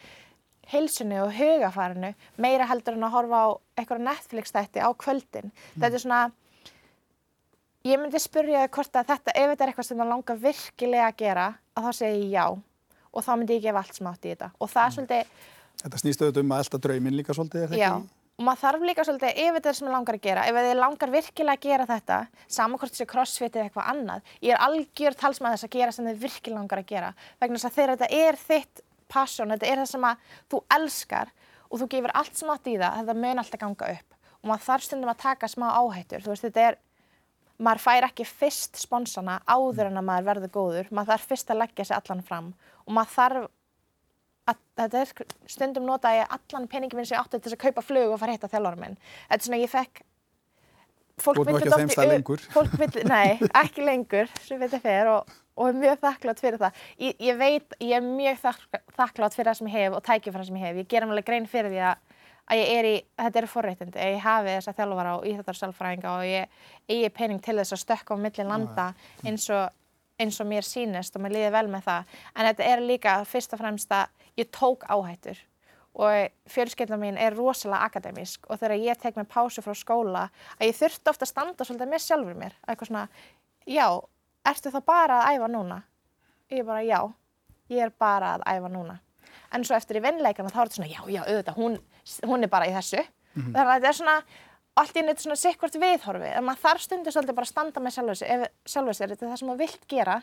heilsunni 0.69 1.17
og 1.21 1.31
hugafarinu 1.33 2.11
meira 2.37 2.67
heldur 2.69 2.97
en 2.97 3.07
að 3.07 3.15
horfa 3.15 3.39
á 3.41 3.47
eitthvað 3.79 4.05
Netflix-tætti 4.05 4.83
á 4.83 4.89
kvöldin? 4.93 5.49
Mm. 5.49 5.81
þetta 5.81 5.95
er 5.95 6.03
svona 6.03 6.21
ég 7.87 8.01
myndi 8.01 8.21
spyrja 8.21 8.67
hvort 8.67 8.99
að 8.99 9.13
þetta 9.13 9.35
ef 9.35 9.53
þetta 9.53 9.63
er 9.63 9.71
eitthvað 9.71 9.87
sem 9.89 10.01
það 10.01 10.11
langar 10.13 10.41
virkilega 10.43 11.07
að 11.07 11.19
gera 11.23 11.47
að 11.73 11.87
þá 11.87 11.91
segja 12.01 12.19
ég 12.19 12.33
já 12.33 12.45
og 13.13 13.25
þá 13.25 13.33
myndi 13.35 13.57
ég 13.57 13.65
gefa 13.67 13.83
allt 13.83 13.97
smátt 13.97 14.25
í 14.25 14.33
þetta 14.33 14.51
og 14.57 14.69
það 14.69 14.83
er 14.83 14.89
mm. 14.89 14.97
svolítið 14.99 15.57
Þetta 15.79 15.99
snýst 16.01 16.21
auðvitað 16.23 16.43
um 16.43 16.49
að 16.51 16.61
elda 16.65 16.77
draumin 16.83 17.15
líka 17.15 17.33
svolítið, 17.35 17.61
er 17.61 17.69
ekki? 17.69 17.79
Já, 17.79 17.91
og 18.39 18.43
maður 18.43 18.59
þarf 18.63 18.81
líka 18.87 19.03
svolítið, 19.07 19.37
ef 19.43 19.55
þetta 19.55 19.69
er 19.69 19.77
sem 19.77 19.87
ég 19.87 19.93
langar 19.93 20.17
að 20.17 20.25
gera, 20.25 20.43
ef 20.49 20.57
þið 20.59 20.79
langar 20.79 21.13
virkilega 21.13 21.55
að 21.55 21.63
gera 21.63 21.85
þetta, 21.87 22.17
samankvæmt 22.57 22.95
þessi 22.95 23.07
crossfit 23.13 23.55
eða 23.55 23.69
eitthvað 23.69 23.89
annað, 23.93 24.33
ég 24.43 24.55
er 24.55 24.63
algjör 24.65 25.17
talsmað 25.21 25.55
þess 25.55 25.67
að 25.69 25.73
gera 25.77 25.95
sem 25.95 26.09
þið 26.09 26.21
virkilega 26.25 26.59
langar 26.59 26.81
að 26.83 26.89
gera, 26.91 27.13
vegna 27.39 27.61
þess 27.61 27.69
að 27.69 27.77
þegar 27.77 27.93
þetta 27.95 28.19
er 28.27 28.39
þitt 28.43 28.83
passion, 29.15 29.55
þetta 29.55 29.71
er 29.71 29.81
það 29.81 29.89
sem 29.93 30.09
að 30.09 30.35
þú 30.51 30.61
elskar 30.79 31.33
og 31.69 31.79
þú 31.79 31.89
gefur 31.95 32.15
allt 32.19 32.43
smátt 32.43 32.67
í 32.67 32.75
það, 32.75 32.99
þetta 32.99 33.17
mun 33.23 33.43
alltaf 33.43 33.63
ganga 33.63 33.91
upp 33.95 34.19
og 34.39 34.51
maður 34.51 34.67
þarf 34.67 34.87
stundum 34.87 35.11
að 35.11 35.23
taka 35.23 35.51
smá 35.51 35.67
áhættur, 35.75 36.23
þú 36.23 36.31
veist, 36.31 36.47
þetta 36.47 36.67
er 36.67 36.79
maður 37.59 37.83
fær 37.83 38.07
ekki 38.07 38.25
fyrst 38.27 38.79
sponsana 38.79 39.39
áður 39.45 39.89
en 39.89 40.01
að 40.01 40.09
maður 40.09 40.27
verður 40.29 40.53
góður, 40.55 40.91
maður 40.91 41.13
þarf 41.13 41.31
fyrst 41.31 41.53
að 41.53 41.61
leggja 41.63 41.87
sig 41.89 41.97
allan 41.97 42.25
fram 42.25 42.51
og 42.85 42.93
maður 42.95 43.15
þarf 43.15 43.49
að, 44.49 44.61
þetta 44.79 45.01
er 45.01 45.33
stundum 45.55 45.89
nota 45.89 46.13
ég 46.15 46.37
allan 46.37 46.69
peningin 46.71 46.99
minn 46.99 47.09
sem 47.09 47.17
ég 47.17 47.25
átti 47.25 47.41
til 47.43 47.55
að 47.55 47.63
kaupa 47.65 47.85
flug 47.85 48.13
og 48.13 48.21
fara 48.21 48.35
hitt 48.35 48.47
að 48.47 48.55
þjálfur 48.55 48.79
minn. 48.79 48.95
Þetta 49.27 49.39
er 49.39 49.47
svona 49.49 49.61
ég 49.61 49.73
fekk 49.73 50.05
fólk 51.19 51.41
vil 51.43 51.57
þetta 51.59 51.75
oft 51.75 51.99
í 51.99 52.19
upp, 52.61 52.97
nei, 53.09 53.49
ekki 53.61 53.85
lengur 53.85 54.29
sem 54.45 54.61
þetta 54.61 54.79
fer 54.83 55.09
og, 55.11 55.33
og 55.59 55.71
er 55.71 55.79
mjög 55.81 56.01
þakklátt 56.05 56.43
fyrir 56.43 56.61
það. 56.61 56.83
Ég, 57.03 57.17
ég 57.27 57.39
veit, 57.39 57.75
ég 57.83 57.95
er 57.97 58.05
mjög 58.05 58.39
þakklátt 58.95 59.35
fyrir 59.35 59.49
það 59.51 59.59
sem 59.59 59.71
ég 59.71 59.77
hef 59.77 59.97
og 59.97 60.05
tækið 60.05 60.31
fyrir 60.31 60.39
það 60.39 60.49
sem 60.51 60.61
ég 60.61 60.67
hef. 60.67 60.79
Ég 60.79 60.89
ger 60.93 61.07
alveg 61.07 61.27
grein 61.27 61.49
fyrir 61.49 61.73
því 61.73 61.83
að 61.89 62.18
að 62.49 62.61
ég 62.61 62.71
er 62.79 62.87
í, 62.89 62.93
þetta 63.19 63.41
eru 63.41 63.49
forréttindi, 63.49 64.05
ég 64.13 64.23
hafi 64.23 64.53
þessa 64.55 64.75
þjálfara 64.77 65.17
og 65.17 65.27
íþjóttarselfræðinga 65.29 66.13
og 66.15 66.25
ég 66.27 66.63
eigi 66.89 67.11
pening 67.13 67.43
til 67.45 67.57
þess 67.59 67.75
að 67.75 67.83
stökka 67.83 68.17
á 68.17 68.23
millin 68.23 68.49
landa 68.49 68.87
eins 69.23 69.45
og, 69.53 69.69
eins 70.19 70.39
og 70.41 70.49
mér 70.49 70.65
sínist 70.65 71.15
og 71.15 71.23
mér 71.23 71.35
líði 71.35 71.51
vel 71.55 71.67
með 71.71 71.85
það. 71.89 72.17
En 72.35 72.49
þetta 72.49 72.71
er 72.71 72.83
líka 72.85 73.19
fyrst 73.29 73.53
og 73.53 73.61
fremst 73.61 73.93
að 73.93 74.09
ég 74.41 74.49
tók 74.55 74.87
áhættur 74.89 75.43
og 75.99 76.29
fjölskeilna 76.49 76.97
mín 77.01 77.17
er 77.19 77.35
rosalega 77.35 77.89
akademísk 77.89 78.45
og 78.47 78.59
þegar 78.61 78.83
ég 78.85 78.99
tek 79.01 79.17
með 79.17 79.29
pásu 79.33 79.63
frá 79.65 79.75
skóla 79.75 80.27
að 80.57 80.69
ég 80.69 80.77
þurfti 80.77 81.11
ofta 81.11 81.25
að 81.25 81.31
standa 81.33 81.65
svolítið 81.67 81.91
með 81.91 82.03
sjálfur 82.05 82.37
mér. 82.39 82.55
Eitthvað 82.67 82.91
svona, 82.91 83.05
já, 83.67 83.85
ertu 84.47 84.71
þá 84.73 84.79
bara 84.85 85.21
að 85.23 85.35
æfa 85.35 85.49
núna? 85.51 85.81
Ég 86.49 86.61
er 86.61 86.67
bara, 86.69 86.83
já, 86.85 87.01
ég 87.73 87.85
er 87.85 87.93
bara 87.99 88.35
að 88.37 88.45
æfa 88.53 88.71
núna. 88.73 88.99
En 89.51 89.63
svo 89.65 89.75
eftir 89.75 89.97
í 89.97 90.01
vinnleikana 90.03 90.49
þá 90.49 90.59
er 90.61 90.67
þetta 90.67 90.75
svona, 90.75 90.89
já, 90.91 91.01
já, 91.09 91.21
auðvitað, 91.25 91.55
hún 91.57 91.79
hún 92.27 92.45
er 92.45 92.51
bara 92.51 92.67
í 92.69 92.73
þessu 92.73 93.01
mm 93.01 93.41
-hmm. 93.41 93.53
þannig 93.53 93.69
að 93.69 93.75
þetta 93.75 93.89
er 93.89 93.99
svona 93.99 94.17
allt 94.79 94.97
í 94.97 95.03
neitt 95.05 95.21
svona 95.23 95.39
sikkvart 95.39 95.79
viðhorfi 95.81 96.33
en 96.33 96.45
maður 96.45 96.63
þarf 96.65 96.81
stundir 96.81 97.13
svolítið 97.13 97.35
bara 97.35 97.47
að 97.47 97.53
standa 97.53 97.79
með 97.79 97.95
sjálfu 97.95 98.93
sér 98.93 99.09
þetta 99.09 99.25
er 99.25 99.31
það 99.31 99.39
sem 99.39 99.47
maður 99.47 99.63
vilt 99.63 99.87
gera 99.87 100.21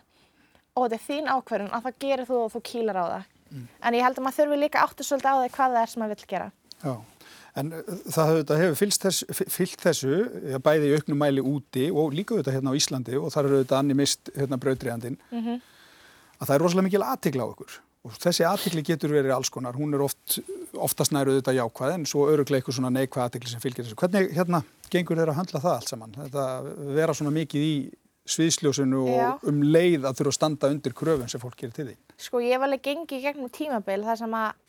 og 0.74 0.84
þetta 0.84 0.96
er 0.96 1.06
þín 1.08 1.32
ákverðin 1.34 1.74
að 1.74 1.82
það 1.82 1.98
gerir 2.04 2.26
þú 2.30 2.38
og 2.44 2.52
þú 2.54 2.62
kýlar 2.70 2.96
á 2.96 3.04
það 3.06 3.24
mm. 3.50 3.66
en 3.82 3.94
ég 3.94 4.06
held 4.06 4.18
að 4.18 4.24
maður 4.24 4.38
þurfi 4.38 4.62
líka 4.62 4.84
áttu 4.84 5.02
svolítið 5.04 5.30
á 5.32 5.36
því 5.42 5.50
hvað 5.56 5.76
það 5.76 5.82
er 5.82 5.92
sem 5.92 6.02
maður 6.02 6.14
vill 6.14 6.30
gera 6.34 6.50
Já, 6.84 6.94
en 7.56 7.72
uh, 7.72 7.80
það 8.12 8.58
hefur 8.60 8.76
fyllt 8.76 9.00
þessu, 9.06 9.26
fyllt 9.48 9.80
þessu 9.80 10.58
bæði 10.60 10.90
í 10.90 10.96
auknum 10.96 11.18
mæli 11.18 11.40
úti 11.40 11.90
og 11.90 12.12
líka 12.12 12.34
auðvitað 12.34 12.56
hérna 12.56 12.72
á 12.72 12.78
Íslandi 12.78 13.16
og 13.16 13.32
þar 13.32 13.48
eru 13.48 13.60
auðvitað 13.60 13.78
annir 13.78 13.96
mist 13.96 14.30
hérna 14.36 14.60
brautriðandin 14.60 15.18
mm 15.30 15.42
-hmm. 15.42 15.60
að 16.38 16.46
það 16.46 16.54
er 16.54 16.62
rosalega 16.62 16.88
mikil 16.88 17.02
aðtikla 17.02 17.44
á 17.44 17.52
okkur 17.52 17.80
og 18.06 18.16
þessi 18.22 18.46
aðtikli 18.46 18.84
getur 18.86 19.12
verið 19.14 19.34
alls 19.34 19.50
konar, 19.52 19.76
hún 19.78 19.94
er 19.96 20.04
oft, 20.06 20.38
oftast 20.72 21.14
næru 21.14 21.34
auðvitað 21.34 21.58
jákvæð 21.58 21.94
en 21.96 22.08
svo 22.08 22.26
öruglega 22.30 22.62
eitthvað 22.62 22.78
svona 22.78 22.92
neikvæð 22.94 23.24
aðtikli 23.24 23.50
sem 23.52 23.62
fylgir 23.62 23.86
þessu. 23.86 23.98
Hvernig 23.98 24.32
hérna 24.36 24.62
gengur 24.92 25.18
þeir 25.18 25.32
að 25.32 25.38
handla 25.40 25.62
það 25.64 25.76
allt 25.76 25.92
saman? 25.92 26.14
Þetta 26.16 26.44
vera 26.96 27.16
svona 27.18 27.34
mikið 27.34 27.66
í 27.66 27.72
sviðsljósinu 28.26 29.02
og 29.06 29.10
Já. 29.14 29.26
um 29.50 29.58
leið 29.62 30.06
að 30.06 30.20
þurfa 30.20 30.32
að 30.32 30.38
standa 30.38 30.70
undir 30.74 30.94
kröfun 30.98 31.30
sem 31.30 31.42
fólk 31.42 31.58
gerir 31.60 31.74
til 31.76 31.88
því. 31.90 31.96
Sko 32.18 32.42
ég 32.42 32.56
hef 32.56 32.66
alveg 32.66 32.82
gengið 32.86 33.26
gegnum 33.28 33.52
tímabil 33.54 34.02
þar 34.06 34.20
sem 34.22 34.34
að 34.38 34.62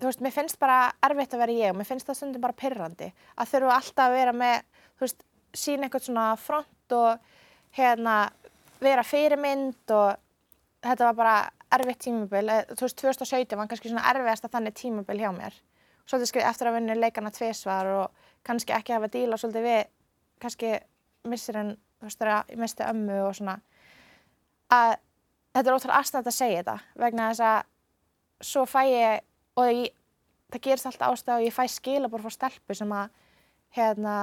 þú 0.00 0.08
veist, 0.08 0.24
mér 0.24 0.34
finnst 0.34 0.60
bara 0.60 0.78
erfitt 1.04 1.36
að 1.36 1.44
vera 1.44 1.58
ég 1.58 1.72
og 1.72 1.78
mér 1.78 1.88
finnst 1.88 2.08
það 2.08 2.18
stundum 2.20 2.44
bara 2.44 2.56
pyrrandi 2.56 3.10
að 3.36 3.52
þurfa 3.52 3.76
alltaf 3.78 4.06
að 4.06 4.16
vera 4.18 4.34
með, 4.36 4.64
þú 4.96 5.06
veist, 5.06 5.24
sína 5.54 5.86
eitthvað 5.86 6.08
svona 6.08 6.26
front 6.40 6.96
og 6.96 7.30
hérna 7.78 8.16
vera 8.82 9.04
fyrirmynd 9.06 9.94
og 9.94 10.23
þetta 10.84 11.08
var 11.08 11.16
bara 11.18 11.36
erfitt 11.74 12.02
tímabil, 12.04 12.50
eh, 12.52 12.64
þú 12.70 12.86
veist, 12.86 13.00
2017 13.00 13.58
var 13.58 13.68
kannski 13.70 13.90
svona 13.90 14.04
erfiðasta 14.12 14.50
þannig 14.52 14.74
tímabil 14.78 15.20
hjá 15.22 15.30
mér. 15.34 15.56
Svolítið 16.04 16.30
skrið 16.30 16.48
eftir 16.50 16.68
að 16.68 16.76
vinna 16.78 16.94
leikana 16.94 17.32
tvisvar 17.32 17.86
og 17.86 18.10
kannski 18.44 18.74
ekki 18.76 18.92
hafa 18.92 19.08
díla 19.08 19.38
svolítið 19.40 19.64
við, 19.64 19.86
kannski 20.40 20.80
missir 21.24 21.56
en, 21.56 21.76
þú 22.00 22.08
veist, 22.08 22.18
þegar 22.20 22.44
ég 22.52 22.60
misti 22.60 22.84
ömmu 22.84 23.20
og 23.24 23.34
svona, 23.34 23.58
að 24.70 24.96
þetta 25.54 25.70
er 25.70 25.76
ótrúlega 25.78 25.98
aðstæðan 25.98 26.30
að 26.30 26.38
segja 26.38 26.62
þetta 26.62 26.78
vegna 27.04 27.28
þess 27.30 27.44
að 27.48 27.60
svo 28.44 28.64
fæ 28.68 28.80
ég 28.90 29.20
og 29.56 29.70
ég, 29.70 29.92
það 30.52 30.64
gerist 30.66 30.88
alltaf 30.90 31.14
ástæð 31.14 31.36
og 31.36 31.46
ég 31.46 31.54
fæ 31.54 31.64
skilabor 31.70 32.24
frá 32.24 32.34
stelpu 32.34 32.76
sem 32.76 32.92
að 32.92 33.08
hérna 33.78 34.16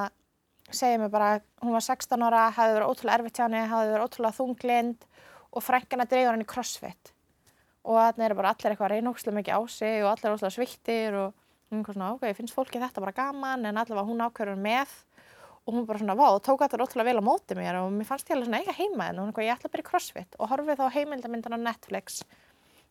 segja 0.70 1.00
mér 1.00 1.10
bara 1.12 1.30
hún 1.62 1.74
var 1.74 1.84
16 1.84 2.22
ára, 2.22 2.50
hafði 2.54 2.76
verið 2.78 2.92
ótrúlega 2.92 3.18
erfitt 3.18 3.40
hjá 3.40 3.46
henni, 3.48 3.64
hafði 3.66 3.94
verið 3.94 4.06
ótrúlega 4.06 4.38
þunglind 4.38 5.06
og 5.52 5.64
frænkana 5.64 6.06
dreifur 6.08 6.32
hann 6.32 6.44
í 6.44 6.48
crossfit. 6.48 7.12
Og 7.82 7.98
þannig 7.98 8.28
eru 8.28 8.38
bara 8.38 8.52
allir 8.54 8.72
eitthvað 8.72 8.88
að 8.88 8.92
reyna 8.94 9.12
ókslega 9.12 9.38
mikið 9.38 9.56
á 9.58 9.60
sig 9.74 9.96
og 10.02 10.10
allir 10.12 10.28
er 10.28 10.36
ótrúlega 10.36 10.54
svittir 10.56 11.16
og 11.18 11.32
hún 11.72 11.82
er 11.82 11.96
svona, 11.96 12.12
ok, 12.14 12.26
finnst 12.36 12.54
fólki 12.54 12.80
þetta 12.82 13.02
bara 13.02 13.16
gaman? 13.16 13.66
En 13.66 13.80
allavega 13.80 14.06
hún 14.06 14.22
ákveður 14.22 14.60
með 14.60 14.92
og 15.66 15.74
hún 15.76 15.86
bara 15.88 16.02
svona, 16.02 16.16
vá, 16.18 16.28
tók 16.42 16.62
þetta 16.62 16.78
ótrúlega 16.78 17.08
vel 17.10 17.22
á 17.22 17.24
móti 17.26 17.56
mér 17.58 17.80
og 17.80 17.90
mér 17.94 18.08
fannst 18.08 18.30
ég 18.30 18.36
alveg 18.36 18.48
svona 18.48 18.62
eiga 18.62 18.76
heima 18.76 19.08
en 19.10 19.18
hún 19.20 19.28
er 19.28 19.32
eitthvað, 19.32 19.48
ég 19.48 19.56
ætla 19.56 19.70
að 19.70 19.74
byrja 19.76 19.88
crossfit. 19.90 20.38
Og 20.38 20.50
horfið 20.52 20.80
þá 20.80 20.84
á 20.86 20.94
heimildamyndan 20.96 21.58
á 21.58 21.64
Netflix 21.66 22.22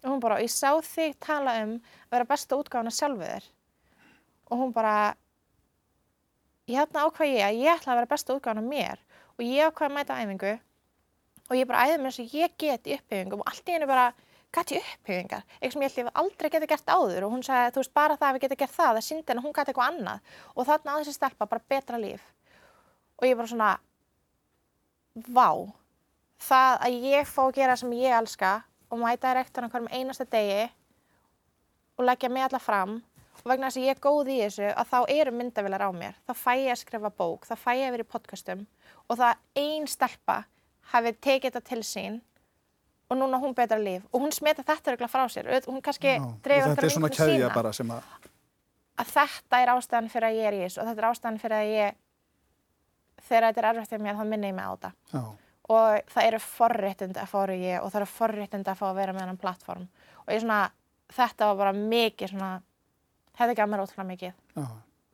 og 0.02 0.10
hún 0.10 0.24
bara, 0.24 0.40
ég 0.42 0.52
sá 0.52 0.72
þig 0.82 1.18
tala 1.22 1.56
um 1.64 1.76
að 1.78 2.16
vera 2.16 2.30
besta 2.32 2.58
útgáfana 2.58 2.94
sjálfu 2.96 3.22
þér. 3.22 3.48
Og 4.52 4.64
hún 4.64 4.74
bara 4.76 4.96
ég 6.68 6.80
hérna 6.80 7.06
ákvað 7.06 7.32
ég 7.36 7.46
að 7.46 7.62
ég 7.62 7.76
ætla 7.76 7.94
að 7.94 8.02
vera 8.02 8.12
besta 8.12 8.36
útgáfana 8.36 8.66
mér 8.66 9.02
og 9.38 9.46
ég 9.46 9.70
ákvað 9.70 9.88
að 9.90 9.96
mæta 9.98 10.20
æfingu 10.20 10.54
og 11.52 11.58
ég 11.60 11.68
bara 11.68 11.84
æði 11.84 12.00
mér 12.00 12.12
eins 12.12 12.20
og 12.24 12.36
ég 12.40 12.54
get 12.56 12.88
í 12.88 12.96
upphefingum 12.96 13.44
og 13.44 13.52
allt 13.52 13.68
í 13.68 13.76
hennu 13.76 13.90
bara 13.90 14.12
gæti 14.52 14.80
upphefingar, 14.80 15.44
eitthvað 15.60 15.74
sem 15.74 15.84
ég 15.84 15.92
held 15.92 16.00
ég 16.02 16.18
aldrei 16.22 16.50
geti 16.52 16.68
gert 16.68 16.90
áður 16.92 17.28
og 17.28 17.34
hún 17.36 17.44
sagði, 17.46 17.72
þú 17.76 17.82
veist, 17.82 17.94
bara 17.96 18.18
það 18.20 18.28
að 18.28 18.36
við 18.36 18.44
getum 18.46 18.60
gert 18.62 18.76
það, 18.76 18.98
það 18.98 19.06
síndi 19.08 19.32
henni 19.32 19.44
hún 19.46 19.56
gæti 19.56 19.72
eitthvað 19.72 19.92
annað. 19.92 20.34
Og 20.56 20.68
þarna 20.68 20.96
að 20.96 21.04
þessi 21.04 21.16
stelpa 21.16 21.48
bara 21.54 21.64
betra 21.72 22.00
líf. 22.02 22.26
Og 23.20 23.28
ég 23.28 23.38
bara 23.40 23.52
svona 23.52 23.70
vá 25.32 25.48
það 26.42 26.84
að 26.88 27.08
ég 27.12 27.32
fá 27.32 27.42
að 27.46 27.56
gera 27.60 27.78
sem 27.80 27.96
ég 27.96 28.18
elska 28.18 28.52
og 28.92 29.00
mæta 29.00 29.32
í 29.32 29.38
rektorna 29.38 29.72
hverjum 29.72 29.92
einasta 29.92 30.28
degi 30.28 30.68
og 32.00 32.06
leggja 32.08 32.32
mig 32.32 32.48
alla 32.48 32.60
fram 32.60 32.98
og 33.42 33.48
vegna 33.48 33.70
þess 33.70 33.80
að 33.80 33.88
ég 33.88 33.96
er 33.96 34.04
góð 34.04 34.32
í 34.34 34.40
þessu 34.42 34.72
að 34.72 34.90
þá 34.92 35.00
eru 35.16 35.36
myndavilar 35.36 35.86
á 35.88 35.90
mér. 35.96 36.18
Þá 36.28 36.34
fæ 36.36 36.54
ég 36.60 36.74
að 36.74 36.82
skrifa 36.84 37.12
bók, 37.22 37.48
þá 37.48 37.56
fæ 37.56 37.72
ég 37.78 37.88
að 37.88 37.96
vera 37.96 38.08
í 38.08 38.12
podcastum 38.12 38.66
og 39.08 39.22
það 39.22 39.46
ein 39.64 39.88
stelpa 39.88 40.42
hafi 40.92 41.14
tekið 41.18 41.50
þetta 41.50 41.64
til 41.70 41.82
sín 41.88 42.20
og 43.12 43.18
núna 43.20 43.40
hún 43.42 43.56
betra 43.56 43.80
líf. 43.80 44.06
Og 44.12 44.24
hún 44.24 44.32
smeta 44.36 44.64
þetta 44.64 44.94
örugglega 44.94 45.12
frá 45.12 45.26
sér. 45.32 45.50
Hún 45.68 45.82
kannski 45.84 46.16
dreifur 46.44 46.72
einhverjum 46.72 47.10
keðja 47.12 47.74
sína 47.76 48.00
að, 48.00 48.30
að 49.04 49.12
þetta 49.16 49.62
er 49.62 49.74
ástæðan 49.76 50.10
fyrir 50.14 50.30
að 50.30 50.40
ég 50.40 50.50
er 50.50 50.58
í 50.58 50.64
þessu. 50.66 50.82
Og 50.82 50.90
þetta 50.90 51.04
er 51.04 51.10
ástæðan 51.10 51.40
fyrir 51.42 51.58
að 51.58 51.72
ég 51.72 52.00
þegar 53.28 53.48
þetta 53.48 53.62
er 53.62 53.70
erfitt 53.72 53.94
fyrir 53.94 54.06
mér 54.06 54.20
þá 54.20 54.26
minni 54.28 54.52
ég 54.52 54.58
mig 54.58 54.68
á 54.68 54.72
þetta. 54.74 55.24
Og 55.72 56.12
það 56.12 56.28
eru 56.28 56.40
forréttindi 56.44 57.22
að 57.22 57.34
vera 57.36 57.58
ég 57.62 57.82
og 57.82 57.92
það 57.92 58.00
eru 58.02 58.12
forréttindi 58.12 58.72
að 58.72 58.80
fá 58.80 58.86
að 58.90 59.02
vera 59.02 59.16
með 59.16 59.28
hann 59.30 59.42
plattform 59.42 59.90
og 60.22 60.32
ég 60.34 60.42
svona, 60.44 60.62
þetta 61.16 61.50
var 61.50 61.60
bara 61.62 61.74
mikið 61.78 62.34
svona, 62.34 62.50
þetta 63.40 63.58
gaf 63.60 63.70
mér 63.72 63.84
ótrúlega 63.84 64.08
mikið. 64.10 64.34
Já. 64.58 64.66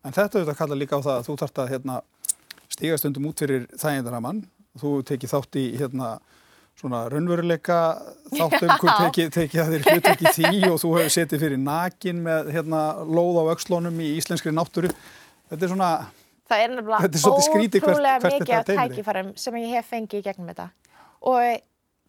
En 0.05 0.15
þetta 0.15 0.39
auðvitað 0.39 0.59
kalla 0.61 0.77
líka 0.77 0.99
á 0.99 1.05
það 1.05 1.17
að 1.17 1.27
þú 1.27 1.35
þarft 1.41 1.61
að 1.61 1.71
hérna, 1.73 1.97
stíga 2.71 2.99
stundum 3.01 3.27
út 3.29 3.43
fyrir 3.43 3.67
þægindaramann. 3.75 4.43
Þú 4.81 4.91
tekið 5.09 5.31
þátt 5.33 5.57
í 5.61 5.65
hérna, 5.79 6.09
svona 6.77 6.99
raunveruleika 7.09 7.77
þáttum, 8.35 8.73
þú 8.81 8.89
tekið, 9.01 9.29
tekið 9.37 9.61
að 9.63 9.71
þér 9.73 9.87
hlutek 9.91 10.21
í 10.21 10.33
því 10.37 10.51
og 10.71 10.77
þú 10.83 10.91
hefur 10.97 11.13
setið 11.17 11.43
fyrir 11.45 11.61
nakin 11.63 12.19
með 12.27 12.51
hérna, 12.53 12.81
lóð 13.07 13.39
á 13.41 13.43
öxlónum 13.55 13.97
í 14.05 14.11
íslenskri 14.19 14.53
náttúru. 14.53 14.91
Þetta 15.49 15.65
er 15.65 15.71
svona, 15.73 15.89
það 16.51 16.65
er 16.67 16.75
svolítið 17.23 17.47
skrítið 17.47 17.81
hvert- 17.81 17.97
ótrúlega 17.97 18.19
hvert 18.21 18.37
mikið 18.41 18.57
af 18.59 18.69
tækifærum 18.69 19.31
sem 19.37 19.57
ég 19.63 19.73
hef 19.77 19.89
fengið 19.95 20.19
í 20.21 20.25
gegnum 20.29 20.51
þetta. 20.53 20.69
Og 21.27 21.41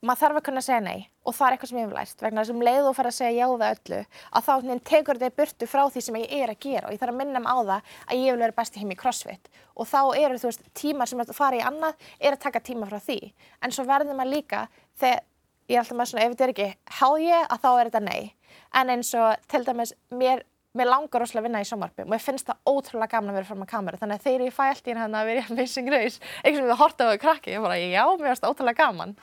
maður 0.02 0.20
þarf 0.22 0.38
að 0.38 0.44
kunna 0.48 0.62
segja 0.64 0.80
nei. 0.84 1.06
Og 1.28 1.34
það 1.36 1.46
er 1.46 1.54
eitthvað 1.54 1.70
sem 1.70 1.78
ég 1.78 1.86
hef 1.86 1.94
lært 1.96 2.24
vegna 2.24 2.42
þess 2.42 2.52
að 2.52 2.56
um 2.56 2.64
leið 2.68 2.88
og 2.88 2.96
fara 2.96 3.12
að 3.12 3.16
segja 3.18 3.38
já 3.38 3.46
við 3.52 3.64
öllu 3.68 4.00
að 4.38 4.48
þá 4.48 4.82
tekur 4.90 5.20
þetta 5.20 5.38
burtu 5.40 5.68
frá 5.68 5.82
því 5.92 6.02
sem 6.06 6.18
ég 6.20 6.34
er 6.38 6.52
að 6.52 6.60
gera. 6.64 6.84
Og 6.88 6.94
ég 6.94 7.02
þarf 7.02 7.14
að 7.14 7.20
minna 7.20 7.42
mig 7.44 7.52
á 7.52 7.58
það 7.58 7.94
að 8.06 8.22
ég 8.22 8.36
vil 8.36 8.42
vera 8.44 8.58
besti 8.58 8.82
heim 8.82 8.92
í 8.94 8.98
crossfit. 8.98 9.50
Og 9.76 9.88
þá 9.88 10.00
eru 10.18 10.38
þú 10.38 10.50
veist 10.50 10.68
tímar 10.78 11.10
sem 11.10 11.24
fara 11.32 11.58
í 11.58 11.64
annað 11.64 12.10
er 12.18 12.36
að 12.36 12.44
taka 12.46 12.64
tíma 12.64 12.90
frá 12.90 13.00
því. 13.02 13.18
En 13.62 13.74
svo 13.74 13.86
verður 13.88 14.18
maður 14.18 14.34
líka 14.36 14.66
þegar 15.00 15.24
ég 15.68 15.76
er 15.76 15.82
alltaf 15.82 15.98
með 15.98 16.12
svona 16.12 16.24
ef 16.24 16.36
þetta 16.36 16.46
er 16.46 16.54
ekki 16.54 16.70
há 16.98 17.08
ég 17.22 17.48
að 17.48 17.64
þá 17.64 17.70
er 17.72 17.90
þetta 17.90 18.04
nei. 18.06 18.30
En 18.78 18.94
eins 18.94 19.12
og 19.18 19.50
til 19.50 19.64
dæmis 19.66 19.96
mér 20.14 20.46
mér 20.76 20.90
langar 20.90 21.22
rosalega 21.22 21.42
að 21.42 21.46
vinna 21.48 21.60
í 21.62 21.68
sjónvarpi 21.68 22.04
og 22.04 22.10
mér 22.12 22.22
finnst 22.22 22.48
það 22.48 22.68
ótrúlega 22.68 23.12
gaman 23.14 23.32
að 23.32 23.38
vera 23.38 23.48
fram 23.48 23.62
að 23.64 23.70
kameru 23.70 24.00
þannig 24.00 24.18
að 24.18 24.26
þegar 24.26 24.44
ég 24.44 24.54
fæ 24.54 24.64
allt 24.66 24.88
í 24.88 24.94
hérna 24.94 25.22
að 25.22 25.30
vera 25.30 25.40
í 25.40 25.46
Amazing 25.48 25.90
Race 25.94 26.20
eitthvað 26.42 26.58
sem 26.58 26.68
við 26.68 26.80
horta 26.82 27.08
á 27.08 27.10
því 27.10 27.20
krakki 27.22 27.54
ég 27.54 27.64
bara 27.64 27.78
já, 27.80 28.02
mér 28.12 28.28
finnst 28.28 28.44
það 28.44 28.52
ótrúlega 28.52 28.82
gaman 28.82 29.14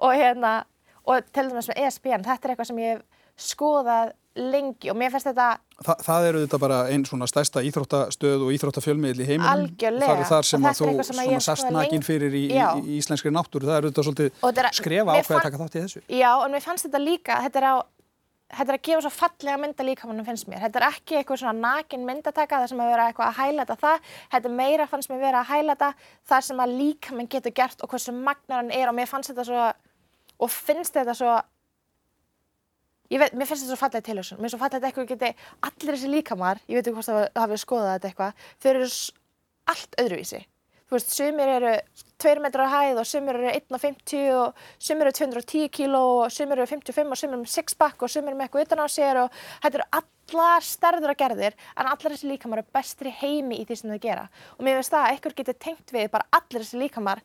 og 0.00 0.14
hérna, 0.16 0.54
og 1.06 1.26
til 1.32 1.48
dæmis 1.50 1.68
með 1.70 1.82
ESPN 1.86 2.24
þetta 2.26 2.48
er 2.48 2.54
eitthvað 2.54 2.70
sem 2.72 2.80
ég 2.82 2.96
hef 2.96 3.04
skoðað 3.50 4.10
lengi 4.40 4.90
og 4.92 4.96
mér 5.00 5.10
finnst 5.10 5.26
þetta 5.26 5.46
það, 5.82 6.02
það 6.06 6.26
eru 6.28 6.40
þetta 6.44 6.58
bara 6.62 6.76
einn 6.92 7.04
svona 7.08 7.26
stærsta 7.28 7.62
íþróttastöð 7.66 8.44
og 8.46 8.52
íþróttafjölmiðl 8.54 9.22
í 9.24 9.26
heiminum. 9.26 9.48
Algjörlega. 9.50 10.06
Það 10.12 10.20
er 10.22 10.28
þar 10.30 10.46
sem 10.50 10.66
að 10.68 10.76
þú 10.78 10.90
sem 10.90 11.00
að 11.00 11.30
svona 11.30 11.40
sast 11.46 11.70
nakin 11.74 12.04
fyrir 12.06 12.36
í, 12.38 12.44
í, 12.52 12.60
í 12.60 12.98
íslenskri 13.00 13.32
náttúru. 13.34 13.66
Það 13.66 13.78
eru 13.80 13.90
þetta 13.90 14.04
svolítið 14.06 14.44
er- 14.62 14.76
skrefa 14.78 15.16
ákveð 15.16 15.24
að 15.24 15.32
fann- 15.32 15.46
taka 15.48 15.60
þátt 15.64 15.78
í 15.80 15.82
þessu. 15.86 16.02
Já, 16.20 16.30
en 16.44 16.54
mér 16.54 16.64
fannst 16.68 16.86
þetta 16.86 17.02
líka, 17.02 17.40
þetta 17.48 17.58
er, 17.62 17.66
á, 17.66 17.76
þetta 18.60 18.68
er 18.70 18.78
að 18.78 18.84
gefa 18.90 19.02
svo 19.08 19.12
fallega 19.18 19.58
mynda 19.64 19.88
líkamannum 19.90 20.28
finnst 20.30 20.48
mér. 20.52 20.62
Þetta 20.68 20.80
er 20.84 20.88
ekki 20.92 21.18
eitthvað 21.18 21.42
svona 21.42 21.58
nakin 21.66 22.06
myndataka, 22.06 22.62
það 22.62 22.68
sem 22.74 22.84
að 22.86 22.90
vera 22.94 23.08
eitthvað 23.10 23.32
að 23.32 23.38
hælæta 23.42 23.76
það. 23.82 24.08
Þetta 24.36 24.48
er 24.52 24.58
meira 24.62 24.86
fannst 24.94 25.10
mér 25.10 25.20
vera 25.26 25.42
að 25.42 25.50
hælæta 25.56 25.92
það 26.30 26.46
sem 26.52 26.64
að 26.68 26.76
líkaminn 26.78 27.28
getur 27.34 27.56
gert 27.56 27.82
og 27.82 27.90
hversu 27.90 28.14
magnar 28.14 28.62
hann 28.62 28.70
er 28.70 28.88
og 28.88 28.94
mér 28.94 29.10
fannst 29.10 29.32
þetta 29.34 29.48
svo, 29.50 29.72
og 30.40 30.52
finnst 30.52 30.96
þetta 30.96 31.16
svo, 31.16 31.34
veit, 33.12 33.34
mér 33.34 33.48
finnst 33.48 33.64
þetta 33.64 33.72
svo 33.72 33.80
fallega 33.80 34.06
tilhjóðsson. 34.08 34.40
Mér 34.40 34.48
finnst 34.48 34.56
svo 34.56 34.62
fallega 34.62 34.78
þetta 34.78 34.92
eitthvað 34.92 35.10
geti, 35.14 35.50
allir 35.68 35.96
þessi 35.96 36.14
líkamar, 36.14 36.62
ég 36.66 36.78
veit 36.78 36.86
ekki 36.86 36.96
hvort 36.98 37.10
það 37.10 37.42
hafið 37.44 37.62
skoðað 37.64 37.92
þetta 37.96 38.10
eitthvað, 38.10 38.48
þau 38.60 38.70
eru 38.74 38.88
allt 39.74 40.00
öðruvísi. 40.04 40.46
Þú 40.90 40.96
veist, 40.96 41.12
sumir 41.14 41.50
eru 41.54 41.72
2 42.18 42.40
metrar 42.42 42.66
á 42.66 42.74
hæð 42.74 42.96
og 42.98 43.06
sumir 43.06 43.36
eru 43.38 43.50
1,50 43.52 44.32
og 44.34 44.56
sumir 44.82 45.06
eru 45.06 45.12
210 45.20 45.68
kíló 45.70 46.00
og 46.24 46.32
sumir 46.34 46.58
eru 46.58 46.66
55 46.66 47.12
og 47.14 47.20
sumir 47.20 47.36
eru 47.36 47.42
með 47.44 47.52
sixpack 47.52 48.02
og 48.02 48.10
sumir 48.10 48.32
eru 48.32 48.40
með 48.40 48.48
eitthvað 48.48 48.66
utan 48.66 48.82
á 48.82 48.86
sér 48.90 49.20
og 49.20 49.36
þetta 49.62 49.78
eru 49.78 49.86
allar 50.00 50.66
stærður 50.66 51.14
að 51.14 51.20
gerðir 51.22 51.56
en 51.76 51.92
allar 51.92 52.16
þessi 52.16 52.32
líkamar 52.32 52.64
eru 52.64 52.74
bestri 52.74 53.14
heimi 53.20 53.60
í 53.62 53.68
því 53.68 53.78
sem 53.78 53.94
þau 53.94 54.02
gera. 54.02 54.26
Og 54.58 54.66
mér 54.66 54.80
finnst 54.80 54.96
það 54.96 55.06
að 55.06 55.14
eitthvað 55.14 55.38
getur 55.38 55.60
tengt 55.68 55.94
við 55.94 56.10
bara 56.16 56.28
allir 56.40 56.66
þessi 56.66 56.82
líkamar 56.82 57.22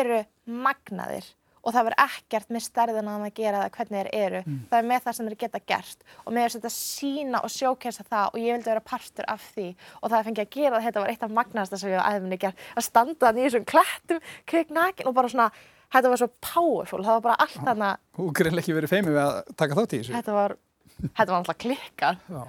eru 0.00 0.24
magnaðir 0.48 1.28
og 1.62 1.74
það 1.74 1.86
verður 1.86 2.02
ekkert 2.02 2.48
með 2.52 2.64
stærðina 2.66 3.12
að 3.22 3.34
gera 3.38 3.60
það 3.62 3.74
hvernig 3.76 3.98
þeir 3.98 4.10
eru. 4.18 4.40
Það 4.70 4.78
er 4.78 4.86
með 4.90 5.02
það 5.04 5.16
sem 5.18 5.26
þeir 5.28 5.38
geta 5.42 5.60
gert 5.72 6.00
og 6.24 6.32
mér 6.32 6.42
finnst 6.46 6.56
þetta 6.58 6.72
sína 6.74 7.42
og 7.42 7.50
sjókessa 7.54 8.06
það 8.08 8.26
og 8.32 8.38
ég 8.42 8.56
vildi 8.56 8.70
vera 8.72 8.80
partur 8.92 9.28
af 9.30 9.44
því 9.54 9.68
og 10.00 10.06
það 10.10 10.18
að 10.18 10.26
fengi 10.28 10.42
að 10.42 10.50
gera 10.56 10.80
þetta 10.82 11.00
var 11.04 11.12
eitt 11.12 11.22
af 11.22 11.30
magnaðasta 11.38 11.78
sem 11.78 11.92
ég 11.92 12.00
aðeins 12.02 12.42
gert, 12.42 12.56
að 12.76 12.86
standa 12.88 13.28
þannig 13.28 13.42
í 13.42 13.46
þessum 13.46 13.68
klættum, 13.70 14.20
kveik 14.50 14.74
nakin 14.74 15.06
og 15.06 15.14
bara 15.14 15.28
svona, 15.30 15.48
þetta 15.92 16.12
var 16.12 16.22
svo 16.22 16.30
powerful, 16.40 17.02
það 17.04 17.14
var 17.18 17.24
bara 17.28 17.38
allt 17.46 17.60
þarna, 17.62 17.92
Þú 18.16 18.28
greinlega 18.32 18.64
ekki 18.64 18.76
verið 18.80 18.92
feimið 18.96 19.12
við 19.12 19.22
að 19.22 19.54
taka 19.62 19.78
þátt 19.78 19.92
í 19.92 20.02
þessu. 20.02 20.16
þetta 20.18 20.32
var, 20.40 20.56
þetta 21.02 21.30
var 21.30 21.38
alltaf 21.38 21.60
klikkað. 21.62 22.16
Já. 22.32 22.42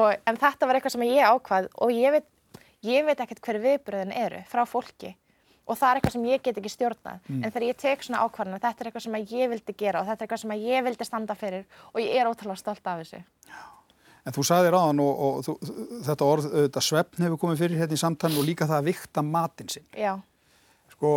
og, 0.00 0.08
en 0.24 0.40
þetta 0.40 0.70
var 0.70 0.74
eitthvað 0.80 0.96
sem 0.96 1.06
ég 1.10 1.28
ákvað 1.28 1.68
og 1.76 1.92
ég 1.92 2.16
veit, 2.16 2.28
ég 2.86 3.04
veit 3.04 3.20
og 5.66 5.78
það 5.78 5.88
er 5.90 5.98
eitthvað 6.00 6.14
sem 6.16 6.26
ég 6.30 6.42
get 6.46 6.58
ekki 6.60 6.70
stjórnað 6.72 7.30
en 7.32 7.46
þegar 7.50 7.64
ég 7.68 7.78
tek 7.82 8.04
svona 8.06 8.20
ákvarðan 8.26 8.60
þetta 8.62 8.84
er 8.84 8.90
eitthvað 8.90 9.06
sem 9.06 9.16
ég 9.36 9.50
vildi 9.50 9.74
gera 9.82 10.00
og 10.02 10.06
þetta 10.06 10.22
er 10.22 10.26
eitthvað 10.28 10.42
sem 10.44 10.54
ég 10.62 10.84
vildi 10.86 11.08
standa 11.08 11.34
fyrir 11.38 11.64
og 11.92 11.98
ég 12.02 12.14
er 12.20 12.30
ótrúlega 12.30 12.60
stolt 12.62 12.86
af 12.92 13.02
þessu 13.02 13.22
En 14.26 14.34
þú 14.34 14.42
sagði 14.42 14.70
ráðan 14.74 14.98
og, 15.04 15.20
og 15.22 15.36
þú, 15.46 15.52
þetta 16.02 16.26
orð, 16.26 16.46
þetta 16.64 16.80
svefn 16.82 17.22
hefur 17.22 17.38
komið 17.44 17.60
fyrir 17.60 17.78
hérna 17.78 17.94
í 17.94 18.00
samtalen 18.00 18.40
og 18.40 18.46
líka 18.48 18.66
það 18.66 18.80
að 18.80 18.88
vikta 18.88 19.22
matinn 19.22 19.68
sinn. 19.70 19.84
já, 19.94 20.16
Sko, 20.96 21.12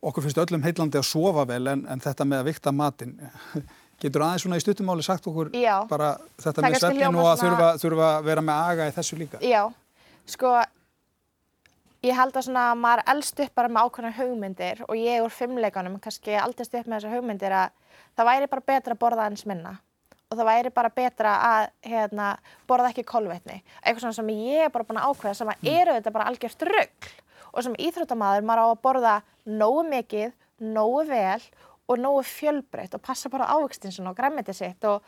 okkur 0.00 0.24
finnst 0.24 0.40
öllum 0.40 0.64
heillandi 0.64 0.96
að 0.96 1.04
sofa 1.10 1.44
vel 1.50 1.66
en, 1.74 1.82
en 1.92 2.00
þetta 2.00 2.24
með 2.24 2.40
að 2.40 2.48
vikta 2.48 2.72
matinn, 2.72 3.12
getur 4.00 4.24
aðeins 4.24 4.46
svona 4.46 4.56
í 4.56 4.64
stuttumáli 4.64 5.04
sagt 5.04 5.28
okkur 5.28 5.50
Já. 5.60 5.74
bara 5.90 6.14
þetta 6.40 6.62
Það 6.62 6.68
með 6.70 6.80
svefnin 6.86 7.20
og 7.20 7.28
að 7.34 7.42
þurfa, 7.44 7.68
þurfa 7.84 8.08
vera 8.30 8.46
með 8.48 8.64
aga 8.72 8.88
í 8.88 8.96
þessu 8.96 9.20
líka? 9.20 9.42
já 9.44 9.62
sko 10.28 10.54
ég 12.06 12.14
held 12.14 12.36
að 12.36 12.46
svona 12.46 12.68
maður 12.78 13.04
elst 13.14 13.40
upp 13.42 13.54
bara 13.58 13.70
með 13.72 13.88
ákveðna 13.88 14.14
hugmyndir 14.18 14.82
og 14.86 14.94
ég 14.98 15.24
úr 15.24 15.34
fimmleikanum 15.34 15.98
kannski 16.02 16.36
aldrei 16.38 16.66
upp 16.68 16.86
með 16.86 16.96
þessar 16.98 17.14
hugmyndir 17.16 17.54
að 17.58 17.76
það 18.18 18.28
væri 18.30 18.50
bara 18.52 18.66
betra 18.72 18.94
að 18.94 19.02
borða 19.02 19.28
eins 19.28 19.46
minna 19.48 19.78
og 20.28 20.36
það 20.36 20.48
væri 20.50 20.72
bara 20.74 20.90
betra 20.92 21.30
að 21.44 21.70
hérna, 21.88 22.26
borða 22.68 22.90
ekki 22.92 23.06
kolvetni. 23.08 23.62
Eitthvað 23.80 24.02
svona 24.04 24.18
sem 24.18 24.34
ég 24.34 24.66
er 24.66 24.74
bara 24.74 24.84
búin 24.84 25.00
að 25.00 25.08
ákveða 25.08 25.38
sem 25.38 25.52
að 25.52 25.62
mm. 25.62 25.70
eru 25.80 25.94
þetta 25.96 26.12
bara 26.16 26.26
algjört 26.28 26.66
röggl 26.68 27.14
og 27.48 27.64
sem 27.64 27.78
íþróttamaður 27.86 28.44
maður 28.44 28.60
á 28.60 28.66
að 28.68 28.82
borða 28.84 29.14
nógu 29.48 29.86
mikið, 29.88 30.34
nógu 30.76 31.06
vel 31.08 31.46
og 31.88 32.02
nógu 32.02 32.26
fjölbreytt 32.28 32.98
og 32.98 33.04
passa 33.04 33.32
bara 33.32 33.48
ávöxtinsinn 33.56 34.10
og 34.10 34.18
græmitið 34.18 34.58
sitt 34.58 34.84
og, 34.84 35.00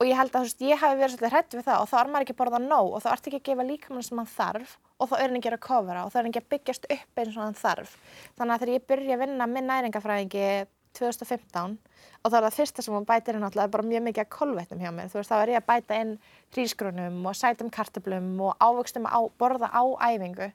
og 0.00 0.08
ég 0.08 0.18
held 0.18 0.34
að 0.34 0.40
þú 0.40 0.48
veist, 0.48 0.66
ég 0.66 0.82
hafi 0.82 0.98
verið 0.98 1.14
svolítið 1.14 1.36
hrætt 1.36 1.54
við 1.54 1.68
það 1.68 1.84
og 1.84 1.92
þá 1.92 1.96
er 2.00 2.10
maður 2.10 2.26
ekki 2.26 2.34
að 2.34 2.40
borða 2.42 2.62
nóg 2.64 2.90
og 2.90 3.04
þá 3.04 3.08
ert 3.12 3.30
ekki 3.30 3.40
að 3.40 3.46
gefa 3.52 3.68
líkamann 3.68 4.08
sem 4.08 4.18
hann 4.18 4.32
þarf 4.34 4.74
og 5.00 5.10
þá 5.10 5.16
er 5.18 5.26
hann 5.26 5.40
ekki 5.40 5.52
að 5.52 5.60
kofra 5.64 6.04
og 6.04 6.12
þá 6.12 6.18
er 6.18 6.22
hann 6.22 6.30
ekki 6.32 6.42
að 6.44 6.52
byggjast 6.54 6.88
upp 6.94 7.20
eins 7.22 7.36
og 7.36 7.42
hann 7.42 7.58
þarf. 7.58 7.96
Þannig 8.38 8.54
að 8.54 8.64
þegar 8.64 8.74
ég 8.74 8.88
byrja 8.90 9.16
að 9.16 9.22
vinna 9.24 9.48
minn 9.50 9.70
næringafræðingi 9.70 10.48
2015 10.94 11.78
og 12.24 12.30
þá 12.30 12.36
er 12.38 12.46
það 12.46 12.58
fyrsta 12.58 12.84
sem 12.84 12.94
hún 12.94 13.08
bætir 13.08 13.38
inn 13.38 13.46
alltaf 13.46 13.72
bara 13.72 13.86
mjög 13.86 14.04
mikið 14.06 14.24
að 14.24 14.30
kolvetnum 14.32 14.84
hjá 14.84 14.92
mér. 14.94 15.10
Þú 15.12 15.18
veist, 15.20 15.32
þá 15.32 15.40
er 15.40 15.52
ég 15.54 15.60
að 15.60 15.66
bæta 15.70 15.98
inn 16.00 16.12
hrísgrunum 16.54 17.18
og 17.26 17.38
sætum 17.38 17.72
kartablum 17.74 18.30
og 18.46 18.62
ávöxtum 18.62 19.08
að 19.10 19.28
borða 19.40 19.70
á 19.74 19.82
æfingu. 20.12 20.48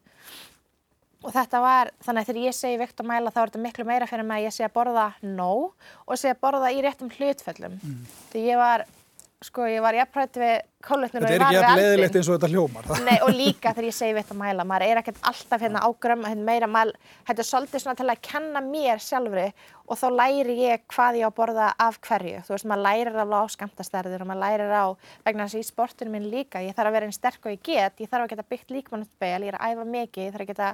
Og 1.20 1.34
þetta 1.36 1.60
var, 1.60 1.92
þannig 2.00 2.24
að 2.24 2.30
þegar 2.30 2.46
ég 2.48 2.56
segi 2.56 2.80
vikt 2.80 3.02
og 3.04 3.10
mæla 3.10 3.34
þá 3.36 3.42
er 3.42 3.50
þetta 3.50 3.64
miklu 3.66 3.86
meira 3.90 4.08
fyrir 4.08 4.28
mig 4.28 4.40
að 4.40 4.46
ég 4.48 4.56
sé 4.56 4.64
að 4.64 4.76
borða 4.78 5.08
nóg 5.26 5.90
og 6.08 6.20
sé 6.20 6.32
að 6.32 6.40
borða 6.46 6.72
í 6.72 6.80
réttum 6.86 7.12
hlutföllum. 7.12 7.76
Mm. 7.84 8.06
Því 8.32 8.44
ég 8.46 8.62
var 8.62 8.86
sko 9.40 9.64
ég 9.72 9.80
var 9.80 9.96
jafnrætt 9.96 10.36
við 10.36 10.54
kólvetnir 10.84 11.24
og 11.24 11.32
ég 11.32 11.40
var 11.40 11.54
við 11.54 11.56
eldin. 11.56 11.64
Þetta 11.64 11.64
er 11.64 11.64
ekki 11.64 11.64
jafn 11.64 11.80
leðilegt 11.80 12.16
eins 12.20 12.30
og 12.30 12.36
þetta 12.36 12.50
hljómar. 12.52 12.90
Nei 13.08 13.20
og 13.24 13.30
líka 13.32 13.72
þegar 13.72 13.88
ég 13.88 13.96
segi 13.96 14.16
við 14.16 14.26
þetta 14.26 14.38
mæla, 14.42 14.66
maður 14.68 14.86
er 14.88 15.00
ekkert 15.00 15.22
alltaf 15.32 15.64
hérna 15.64 15.84
ágrömm, 15.88 16.26
hérna 16.28 16.48
meira 16.50 16.68
mæl, 16.68 16.92
þetta 17.30 17.44
er 17.44 17.48
svolítið 17.48 17.84
svona 17.86 18.00
til 18.02 18.08
að 18.12 18.22
kenna 18.28 18.64
mér 18.66 19.04
sjálfri 19.04 19.46
og 19.88 20.00
þá 20.02 20.06
læri 20.18 20.58
ég 20.60 20.84
hvað 20.92 21.20
ég 21.22 21.24
á 21.24 21.30
að 21.32 21.38
borða 21.40 21.70
af 21.88 22.00
hverju. 22.04 22.42
Þú 22.44 22.56
veist 22.56 22.68
maður 22.68 22.86
lærir 22.90 23.12
alveg 23.16 23.48
á 23.48 23.54
skamtastærður 23.56 24.26
og 24.26 24.30
maður 24.30 24.44
lærir 24.44 24.76
á, 24.76 24.86
vegna 25.24 25.48
þess 25.48 25.56
að 25.56 25.64
í 25.64 25.70
sportunum 25.72 26.18
minn 26.18 26.32
líka, 26.34 26.64
ég 26.66 26.76
þarf 26.76 26.92
að 26.92 26.98
vera 27.00 27.08
einn 27.08 27.16
sterk 27.16 27.48
og 27.48 27.56
ég 27.56 27.64
get, 27.64 28.04
ég 28.04 28.12
þarf 28.12 28.28
að 28.28 28.34
geta 28.36 28.50
byggt 28.52 28.76
líkmannuttbeil, 28.76 29.48
ég 29.48 29.54
er 29.54 29.60
að 29.60 29.72
æfa 29.72 29.88
mikið, 29.96 30.28
ég 30.28 30.36
þarf 30.36 30.46
að 30.46 30.52
geta 30.52 30.74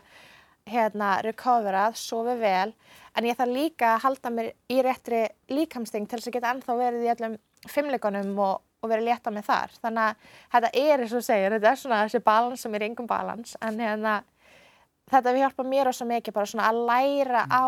hérna 0.70 1.16
recoverað, 1.26 1.97
sofið 1.99 2.39
vel, 2.41 2.70
en 3.16 3.28
ég 3.30 3.38
þarf 3.38 3.53
líka 3.53 3.91
að 3.93 4.05
halda 4.05 4.32
mér 4.34 4.51
í 4.72 4.80
réttri 4.86 5.26
líkamsting 5.51 6.07
til 6.09 6.20
þess 6.20 6.32
að 6.32 6.38
geta 6.38 6.53
ennþá 6.53 6.78
verið 6.80 7.05
í 7.05 7.11
allum 7.13 7.36
fimmleikonum 7.70 8.39
og, 8.41 8.63
og 8.82 8.91
verið 8.91 9.09
létta 9.11 9.34
með 9.34 9.47
þar. 9.49 9.76
Þannig 9.84 10.05
að 10.05 10.32
þetta 10.55 10.72
er 10.82 11.03
eins 11.03 11.18
og 11.18 11.28
segir, 11.28 11.57
þetta 11.57 11.72
er 11.72 11.82
svona 11.82 12.01
þessi 12.05 12.24
balans 12.26 12.66
sem 12.66 12.78
er 12.78 12.88
yngum 12.89 13.09
balans 13.09 13.57
en 13.61 13.82
hérna, 13.82 14.16
þetta 15.13 15.36
við 15.36 15.45
hjálpa 15.45 15.68
mér 15.70 15.91
ós 15.91 16.01
að 16.01 16.11
mikið 16.16 16.38
bara 16.39 16.51
svona 16.53 16.72
að 16.72 16.82
læra 16.89 17.45
á 17.45 17.66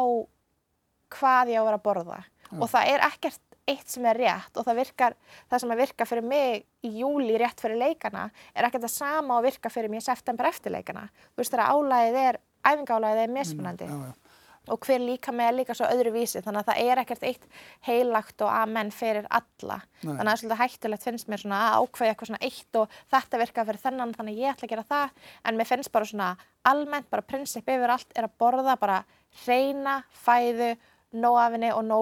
hvað 1.18 1.54
ég 1.54 1.60
á 1.60 1.62
að 1.62 1.70
vera 1.70 1.80
að 1.80 1.86
borða 1.86 2.18
mm. 2.20 2.62
og 2.62 2.72
það 2.72 2.94
er 2.94 3.06
ekkert 3.08 3.44
eitt 3.68 3.92
sem 3.92 4.06
er 4.08 4.20
rétt 4.22 4.58
og 4.58 4.66
það 4.68 4.80
virkar, 4.80 5.16
það 5.52 5.62
sem 5.64 5.72
að 5.74 5.82
virka 5.82 6.08
fyrir 6.08 6.28
mig 6.28 6.66
í 6.88 6.92
júli 7.02 7.36
rétt 7.40 7.60
fyrir 7.60 7.80
leikana 7.82 8.30
er 8.54 8.68
ekkert 8.68 8.86
það 8.86 8.94
sama 8.94 9.38
að 9.38 9.50
virka 9.50 9.72
fyrir 9.72 9.92
mig 9.92 10.04
í 10.04 10.08
september 10.08 10.48
eftir 10.48 10.72
leikana. 10.72 11.08
Þú 11.36 11.44
veist 11.44 11.56
þegar 11.56 11.74
álæðið 11.76 12.20
er, 12.22 12.40
æfingálæðið 12.64 13.24
er 13.24 13.36
mismunandi. 13.36 13.90
Mm, 13.90 14.02
já, 14.02 14.08
já 14.08 14.28
og 14.68 14.84
hver 14.84 15.02
líka 15.02 15.32
með 15.36 15.62
líka 15.62 15.76
svo 15.78 15.88
öðru 15.88 16.12
vísi 16.16 16.42
þannig 16.44 16.64
að 16.64 16.70
það 16.70 16.90
er 16.92 17.02
ekkert 17.02 17.26
eitt 17.28 17.46
heilagt 17.88 18.44
og 18.44 18.52
amen 18.52 18.92
fyrir 18.92 19.28
alla 19.32 19.80
Nei. 19.80 20.10
þannig 20.10 20.20
að 20.20 20.28
það 20.28 20.34
er 20.34 20.42
svolítið 20.42 20.62
hættulegt 20.64 21.08
finnst 21.08 21.32
mér 21.32 21.44
svona 21.44 21.60
að 21.64 21.78
ákveða 21.78 22.14
eitthvað 22.14 22.32
svona 22.32 22.42
eitt 22.50 22.80
og 22.82 22.98
þetta 23.14 23.42
virka 23.44 23.66
fyrir 23.70 23.84
þennan 23.86 24.16
þannig 24.18 24.42
ég 24.42 24.54
ætla 24.54 24.68
að 24.68 24.74
gera 24.74 24.88
það 24.92 25.32
en 25.44 25.60
mér 25.60 25.70
finnst 25.72 25.94
bara 25.94 26.10
svona 26.12 26.30
almennt 26.68 27.10
bara 27.14 27.28
prinsip 27.32 27.72
yfir 27.72 27.96
allt 27.96 28.12
er 28.16 28.28
að 28.28 28.38
borða 28.44 28.76
bara 28.80 28.98
reyna, 29.46 30.02
fæðu 30.12 30.74
nóafinni 31.16 31.72
og 31.76 31.86
nó 31.88 32.02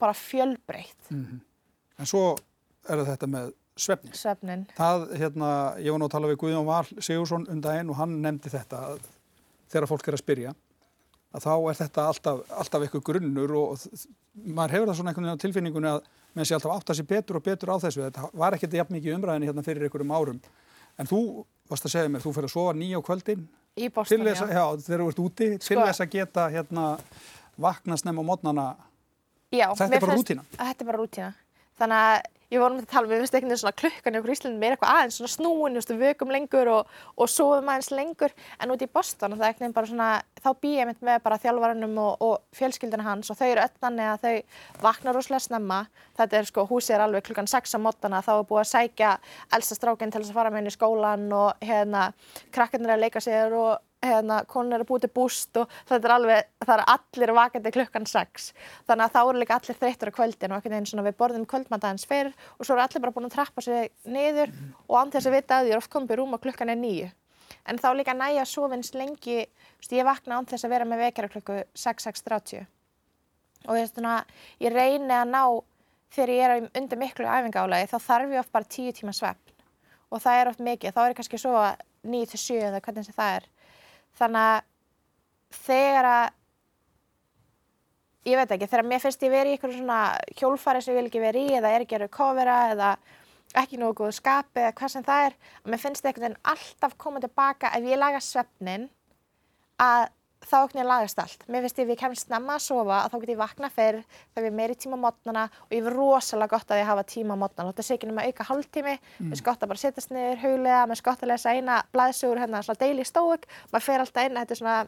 bara 0.00 0.16
fjölbreytt 0.16 1.10
mm 1.10 1.24
-hmm. 1.24 1.42
En 1.98 2.06
svo 2.06 2.36
er 2.90 3.04
þetta 3.06 3.26
með 3.26 3.52
svefnin. 3.76 4.12
Svefnin. 4.12 4.66
Það, 4.76 5.04
hérna, 5.18 5.50
ég 5.78 5.92
var 5.92 5.98
nú 5.98 6.04
að 6.08 6.10
tala 6.10 6.26
við 6.26 6.40
Guðjón 6.42 6.66
Val 6.66 6.86
Sigursson 6.98 7.46
um 7.48 7.60
daginn 7.60 7.90
og 7.90 7.96
hann 7.96 8.22
nefndi 8.22 8.50
þetta 8.50 8.98
þegar 9.74 9.90
fólk 9.90 10.08
er 10.08 10.16
að 10.16 10.24
spyrja 10.24 10.54
að 11.34 11.42
þá 11.44 11.54
er 11.54 11.78
þetta 11.80 12.04
alltaf, 12.10 12.42
alltaf 12.62 12.84
eitthvað 12.84 13.06
grunnur 13.08 13.54
og 13.58 13.86
maður 14.54 14.76
hefur 14.76 14.90
það 14.90 14.98
svona 15.00 15.10
einhvern 15.10 15.26
veginn 15.26 15.40
á 15.40 15.44
tilfinningunni 15.44 15.90
að 15.90 16.06
menn 16.34 16.48
sé 16.48 16.54
alltaf 16.56 16.74
átt 16.74 16.92
að 16.92 16.98
sé 17.00 17.06
betur 17.10 17.38
og 17.38 17.44
betur 17.46 17.72
á 17.74 17.76
þessu. 17.82 18.04
Þetta 18.06 18.30
var 18.38 18.56
ekkert 18.56 18.76
jafn 18.78 18.94
mikið 18.94 19.16
umræðinni 19.18 19.50
hérna 19.50 19.64
fyrir 19.66 19.86
einhverjum 19.86 20.14
árum. 20.14 20.40
En 20.98 21.10
þú 21.10 21.20
varst 21.70 21.88
að 21.88 21.94
segja 21.96 22.12
mér, 22.12 22.22
þú 22.22 22.34
fyrir 22.36 22.50
að 22.50 22.54
sofa 22.54 22.74
nýja 22.78 23.00
á 23.02 23.06
kvöldin. 23.08 23.46
Í 23.74 23.88
Boston, 23.90 24.26
já. 24.30 24.34
Já, 24.46 24.64
þegar 24.86 25.02
þú 25.02 25.08
ert 25.10 25.22
úti, 25.24 25.48
sko, 25.58 25.66
til 25.66 25.78
þess 25.80 26.04
að 26.04 26.12
geta 26.12 26.46
hérna 26.54 26.84
vakna 27.66 27.98
snem 27.98 28.20
á 28.22 28.24
mótnana. 28.30 28.66
Já. 29.54 29.66
Þetta 29.74 29.98
er 29.98 30.04
bara 30.06 30.18
rútína. 30.20 30.46
Þetta 30.54 30.84
er 30.84 30.90
bara 30.90 31.02
rútína. 31.02 31.30
Þannig 31.80 32.04
að 32.06 32.28
ég 32.54 32.62
vorum 32.62 32.78
að 32.80 32.88
tala, 32.90 33.10
við 33.10 33.22
finnst 33.22 33.36
ekki 33.38 33.58
svona 33.60 33.74
klukkan 33.76 34.14
í 34.14 34.20
okkur 34.20 34.32
Íslandin 34.34 34.60
með 34.60 34.74
eitthvað 34.74 34.92
aðeins 34.94 35.18
svona 35.18 35.32
snúin, 35.32 35.78
við 35.80 36.02
vökum 36.04 36.32
lengur 36.34 36.70
og, 36.70 36.92
og 37.18 37.30
sofum 37.30 37.70
aðeins 37.72 37.90
lengur. 37.94 38.34
En 38.62 38.74
út 38.74 38.84
í 38.84 38.88
Boston 38.90 39.36
það 39.36 39.46
er 39.48 39.54
ekkert 39.54 39.76
bara 39.76 39.90
svona, 39.90 40.08
þá 40.40 40.50
býð 40.62 40.76
ég 40.78 40.90
mitt 40.90 41.06
með 41.06 41.22
bara 41.24 41.40
þjálfvarunum 41.42 41.98
og, 42.04 42.26
og 42.28 42.58
fjölskyldina 42.58 43.06
hans 43.06 43.32
og 43.32 43.40
þau 43.40 43.46
eru 43.48 43.64
öll 43.64 43.80
þannig 43.86 44.10
að 44.12 44.26
þau 44.26 44.84
vakna 44.84 45.16
rosalega 45.16 45.46
snemma, 45.48 45.80
þetta 46.20 46.40
er 46.40 46.50
sko, 46.50 46.66
húsið 46.70 46.98
er 46.98 47.06
alveg 47.06 47.26
klukkan 47.28 47.50
6 47.50 47.74
á 47.74 47.78
mótana, 47.82 48.22
þá 48.24 48.32
er 48.36 48.46
búið 48.50 48.62
að 48.64 48.70
sækja 48.74 49.16
elsta 49.58 49.78
strákinn 49.78 50.14
til 50.14 50.22
þess 50.22 50.34
að 50.34 50.38
fara 50.40 50.52
með 50.54 50.62
henni 50.62 50.74
í 50.74 50.78
skólan 50.78 51.26
og 51.34 51.64
hérna, 51.64 52.06
krakkarnir 52.54 52.94
að 52.94 53.04
leika 53.06 53.24
sér 53.24 53.58
og 53.58 53.74
hérna, 54.08 54.40
konur 54.50 54.78
eru 54.78 54.86
búið 54.88 55.06
til 55.06 55.12
búst 55.16 55.58
og 55.60 55.72
þetta 55.88 56.08
er 56.08 56.14
alveg, 56.16 56.48
það 56.64 56.74
er 56.74 56.84
allir 56.94 57.32
vakandi 57.38 57.72
klukkan 57.74 58.08
6. 58.10 58.46
Þannig 58.88 59.04
að 59.06 59.16
þá 59.16 59.20
eru 59.22 59.42
líka 59.42 59.58
allir 59.58 59.80
þreyttur 59.80 60.12
á 60.12 60.16
kvöldin 60.18 60.54
og 60.54 60.60
ekkert 60.60 60.78
einn 60.78 60.88
svona 60.90 61.06
við 61.06 61.18
borðum 61.20 61.48
kvöldmataðins 61.50 62.08
fyrr 62.10 62.32
og 62.32 62.64
svo 62.64 62.76
eru 62.76 62.84
allir 62.86 63.04
bara 63.04 63.16
búin 63.16 63.28
að 63.28 63.36
trappa 63.36 63.64
sig 63.64 63.92
niður 64.04 64.54
mm. 64.54 64.72
og 64.88 64.96
án 65.00 65.12
þess 65.14 65.30
að 65.30 65.36
vita 65.38 65.58
að 65.58 65.68
því 65.68 65.74
er 65.74 65.82
oft 65.82 65.92
komið 65.92 66.16
í 66.16 66.18
rúm 66.20 66.36
og 66.36 66.44
klukkan 66.44 66.72
er 66.72 66.80
nýju. 66.80 67.10
En 67.64 67.80
þá 67.80 67.90
líka 67.96 68.14
næja 68.16 68.44
sofins 68.48 68.92
lengi, 68.96 69.44
veist, 69.80 69.92
ég 69.92 70.04
vakna 70.04 70.38
án 70.40 70.48
þess 70.48 70.66
að 70.66 70.74
vera 70.74 70.88
með 70.88 71.06
vekjara 71.06 71.32
klukku 71.32 71.60
6-6.30 71.80 72.66
og 73.64 73.78
veist, 73.78 73.96
svona, 73.96 74.18
ég 74.60 74.74
reyni 74.74 75.14
að 75.16 75.30
ná 75.32 75.42
þegar 76.14 76.34
ég 76.34 76.44
er 76.44 76.68
undir 76.80 77.00
miklu 77.00 77.26
æfingálaði 77.28 77.88
þá 77.90 77.96
þarf 78.06 78.34
ég 78.34 78.42
oft 78.42 78.52
bara 78.54 78.68
10 78.76 78.96
tíma 79.00 79.14
svefn 79.16 79.54
og 80.12 80.22
það 80.22 80.40
er 80.40 80.50
oft 80.50 80.62
mikið, 80.62 80.94
þá 80.94 81.00
er 81.02 81.12
ég 81.12 81.18
kannski 81.18 81.40
svo 81.40 81.54
9-7 82.04 82.60
eða 82.68 82.82
hvernig 82.84 83.08
það 83.16 83.38
er 83.38 83.48
þannig 84.18 84.48
að 84.52 84.62
þegar 85.64 86.08
að 86.10 86.24
ég 88.24 88.40
veit 88.40 88.54
ekki, 88.56 88.70
þegar 88.70 88.88
mér 88.88 89.02
finnst 89.02 89.26
ég 89.26 89.34
verið 89.34 89.52
í 89.52 89.56
eitthvað 89.56 89.76
svona 89.76 90.00
hjólfari 90.38 90.82
sem 90.82 90.94
ég 90.94 91.00
vil 91.00 91.10
ekki 91.10 91.22
verið 91.22 91.50
í 91.50 91.58
eða 91.58 91.72
er 91.74 91.84
ekki 91.84 91.98
að 91.98 92.04
recovera 92.06 92.56
eða 92.72 92.90
ekki 93.60 93.78
nógu 93.78 93.98
góðu 94.00 94.16
skapi 94.16 94.62
eða 94.62 94.74
hvað 94.78 94.92
sem 94.94 95.06
það 95.06 95.26
er 95.28 95.36
og 95.60 95.70
mér 95.70 95.82
finnst 95.82 96.02
þetta 96.02 96.10
einhvern 96.10 96.26
veginn 96.26 96.52
alltaf 96.54 96.96
koma 97.04 97.22
tilbaka 97.22 97.72
ef 97.76 97.88
ég 97.90 98.00
laga 98.00 98.22
svefnin 98.24 98.88
að 99.82 100.06
þá 100.50 100.56
okkur 100.60 100.80
ég 100.80 100.88
lagast 100.88 101.20
allt. 101.22 101.44
Mér 101.48 101.64
finnst 101.64 101.80
ef 101.82 101.92
ég 101.92 102.00
kemst 102.00 102.26
snemma 102.28 102.56
að 102.58 102.64
sofa 102.66 102.98
að 103.02 103.12
þá 103.12 103.16
get 103.22 103.32
ég 103.34 103.40
vakna 103.40 103.70
fyrr, 103.72 104.00
þá 104.32 104.40
er 104.40 104.48
ég 104.48 104.56
meiri 104.58 104.76
tíma 104.78 104.98
á 104.98 105.04
mótnana 105.04 105.44
og 105.66 105.74
ég 105.74 105.84
er 105.84 105.96
rosalega 105.96 106.54
gott 106.56 106.74
að 106.74 106.82
ég 106.82 106.90
hafa 106.90 107.06
tíma 107.14 107.38
á 107.38 107.42
mótnana. 107.44 107.72
Þetta 107.72 107.86
sé 107.86 107.98
ekki 107.98 108.10
um 108.10 108.20
að 108.22 108.30
auka 108.30 108.48
hálftími, 108.50 108.98
mm. 108.98 109.30
mér 109.30 109.44
gott 109.48 109.64
að 109.64 109.72
bara 109.72 109.84
setjast 109.84 110.14
niður, 110.14 110.42
huglega, 110.44 110.82
mér 110.90 111.04
gott 111.08 111.24
að 111.24 111.32
lesa 111.32 111.54
eina 111.54 111.80
blæðsugur 111.94 112.42
hérna 112.44 112.62
svona 112.66 112.82
daily 112.84 113.08
stoic, 113.08 113.48
maður 113.72 113.88
fer 113.88 114.04
alltaf 114.04 114.28
inn, 114.28 114.38
þetta 114.42 114.56
er 114.56 114.62
svona 114.62 114.78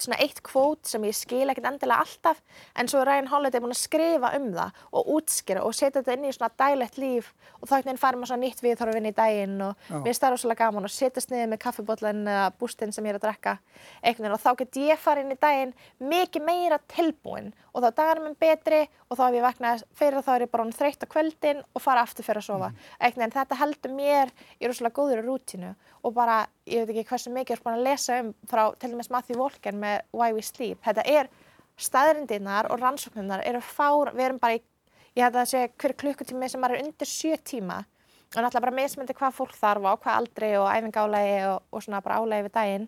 svona 0.00 0.18
eitt 0.22 0.40
kvót 0.46 0.88
sem 0.88 1.04
ég 1.04 1.16
skil 1.16 1.44
ekkert 1.50 1.68
endilega 1.68 2.04
alltaf 2.04 2.40
en 2.78 2.88
svo 2.88 3.02
er 3.02 3.10
Ryan 3.10 3.30
Holiday 3.32 3.60
búin 3.62 3.74
að 3.74 3.82
skrifa 3.82 4.32
um 4.38 4.48
það 4.54 4.80
og 4.92 5.10
útskýra 5.16 5.64
og 5.66 5.76
setja 5.76 6.00
þetta 6.00 6.16
inn 6.16 6.28
í 6.28 6.32
svona 6.32 6.50
daglegt 6.62 6.98
líf 7.00 7.32
og 7.60 7.68
þá 7.68 7.74
ekkert 7.78 8.02
farir 8.02 8.20
maður 8.20 8.32
svona 8.32 8.44
nýtt 8.46 8.62
við 8.64 8.78
þarf 8.80 8.92
að 8.92 8.98
vinna 8.98 9.12
í 9.12 9.18
daginn 9.18 9.58
og 9.66 9.88
Já. 9.88 9.96
mér 10.06 10.18
starf 10.18 10.40
svolítið 10.40 10.62
gaman 10.62 10.88
og 10.88 10.94
setjast 10.94 11.32
niður 11.32 11.52
með 11.52 11.62
kaffibotlan 11.66 12.22
eða 12.24 12.46
bústinn 12.60 12.94
sem 12.94 13.06
ég 13.06 13.14
er 13.14 13.20
að 13.20 13.26
drekka 13.26 13.56
eitthvað 14.02 14.36
og 14.36 14.42
þá 14.42 14.50
get 14.62 14.80
ég 14.82 15.02
farið 15.02 15.26
inn 15.26 15.36
í 15.36 15.40
daginn 15.42 15.76
mikið 16.12 16.46
meira 16.48 16.80
tilbúin 16.92 17.52
og 17.72 17.82
þá 17.82 17.88
er 17.88 17.96
dagarinn 18.00 18.26
minn 18.28 18.40
betri 18.40 18.82
og 19.08 19.18
þá 19.18 19.24
hef 19.26 19.36
ég 19.36 19.46
vaknað 19.46 19.84
fyrir 19.96 20.24
þá 20.24 20.32
er 20.34 20.44
ég 20.46 20.52
bara 20.52 20.76
þreytt 20.76 21.04
á 21.04 21.12
kvöldin 21.12 21.62
og 21.72 21.84
fara 21.84 22.04
aftur 22.04 22.26
fyrir 22.26 22.42
að 22.42 22.48
sofa 22.48 22.70
mm. 22.70 22.82
eitthvað 22.98 23.26
en 23.26 23.34
þetta 23.36 23.60
heldur 23.60 23.96
mér 23.96 24.32
í 24.58 24.68
rosalega 24.68 24.96
góður 24.98 25.24
rútínu 25.26 25.72
og 26.02 26.14
bara, 26.16 26.42
ég 26.66 26.86
veit 26.86 26.92
ekki 26.94 27.08
hversu 27.10 27.32
mikið 27.34 27.56
er 27.56 27.62
búin 27.64 27.78
að 27.78 27.86
lesa 27.88 28.18
um 28.22 28.32
frá 28.50 28.62
til 28.78 28.92
dæmis 28.92 29.10
Matthew 29.12 29.40
Walken 29.40 29.80
með 29.82 30.04
Why 30.14 30.34
We 30.36 30.44
Sleep. 30.46 30.82
Þetta 30.84 31.04
er 31.10 31.30
staðrindirnar 31.80 32.68
og 32.70 32.82
rannsóknirnar 32.82 33.42
eru 33.48 33.62
fár, 33.64 34.12
við 34.14 34.28
erum 34.28 34.42
bara 34.42 34.58
í, 34.58 34.62
ég 35.16 35.26
hætti 35.26 35.42
að 35.42 35.50
segja 35.50 35.72
hver 35.82 35.96
klukkutími 36.04 36.50
sem 36.52 36.68
er 36.68 36.78
undir 36.82 37.10
sjö 37.10 37.38
tíma 37.42 37.82
og 38.32 38.38
náttúrulega 38.38 38.64
bara 38.64 38.76
mismyndi 38.78 39.16
hvað 39.16 39.34
fólk 39.36 39.56
þarf 39.58 39.84
á, 39.84 39.92
hvað 40.00 40.20
aldrei 40.20 40.52
og 40.56 40.70
æfingálægi 40.72 41.40
og, 41.50 41.58
og 41.68 41.84
svona 41.84 42.00
bara 42.04 42.22
álægi 42.22 42.46
við 42.46 42.54
daginn 42.54 42.86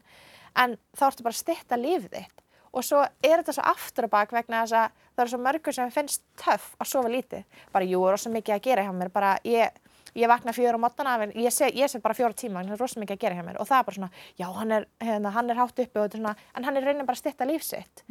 en 0.63 0.79
þá 0.97 1.05
ertu 1.11 1.27
bara 1.27 1.37
að 1.37 1.43
stitta 1.43 1.81
lífið 1.81 2.15
þitt 2.15 2.45
og 2.75 2.85
svo 2.87 3.03
er 3.05 3.41
þetta 3.41 3.55
svo 3.55 3.65
aftur 3.71 4.09
og 4.09 4.13
bak 4.15 4.33
vegna 4.35 4.63
þess 4.65 4.77
að 4.79 5.03
það 5.15 5.25
eru 5.25 5.33
svo 5.33 5.41
mörgur 5.45 5.77
sem 5.77 5.93
finnst 5.95 6.25
töff 6.41 6.73
að 6.81 6.91
sofa 6.91 7.11
lítið. 7.13 7.45
Bara 7.73 7.87
jú, 7.87 8.01
er 8.03 8.17
ósað 8.17 8.35
mikið 8.35 8.57
að 8.57 8.65
gera 8.65 8.87
hjá 8.87 8.93
mér, 8.97 9.11
bara 9.15 9.37
ég 9.47 9.77
ég 10.15 10.31
vakna 10.31 10.55
fjóra 10.57 10.79
á 10.79 10.85
mótana 10.85 11.17
en 11.25 11.35
ég 11.37 11.53
sé, 11.55 11.69
ég 11.75 11.91
sé 11.91 12.01
bara 12.03 12.15
fjóra 12.17 12.37
tíma 12.39 12.63
en 12.63 12.71
það 12.71 12.77
er 12.77 12.83
rosa 12.85 13.01
mikið 13.03 13.17
að 13.17 13.23
gera 13.25 13.39
hjá 13.39 13.45
mér. 13.47 13.61
Og 13.61 13.69
það 13.69 13.79
er 13.79 13.87
bara 13.89 13.99
svona, 13.99 14.11
já 14.41 14.47
hann 14.59 14.75
er, 14.79 14.89
hérna, 15.03 15.35
hann 15.35 15.51
er 15.51 15.61
hátt 15.61 15.85
uppi 15.85 15.99
og 15.99 16.07
þetta 16.07 16.19
er 16.19 16.23
svona, 16.23 16.35
en 16.55 16.65
hann 16.69 16.77
er 16.81 16.87
raunin 16.89 17.07
bara 17.09 17.19
að 17.19 17.23
stytta 17.23 17.49
lífsitt 17.49 18.05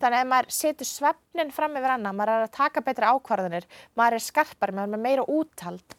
þannig 0.00 0.16
að 0.16 0.20
ef 0.20 0.30
maður 0.32 0.50
setur 0.56 0.88
svefnin 0.88 1.50
fram 1.52 1.76
yfir 1.76 1.94
annað, 1.96 2.16
maður 2.20 2.34
er 2.36 2.46
að 2.46 2.54
taka 2.56 2.80
betri 2.86 3.10
ákvarðanir 3.10 3.66
maður 3.96 4.16
er 4.18 4.24
skarpari, 4.24 4.72
maður 4.76 4.98
er 4.98 5.04
meira 5.04 5.24
úthald. 5.28 5.96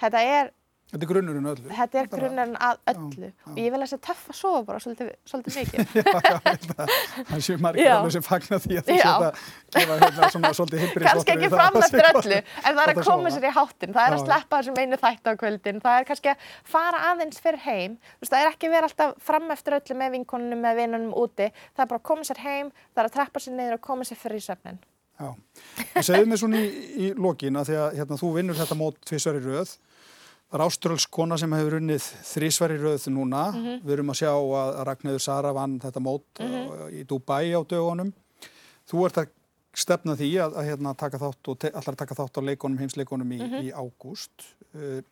Þetta 0.00 0.22
er 0.22 0.52
Þetta 0.94 1.04
er 1.04 1.10
grunnurinn 1.10 1.46
öllu. 1.50 1.70
þetta 1.74 1.98
er 1.98 2.08
grunnurinn 2.12 2.58
að 2.62 2.76
öllu 2.92 3.28
og 3.50 3.56
ég 3.58 3.72
vil 3.74 3.80
að 3.80 3.84
þessi 3.88 3.96
töff 4.06 4.28
að 4.30 4.36
sofa 4.38 4.60
bara 4.68 4.82
svolítið, 4.84 5.08
svolítið 5.26 5.56
mikið 5.58 5.80
Já, 5.98 6.06
já, 6.14 6.36
að 6.38 6.92
það 7.30 7.42
sé 7.46 7.56
margir 7.64 7.88
Já. 7.88 7.94
alveg 7.96 8.14
sem 8.14 8.24
fagna 8.28 8.60
því 8.62 8.78
að 8.78 8.84
þú 8.86 8.94
Já. 8.94 9.02
sé 9.02 9.08
að 9.10 9.34
gefa 9.74 9.98
hérna 10.04 10.30
svona 10.36 10.52
svolítið 10.60 10.84
heilbrið 10.84 11.08
kannski 11.10 11.34
ekki 11.34 11.50
fram 11.56 11.80
eftir 11.80 12.08
öllu 12.12 12.38
en 12.38 12.70
það 12.70 12.82
er 12.84 12.94
að 12.94 13.02
koma 13.10 13.34
sér 13.34 13.48
í 13.48 13.52
háttin 13.58 13.96
það 13.98 14.04
er 14.06 14.14
að 14.14 14.22
Já. 14.22 14.26
sleppa 14.28 14.62
þessum 14.62 14.78
einu 14.78 15.00
þætti 15.02 15.26
á 15.26 15.34
kvöldin 15.42 15.82
það 15.82 15.98
er 15.98 16.08
kannski 16.12 16.28
að 16.30 16.48
fara 16.76 17.04
aðeins 17.10 17.42
fyrir 17.42 17.62
heim 17.66 17.98
veist, 18.22 18.30
það 18.30 18.40
er 18.40 18.54
ekki 18.54 18.70
verið 18.70 18.88
alltaf 18.92 19.10
fram 19.26 19.50
eftir 19.58 19.78
öllu 19.80 19.94
með 19.98 20.18
vinkonunum 20.20 20.62
með 20.62 20.82
vinunum 20.84 21.12
úti 21.18 21.50
það 21.50 21.84
er 21.84 21.90
bara 21.90 21.98
að 21.98 22.08
koma 22.14 22.22
sér 22.30 22.42
heim, 22.46 22.74
það 22.94 23.02
er 23.02 23.74
að 23.74 24.78
og 24.78 24.82
Já, 25.14 25.28
en 25.94 26.02
segðu 26.02 26.26
mig 26.26 26.40
svona 26.40 26.58
í, 26.58 26.70
í 26.98 27.08
lokin 27.14 27.58
að 27.60 27.68
því 27.68 27.76
að 27.78 27.98
hérna, 28.00 28.16
þú 28.18 28.30
vinnur 28.34 28.56
þetta 28.58 28.76
mót 28.78 28.96
tvisvar 29.06 29.36
í 29.38 29.42
röð. 29.44 29.74
Það 30.54 30.60
er 30.60 30.66
áströls 30.68 31.04
kona 31.10 31.34
sem 31.40 31.50
hefur 31.50 31.74
unnið 31.80 32.04
þrísvar 32.30 32.70
í 32.70 32.78
röð 32.78 33.08
núna. 33.10 33.40
Mhm. 33.50 33.80
Við 33.82 33.92
erum 33.96 34.12
að 34.12 34.18
sjá 34.20 34.30
að 34.30 34.76
Ragnhildur 34.86 35.22
Sara 35.24 35.50
vann 35.52 35.80
þetta 35.82 36.02
mót 36.04 36.42
uh, 36.44 36.84
í 36.94 37.02
Dubai 37.10 37.50
á 37.50 37.60
dögunum. 37.66 38.12
Þú 38.86 39.00
ert 39.08 39.18
að 39.24 39.32
stefna 39.74 40.14
því 40.14 40.28
að, 40.44 40.54
að 40.60 40.68
hérna, 40.68 40.92
taka 40.94 41.18
þátt 41.18 41.50
og 41.50 41.64
allar 41.74 41.96
taka 41.98 42.14
þátt 42.14 42.38
á 42.38 42.46
leikonum, 42.46 42.78
heimsleikonum 42.78 43.32
í, 43.34 43.40
Mhm. 43.42 43.66
í 43.66 43.72
ágúst. 43.74 44.46
Uh, 44.70 45.02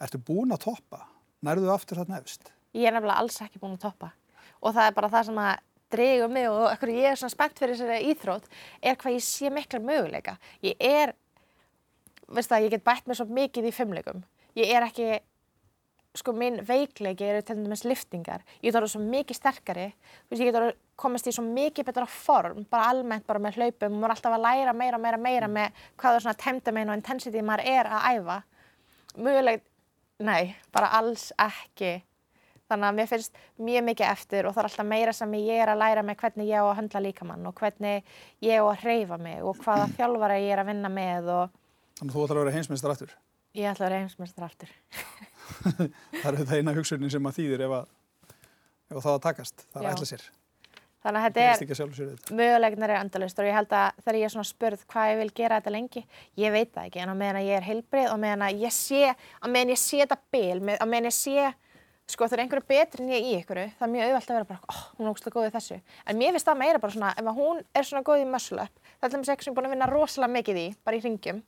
ertu 0.00 0.18
búin 0.24 0.56
að 0.56 0.64
toppa? 0.70 1.02
Nærðu 1.44 1.68
aftur 1.74 2.00
það 2.00 2.14
nefst? 2.16 2.52
ég 2.76 2.88
er 2.88 2.92
nefnilega 2.92 3.20
alls 3.20 3.36
ekki 3.40 3.58
búin 3.60 3.76
að 3.76 3.84
toppa 3.86 4.10
og 4.60 4.74
það 4.74 4.86
er 4.88 4.94
bara 4.96 5.08
það 5.08 5.24
sem 5.24 5.38
að 5.40 5.58
dregur 5.94 6.28
mig 6.28 6.48
og 6.50 6.66
ekkur 6.74 6.90
ég 6.92 7.06
er 7.08 7.16
svona 7.16 7.32
spennt 7.32 7.56
fyrir 7.60 7.72
þessari 7.76 8.10
íþrótt 8.10 8.48
er 8.82 8.96
hvað 9.00 9.14
ég 9.16 9.24
sé 9.24 9.48
mikla 9.54 9.80
möguleika 9.80 10.34
ég 10.62 10.76
er 10.80 11.14
veist 12.28 12.50
það, 12.50 12.66
ég 12.66 12.70
get 12.74 12.84
bætt 12.84 13.06
mér 13.08 13.16
svo 13.16 13.24
mikið 13.32 13.68
í 13.70 13.72
fimmleikum 13.72 14.20
ég 14.56 14.72
er 14.72 14.86
ekki 14.86 15.08
sko 16.16 16.32
minn 16.32 16.62
veikleiki 16.64 17.26
eru 17.28 17.42
til 17.44 17.58
dæmis 17.60 17.84
liftingar 17.84 18.44
ég 18.62 18.70
get 18.70 18.78
orðið 18.78 18.94
svo 18.94 19.02
mikið 19.04 19.38
sterkari. 19.38 19.86
Þú 20.26 20.32
veist, 20.32 20.40
ég 20.40 20.48
get 20.48 20.58
orðið 20.60 20.82
komast 20.96 21.28
í 21.28 21.34
svo 21.36 21.44
mikið 21.44 21.88
betra 21.90 22.08
form 22.08 22.64
bara 22.70 22.90
almennt 22.94 23.26
bara 23.28 23.42
með 23.42 23.60
hlaupum. 23.60 23.92
Og 23.92 24.00
maður 24.00 24.10
er 24.10 24.16
alltaf 24.16 24.36
að 24.36 24.44
læra 24.46 24.74
meira, 24.76 25.00
meira, 25.00 25.20
meira 25.20 25.50
með 25.52 25.86
hvað 26.00 26.16
það 26.16 26.24
svona 26.24 26.42
temdamein 26.42 26.92
og 26.92 27.00
intensity 27.00 27.44
maður 27.44 27.70
er 27.72 27.90
að 27.92 28.10
æfa. 28.16 28.38
Mögulegt, 29.16 29.66
nei, 30.24 30.54
bara 30.72 30.92
alls 30.98 31.30
ekki. 31.40 31.98
Þannig 32.66 32.88
að 32.88 32.96
mér 32.98 33.10
finnst 33.12 33.36
mjög 33.62 33.84
mikið 33.86 34.08
eftir 34.10 34.48
og 34.48 34.56
það 34.56 34.64
er 34.64 34.68
alltaf 34.70 34.88
meira 34.90 35.12
sem 35.14 35.36
ég 35.38 35.60
er 35.62 35.70
að 35.70 35.82
læra 35.84 36.02
með 36.02 36.18
hvernig 36.24 36.48
ég 36.48 36.64
á 36.64 36.66
að 36.66 36.78
höndla 36.80 37.02
líkamann 37.04 37.46
og 37.46 37.54
hvernig 37.60 38.16
ég 38.42 38.58
á 38.58 38.64
að 38.66 38.80
hreyfa 38.82 39.20
mig 39.22 39.44
og 39.46 39.60
hvaða 39.62 39.86
þjálfara 40.00 40.40
ég 40.42 40.56
er 40.56 40.64
að 40.64 40.72
vinna 40.72 40.90
með 40.90 41.30
og 41.36 41.62
Þannig 41.96 42.10
að 42.10 42.16
þú 42.16 42.24
ætlar 42.26 42.36
að 42.36 42.42
vera 42.42 42.56
heimsmeistar 42.56 42.92
aftur. 42.92 43.12
Ég 43.56 43.68
ætla 43.70 43.86
að 43.86 43.90
vera 43.90 44.00
heimsmeistar 44.04 44.46
aftur 44.48 44.72
Það 46.22 46.30
er 46.32 46.38
þetta 46.40 46.58
eina 46.60 46.74
hugsunin 46.76 47.12
sem 47.12 47.28
að 47.30 47.38
þýðir 47.40 47.64
ef, 47.66 47.76
að, 47.76 47.94
ef 48.90 48.96
að 48.98 49.04
það 49.06 49.12
að 49.16 49.22
takast. 49.28 49.64
Það 49.72 49.82
er 49.86 49.92
ætla 49.94 50.08
sér. 50.10 50.24
þannig 51.06 51.20
að 51.20 51.26
Það 51.26 51.26
þetta 51.26 51.42
er 51.42 51.50
er 52.06 52.34
möguleiknar 52.40 52.92
er 52.96 53.00
endalist 53.04 53.38
og 53.42 53.46
ég 53.46 53.54
held 53.56 53.74
að 53.78 54.00
þegar 54.02 54.18
ég 54.20 54.26
er 54.28 54.34
svona 54.34 54.48
spurð 54.48 54.80
hvað 54.90 55.10
ég 55.12 55.20
vil 55.22 55.28
gera 55.40 55.60
þetta 55.60 55.74
lengi, 55.76 56.02
ég 56.42 56.54
veit 56.56 56.72
það 56.74 56.88
ekki 56.90 57.02
en 57.04 57.12
á 57.14 57.16
meðan 57.20 57.44
ég 57.46 57.60
er 57.60 57.66
heilbrið 57.68 58.08
og 58.10 58.18
meðan 58.24 58.46
ég 58.64 58.74
sé 58.74 59.02
á 59.14 59.46
meðan 59.46 59.72
ég 59.76 59.80
sé 59.84 60.00
þetta 60.02 60.18
bil, 60.34 60.58
með- 60.66 60.82
á 60.82 60.86
meðan 60.90 61.08
ég 61.10 61.16
sé 61.16 61.46
sko 62.06 62.26
þegar 62.30 62.42
einhverju 62.44 62.66
betri 62.70 63.02
en 63.06 63.12
ég 63.14 63.24
í 63.26 63.32
einhverju 63.38 63.70
það 63.78 63.86
er 63.86 63.92
mjög 63.94 64.04
auðvelt 64.10 64.28
að 64.30 64.36
vera 64.36 64.48
bara, 64.50 64.60
oh, 64.70 64.82
hún 64.98 65.06
er 65.06 65.12
ógstlega 65.14 65.34
góð 65.38 65.46
í 65.48 65.54
þessu 65.56 65.78
en 66.06 66.18
mér 66.20 66.36
finnst 66.36 66.46
það 66.50 66.60
meira 66.60 66.82
bara 66.82 66.94
svona, 66.94 67.14
ef 67.18 67.30
hún 67.38 67.62
er 67.74 67.86
svona 67.88 68.02
góð 68.06 68.22
í 68.22 68.28
muscle 68.30 68.62
up, 68.66 68.76
það 69.00 69.06
er 69.08 69.10
til 69.10 69.16
dæmis 69.16 69.30
eitthvað 69.32 69.46
sem 69.46 69.50
ég 69.50 69.56
er 69.56 69.58
búin 69.58 69.66
að 69.66 69.74
vinna 69.74 69.88
rosalega 69.90 70.34
mikið 70.36 70.60
í, 70.62 70.66
bara 70.86 71.00
í 71.00 71.02
ringjum 71.02 71.40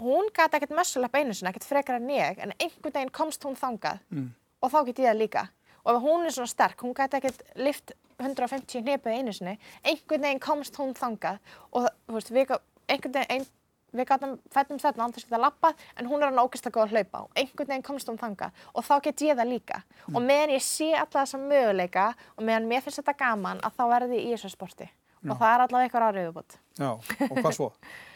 hún 0.00 0.30
gæti 0.34 0.58
ekkert 0.58 0.76
muscle 0.76 1.04
up 1.04 1.14
einu 1.14 1.34
sinni, 1.34 1.50
ekkert 1.50 1.68
frekar 1.68 1.98
en 2.00 2.08
ég 2.12 2.38
en 2.38 2.54
einhvern 2.58 2.94
veginn 2.94 3.12
komst 3.12 3.44
hún 3.44 3.58
þangað. 3.58 4.00
Mm. 4.10 4.30
og 4.62 4.70
þá 4.70 4.78
get 4.86 5.02
ég 5.02 5.10
það 5.10 5.18
líka. 5.20 5.48
Og 5.82 5.96
ef 5.96 6.04
hún 6.04 6.26
er 6.26 6.34
svona 6.34 6.50
sterk, 6.50 6.84
hún 6.84 6.94
gæti 6.94 7.18
ekkert 7.18 7.42
lift 7.58 7.96
150 8.22 8.84
hnipið 8.84 9.16
einu 9.18 9.32
sinni 9.34 9.56
einhvern 9.82 10.28
veginn 10.28 10.42
komst 10.42 10.78
hún 10.78 10.94
þangað. 10.94 11.40
Og 11.72 11.88
þú 12.06 12.14
veist, 12.18 12.30
við, 12.30 12.54
einhvern 12.86 13.16
veginn 13.16 13.34
ein, 13.34 13.48
við 13.92 14.08
gátum 14.08 14.36
fættum 14.54 14.78
þetta 14.80 15.02
án 15.02 15.12
þess 15.12 15.26
að 15.26 15.32
geta 15.32 15.42
lappað 15.42 15.82
en 15.98 16.08
hún 16.08 16.22
er 16.22 16.30
hann 16.30 16.40
ógeðslega 16.40 16.76
góð 16.76 16.84
að 16.84 16.94
hlaupa 16.94 17.24
og 17.26 17.42
einhvern 17.42 17.72
veginn 17.74 17.86
komst 17.90 18.08
hún 18.08 18.20
þangað. 18.22 18.62
Og 18.72 18.86
þá 18.86 18.94
get 19.08 19.26
ég 19.26 19.40
það 19.40 19.52
líka. 19.56 19.82
Og 20.14 20.22
meðan 20.22 20.54
ég 20.54 20.64
sé 20.64 20.92
alla 20.94 21.18
þessa 21.18 21.42
möguleika 21.42 22.06
og 22.36 22.46
meðan 22.46 22.70
mér 22.70 22.86
finnst 22.86 23.02
þetta 23.02 23.18
gaman 23.26 23.60
að 23.66 23.76
þá 23.80 23.84
verði 23.96 24.22
ég 24.22 24.30
í 24.30 24.36
þessu 24.36 24.54
sporti. 24.54 24.88
Og 25.22 25.36
það 25.38 25.52
er 25.52 25.62
allavega 25.66 25.86
eitthvað 25.86 26.16
viðbútt 26.18 26.56
Já, 26.80 26.88
og 27.28 27.36
hvað 27.36 27.52
svo? 27.54 27.68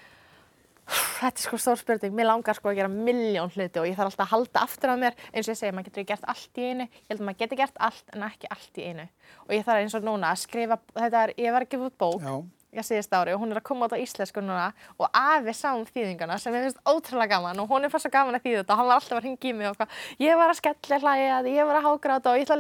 þetta 0.87 1.33
er 1.33 1.45
sko 1.45 1.59
stór 1.61 1.81
spurning, 1.81 2.15
mér 2.17 2.29
langar 2.31 2.57
sko 2.59 2.71
að 2.71 2.81
gera 2.81 2.91
miljón 2.93 3.53
hluti 3.55 3.83
og 3.83 3.89
ég 3.89 3.97
þarf 3.99 4.13
alltaf 4.13 4.27
að 4.27 4.33
halda 4.35 4.65
aftur 4.67 4.93
af 4.93 5.01
mér. 5.03 5.17
Eins 5.33 5.49
og 5.49 5.55
ég 5.55 5.61
segi, 5.61 5.75
maður 5.77 5.89
getur 5.91 6.09
gert 6.11 6.29
allt 6.33 6.61
í 6.61 6.69
einu. 6.71 6.87
Ég 6.87 7.09
held 7.11 7.21
að 7.21 7.27
maður 7.29 7.41
getur 7.43 7.61
gert 7.63 7.81
allt 7.89 8.07
en 8.15 8.27
ekki 8.29 8.47
allt 8.57 8.75
í 8.79 8.91
einu. 8.91 9.07
Og 9.47 9.57
ég 9.57 9.67
þarf 9.67 9.81
eins 9.83 9.97
og 9.99 10.03
núna 10.07 10.27
að 10.33 10.43
skrifa 10.45 10.77
þetta 10.95 11.19
er, 11.25 11.35
ég 11.43 11.57
var 11.57 11.67
að 11.67 11.73
gefa 11.75 11.89
út 11.91 11.99
bók 11.99 12.23
Já, 12.23 12.35
ég 12.77 12.85
síðast 12.87 13.15
ári 13.17 13.33
og 13.35 13.41
hún 13.41 13.53
er 13.55 13.61
að 13.61 13.67
koma 13.67 13.87
út 13.89 13.95
á 13.97 13.99
íslensku 14.03 14.41
núna 14.45 14.69
og 15.01 15.07
afi 15.11 15.53
sá 15.57 15.71
um 15.73 15.87
þýðingana 15.89 16.37
sem 16.43 16.55
ég 16.57 16.67
finnst 16.67 16.83
ótrúlega 16.85 17.37
gaman 17.37 17.63
og 17.63 17.71
hún 17.71 17.87
er 17.87 17.93
fast 17.93 18.05
svo 18.07 18.13
gaman 18.13 18.37
að 18.37 18.45
þýða 18.45 18.61
þetta 18.63 18.73
og 18.75 18.79
hann 18.81 18.91
var 18.91 18.99
alltaf 19.01 19.17
að 19.17 19.25
ringa 19.25 19.49
í 19.49 19.55
mig 19.57 19.71
og 19.71 19.77
hvað 19.79 19.89
ég 20.27 20.35
var 20.41 20.49
að 20.53 20.61
skella 20.61 20.97
hlæja, 21.05 21.37
ég 21.55 21.65
var 21.71 21.77
að 21.81 21.87
hágráta 21.89 22.33
og 22.33 22.37
ég 22.37 22.45
ætla 22.45 22.57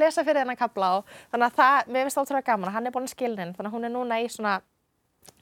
að 4.56 4.64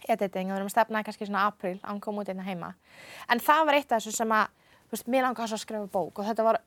editing 0.08 0.50
og 0.50 0.54
við 0.54 0.60
erum 0.60 0.70
að 0.70 0.74
stefna 0.76 1.02
kannski 1.06 1.28
svona 1.28 1.46
april 1.48 1.78
hann 1.82 2.00
kom 2.04 2.20
út 2.20 2.30
einna 2.30 2.46
heima. 2.46 2.74
En 3.28 3.42
það 3.42 3.66
var 3.68 3.78
eitt 3.78 3.92
af 3.92 4.02
þessu 4.02 4.16
sem 4.18 4.34
að 4.36 4.52
þú 4.84 4.96
veist, 4.96 5.10
mér 5.10 5.26
langar 5.26 5.50
svo 5.50 5.58
að 5.58 5.64
skrifa 5.64 5.90
bók 5.92 6.20
og 6.20 6.28
þetta 6.28 6.46
var 6.46 6.60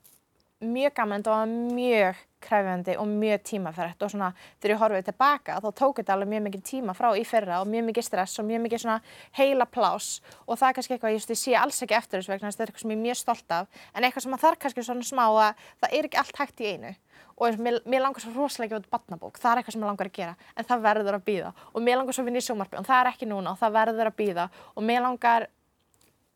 mjög 0.58 0.94
gaman, 0.96 1.22
þetta 1.22 1.34
var 1.36 1.50
mjög 1.76 2.22
krefjandi 2.42 2.94
og 2.98 3.06
mjög 3.10 3.42
tímafært 3.46 4.02
og 4.02 4.10
svona 4.10 4.28
þegar 4.58 4.72
ég 4.72 4.80
horfið 4.82 5.06
tilbaka 5.08 5.58
þá 5.62 5.68
tók 5.80 6.00
þetta 6.00 6.14
alveg 6.14 6.30
mjög 6.32 6.44
mikið 6.46 6.62
tíma 6.66 6.94
frá 6.98 7.08
í 7.18 7.24
fyrra 7.26 7.60
og 7.62 7.70
mjög 7.70 7.84
mikið 7.88 8.06
stress 8.06 8.38
og 8.38 8.46
mjög 8.46 8.64
mikið 8.64 8.82
svona 8.82 8.98
heila 9.38 9.66
plás 9.66 10.08
og 10.46 10.58
það 10.58 10.68
er 10.68 10.78
kannski 10.78 10.96
eitthvað, 10.96 11.16
ég, 11.16 11.38
sé 11.42 11.54
alls 11.58 11.82
ekki 11.82 11.98
eftir 11.98 12.18
þessu 12.18 12.32
vegna 12.32 12.50
þetta 12.50 12.64
er 12.64 12.72
eitthvað 12.72 12.84
sem 12.84 12.94
ég 12.94 12.98
er 12.98 13.04
mjög 13.04 13.20
stolt 13.20 13.54
af 13.54 13.84
en 13.92 14.06
eitthvað 14.06 14.26
sem 14.26 14.34
að 14.38 14.42
þarf 14.46 14.62
kannski 14.64 14.86
svona 14.86 15.06
smá 15.06 15.24
að 15.26 15.66
það 15.82 15.94
er 15.98 16.08
ekki 16.08 16.22
allt 16.22 16.42
hægt 16.42 16.62
í 16.62 16.72
einu. 16.72 16.94
Og 17.38 17.60
mér, 17.62 17.76
mér 17.86 18.02
langar 18.02 18.22
svo 18.22 18.32
rosalega 18.34 18.74
ekki 18.74 18.82
út 18.82 18.90
barnabók, 18.90 19.38
það 19.38 19.52
er 19.52 19.60
eitthvað 19.60 19.74
sem 19.76 19.82
mér 19.82 19.92
langar 19.92 20.08
að 20.10 20.16
gera 20.16 20.34
en 20.58 20.66
það 20.66 20.80
verður 20.88 21.18
að 21.18 21.26
býða 21.28 21.52
og 21.70 21.84
mér 21.86 22.00
langar 22.00 22.16
svo 22.16 22.24
vinna 22.26 22.42
í 22.42 22.46
sjómarbi 22.48 22.80
og 22.80 22.88
það 22.88 23.02
er 23.04 23.10
ekki 23.12 23.28
núna 23.30 23.52
og 23.52 23.60
það 23.60 23.76
verður 23.76 24.10
að 24.10 24.16
býða 24.18 24.46
og 24.74 24.86
mér 24.88 25.04
langar 25.04 25.46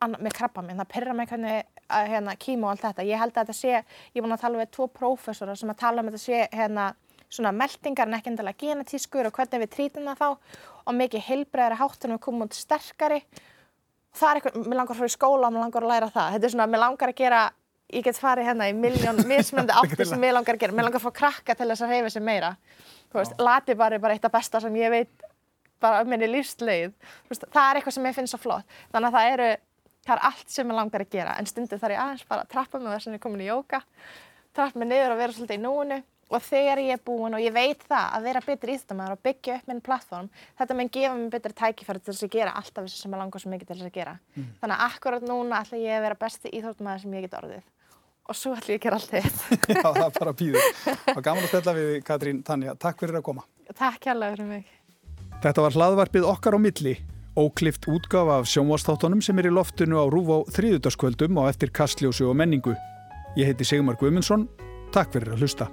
með 0.07 0.35
krabba 0.35 0.63
minn, 0.63 0.79
það 0.79 0.91
pyrra 0.93 1.15
mig 1.15 1.29
hvernig 1.31 1.72
að, 1.89 2.11
hérna, 2.13 2.35
kíma 2.39 2.67
og 2.67 2.73
allt 2.73 2.85
þetta, 2.87 3.07
ég 3.07 3.21
held 3.21 3.33
að 3.33 3.39
þetta 3.41 3.55
sé 3.57 3.71
ég 3.73 4.19
er 4.19 4.25
búin 4.25 4.35
að 4.35 4.43
tala 4.43 4.61
við 4.61 4.71
tvo 4.75 4.87
prófessora 4.91 5.55
sem 5.59 5.73
að 5.73 5.81
tala 5.83 6.03
um 6.03 6.11
þetta 6.11 6.21
sé 6.23 6.43
hérna, 6.53 6.91
svona 7.33 7.53
meldingar 7.55 8.09
en 8.09 8.17
ekki 8.19 8.31
endilega 8.33 8.61
genetískur 8.61 9.29
og 9.29 9.35
hvernig 9.35 9.65
við 9.65 9.73
trítum 9.73 10.07
það 10.11 10.21
þá. 10.21 10.61
Og 10.83 10.95
mikið 10.99 11.27
heilbreiðari 11.29 11.79
háttunum 11.79 12.19
við 12.19 12.23
komum 12.27 12.45
út 12.45 12.57
sterkari. 12.57 13.19
Það 14.13 14.29
er 14.29 14.39
eitthvað, 14.39 14.57
mér 14.67 14.79
langar 14.79 14.93
að 14.93 15.01
fara 15.01 15.11
í 15.11 15.15
skóla 15.15 15.49
og 15.49 15.55
mér 15.55 15.63
langar 15.63 15.85
að 15.85 15.93
læra 15.93 16.09
það, 16.13 16.33
þetta 16.35 16.47
er 16.49 16.53
svona, 16.53 16.69
mér 16.69 16.83
langar 16.83 17.13
að 17.13 17.21
gera 17.23 17.43
ég 17.93 18.05
get 18.05 18.19
farið 18.19 18.49
hérna 18.49 18.69
í 18.69 18.73
miljón 18.77 19.21
mismöndi 19.29 19.75
áttir 19.75 20.07
sem 20.09 20.21
mér 20.21 20.37
langar 20.37 20.57
að 20.57 20.65
gera, 20.65 20.75
mér 20.75 20.87
langar 20.87 21.01
að 21.01 21.07
fá 21.07 21.19
krakka 21.19 21.55
til 21.57 21.69
þess 21.71 21.85
að 21.85 21.93
reyfa 21.95 22.13
sig 22.13 22.25
meira. 22.25 22.53
Þú 23.11 23.19
veist, 23.19 23.35
lati 23.41 23.77
bara 23.77 23.97
er 23.97 24.03
bara 24.03 24.17
eitt 24.17 24.25
af 24.27 24.33
besta 24.33 24.61
sem 24.63 24.75
ég 24.79 24.93
veit 24.93 25.27
bara 25.83 26.01
um 26.03 26.09
minni 26.09 26.29
lífsleið. 26.29 26.93
Það 27.43 27.63
er 27.63 27.79
eitthvað 27.79 27.97
sem 27.97 28.07
ég 28.07 28.17
finn 28.17 28.29
svo 28.29 28.39
flott. 28.41 28.77
Þannig 28.93 29.09
að 29.09 29.17
það 29.17 29.33
eru, 29.33 29.49
það 30.03 30.15
er 30.17 30.25
allt 30.29 30.49
sem 30.51 30.69
ég 30.69 30.79
langar 30.79 31.05
að 31.05 31.13
gera 31.15 31.35
en 31.39 31.49
stundum 31.49 31.79
þarf 31.81 31.95
ég 31.95 32.03
aðeins 32.03 32.27
bara 32.29 32.45
að 32.45 32.53
trappa 32.53 32.79
mig 32.79 32.93
þess 32.93 33.07
að 33.07 33.13
ég 33.13 33.19
er 33.19 33.23
komin 33.23 33.43
í 33.43 33.49
jóka 33.49 33.81
trappa 34.53 34.79
mig 34.79 34.89
niður 34.91 35.13
og 35.15 35.21
vera 35.21 35.35
svolítið 35.35 35.59
í 35.59 35.63
núinu. 35.63 35.99
Og 36.33 36.41
þegar 36.41 36.79
ég 36.81 36.95
er 36.95 37.01
búin 37.05 37.35
og 37.35 37.41
ég 37.43 37.53
veit 37.53 37.83
það 37.85 38.13
að 38.15 38.23
vera 38.25 38.41
betri 38.41 38.73
íþjóttamæður 38.73 39.13
og 39.13 39.19
byggja 39.27 39.57
upp 39.59 39.67
minn 39.69 39.81
plattform 39.85 40.29
þetta 40.57 40.77
mun 40.79 40.89
gefa 40.95 41.17
mér 41.19 41.33
betri 41.35 41.53
tækifæri 41.59 42.01
til 42.01 42.13
þess 42.13 42.25
að 42.25 42.31
gera 42.33 42.55
alltaf 42.57 42.87
þessu 42.87 43.01
sem 43.03 43.13
ég 43.13 43.21
langar 43.21 43.43
svo 43.43 43.51
mikið 43.51 43.69
til 43.69 43.77
þess 43.77 43.89
að 43.89 43.97
gera. 43.99 44.15
Þannig 44.63 44.75
að 44.77 44.85
akkurat 44.87 45.27
núna 45.29 45.61
ætla 45.61 45.81
ég 45.83 45.99
að 45.99 46.05
vera 46.07 46.19
besti 46.23 46.53
íþjóttamæður 46.57 47.03
sem 47.03 47.13
ég 47.19 47.27
get 47.27 47.37
orðið. 47.37 47.63
Og 48.23 48.39
svo 48.39 48.55
ætla 48.57 48.73
ég 48.73 48.81
að 48.81 48.85
gera 48.87 49.01
allt 49.01 49.13
þitt 49.13 49.69
já, 49.75 49.81
það 49.83 50.03
er 50.07 50.17
bara 50.17 50.37
býður. 50.41 50.69
Og 51.13 51.23
gaman 51.27 51.43
að 51.43 51.49
spilla 51.51 51.77
við 51.77 51.95
Katrín 52.07 52.43
Tanja. 52.47 52.77
Takk 52.81 53.03
fyrir 53.03 53.19
að 53.19 53.27
koma. 53.29 53.45
Takk 53.75 54.09
hérlega 54.09 54.39
óklift 57.39 57.87
útgafa 57.87 58.39
af 58.39 58.49
sjónvastáttunum 58.49 59.21
sem 59.21 59.39
er 59.39 59.49
í 59.49 59.53
loftinu 59.53 60.01
á 60.01 60.05
Rúf 60.07 60.29
á 60.29 60.37
þriðutaskvöldum 60.55 61.39
og 61.41 61.49
eftir 61.49 61.73
kastljósu 61.73 62.29
og 62.29 62.37
menningu. 62.37 62.75
Ég 63.37 63.49
heiti 63.49 63.65
Sigmar 63.65 63.97
Guimundsson, 63.97 64.47
takk 64.93 65.15
fyrir 65.15 65.33
að 65.33 65.45
hlusta. 65.45 65.71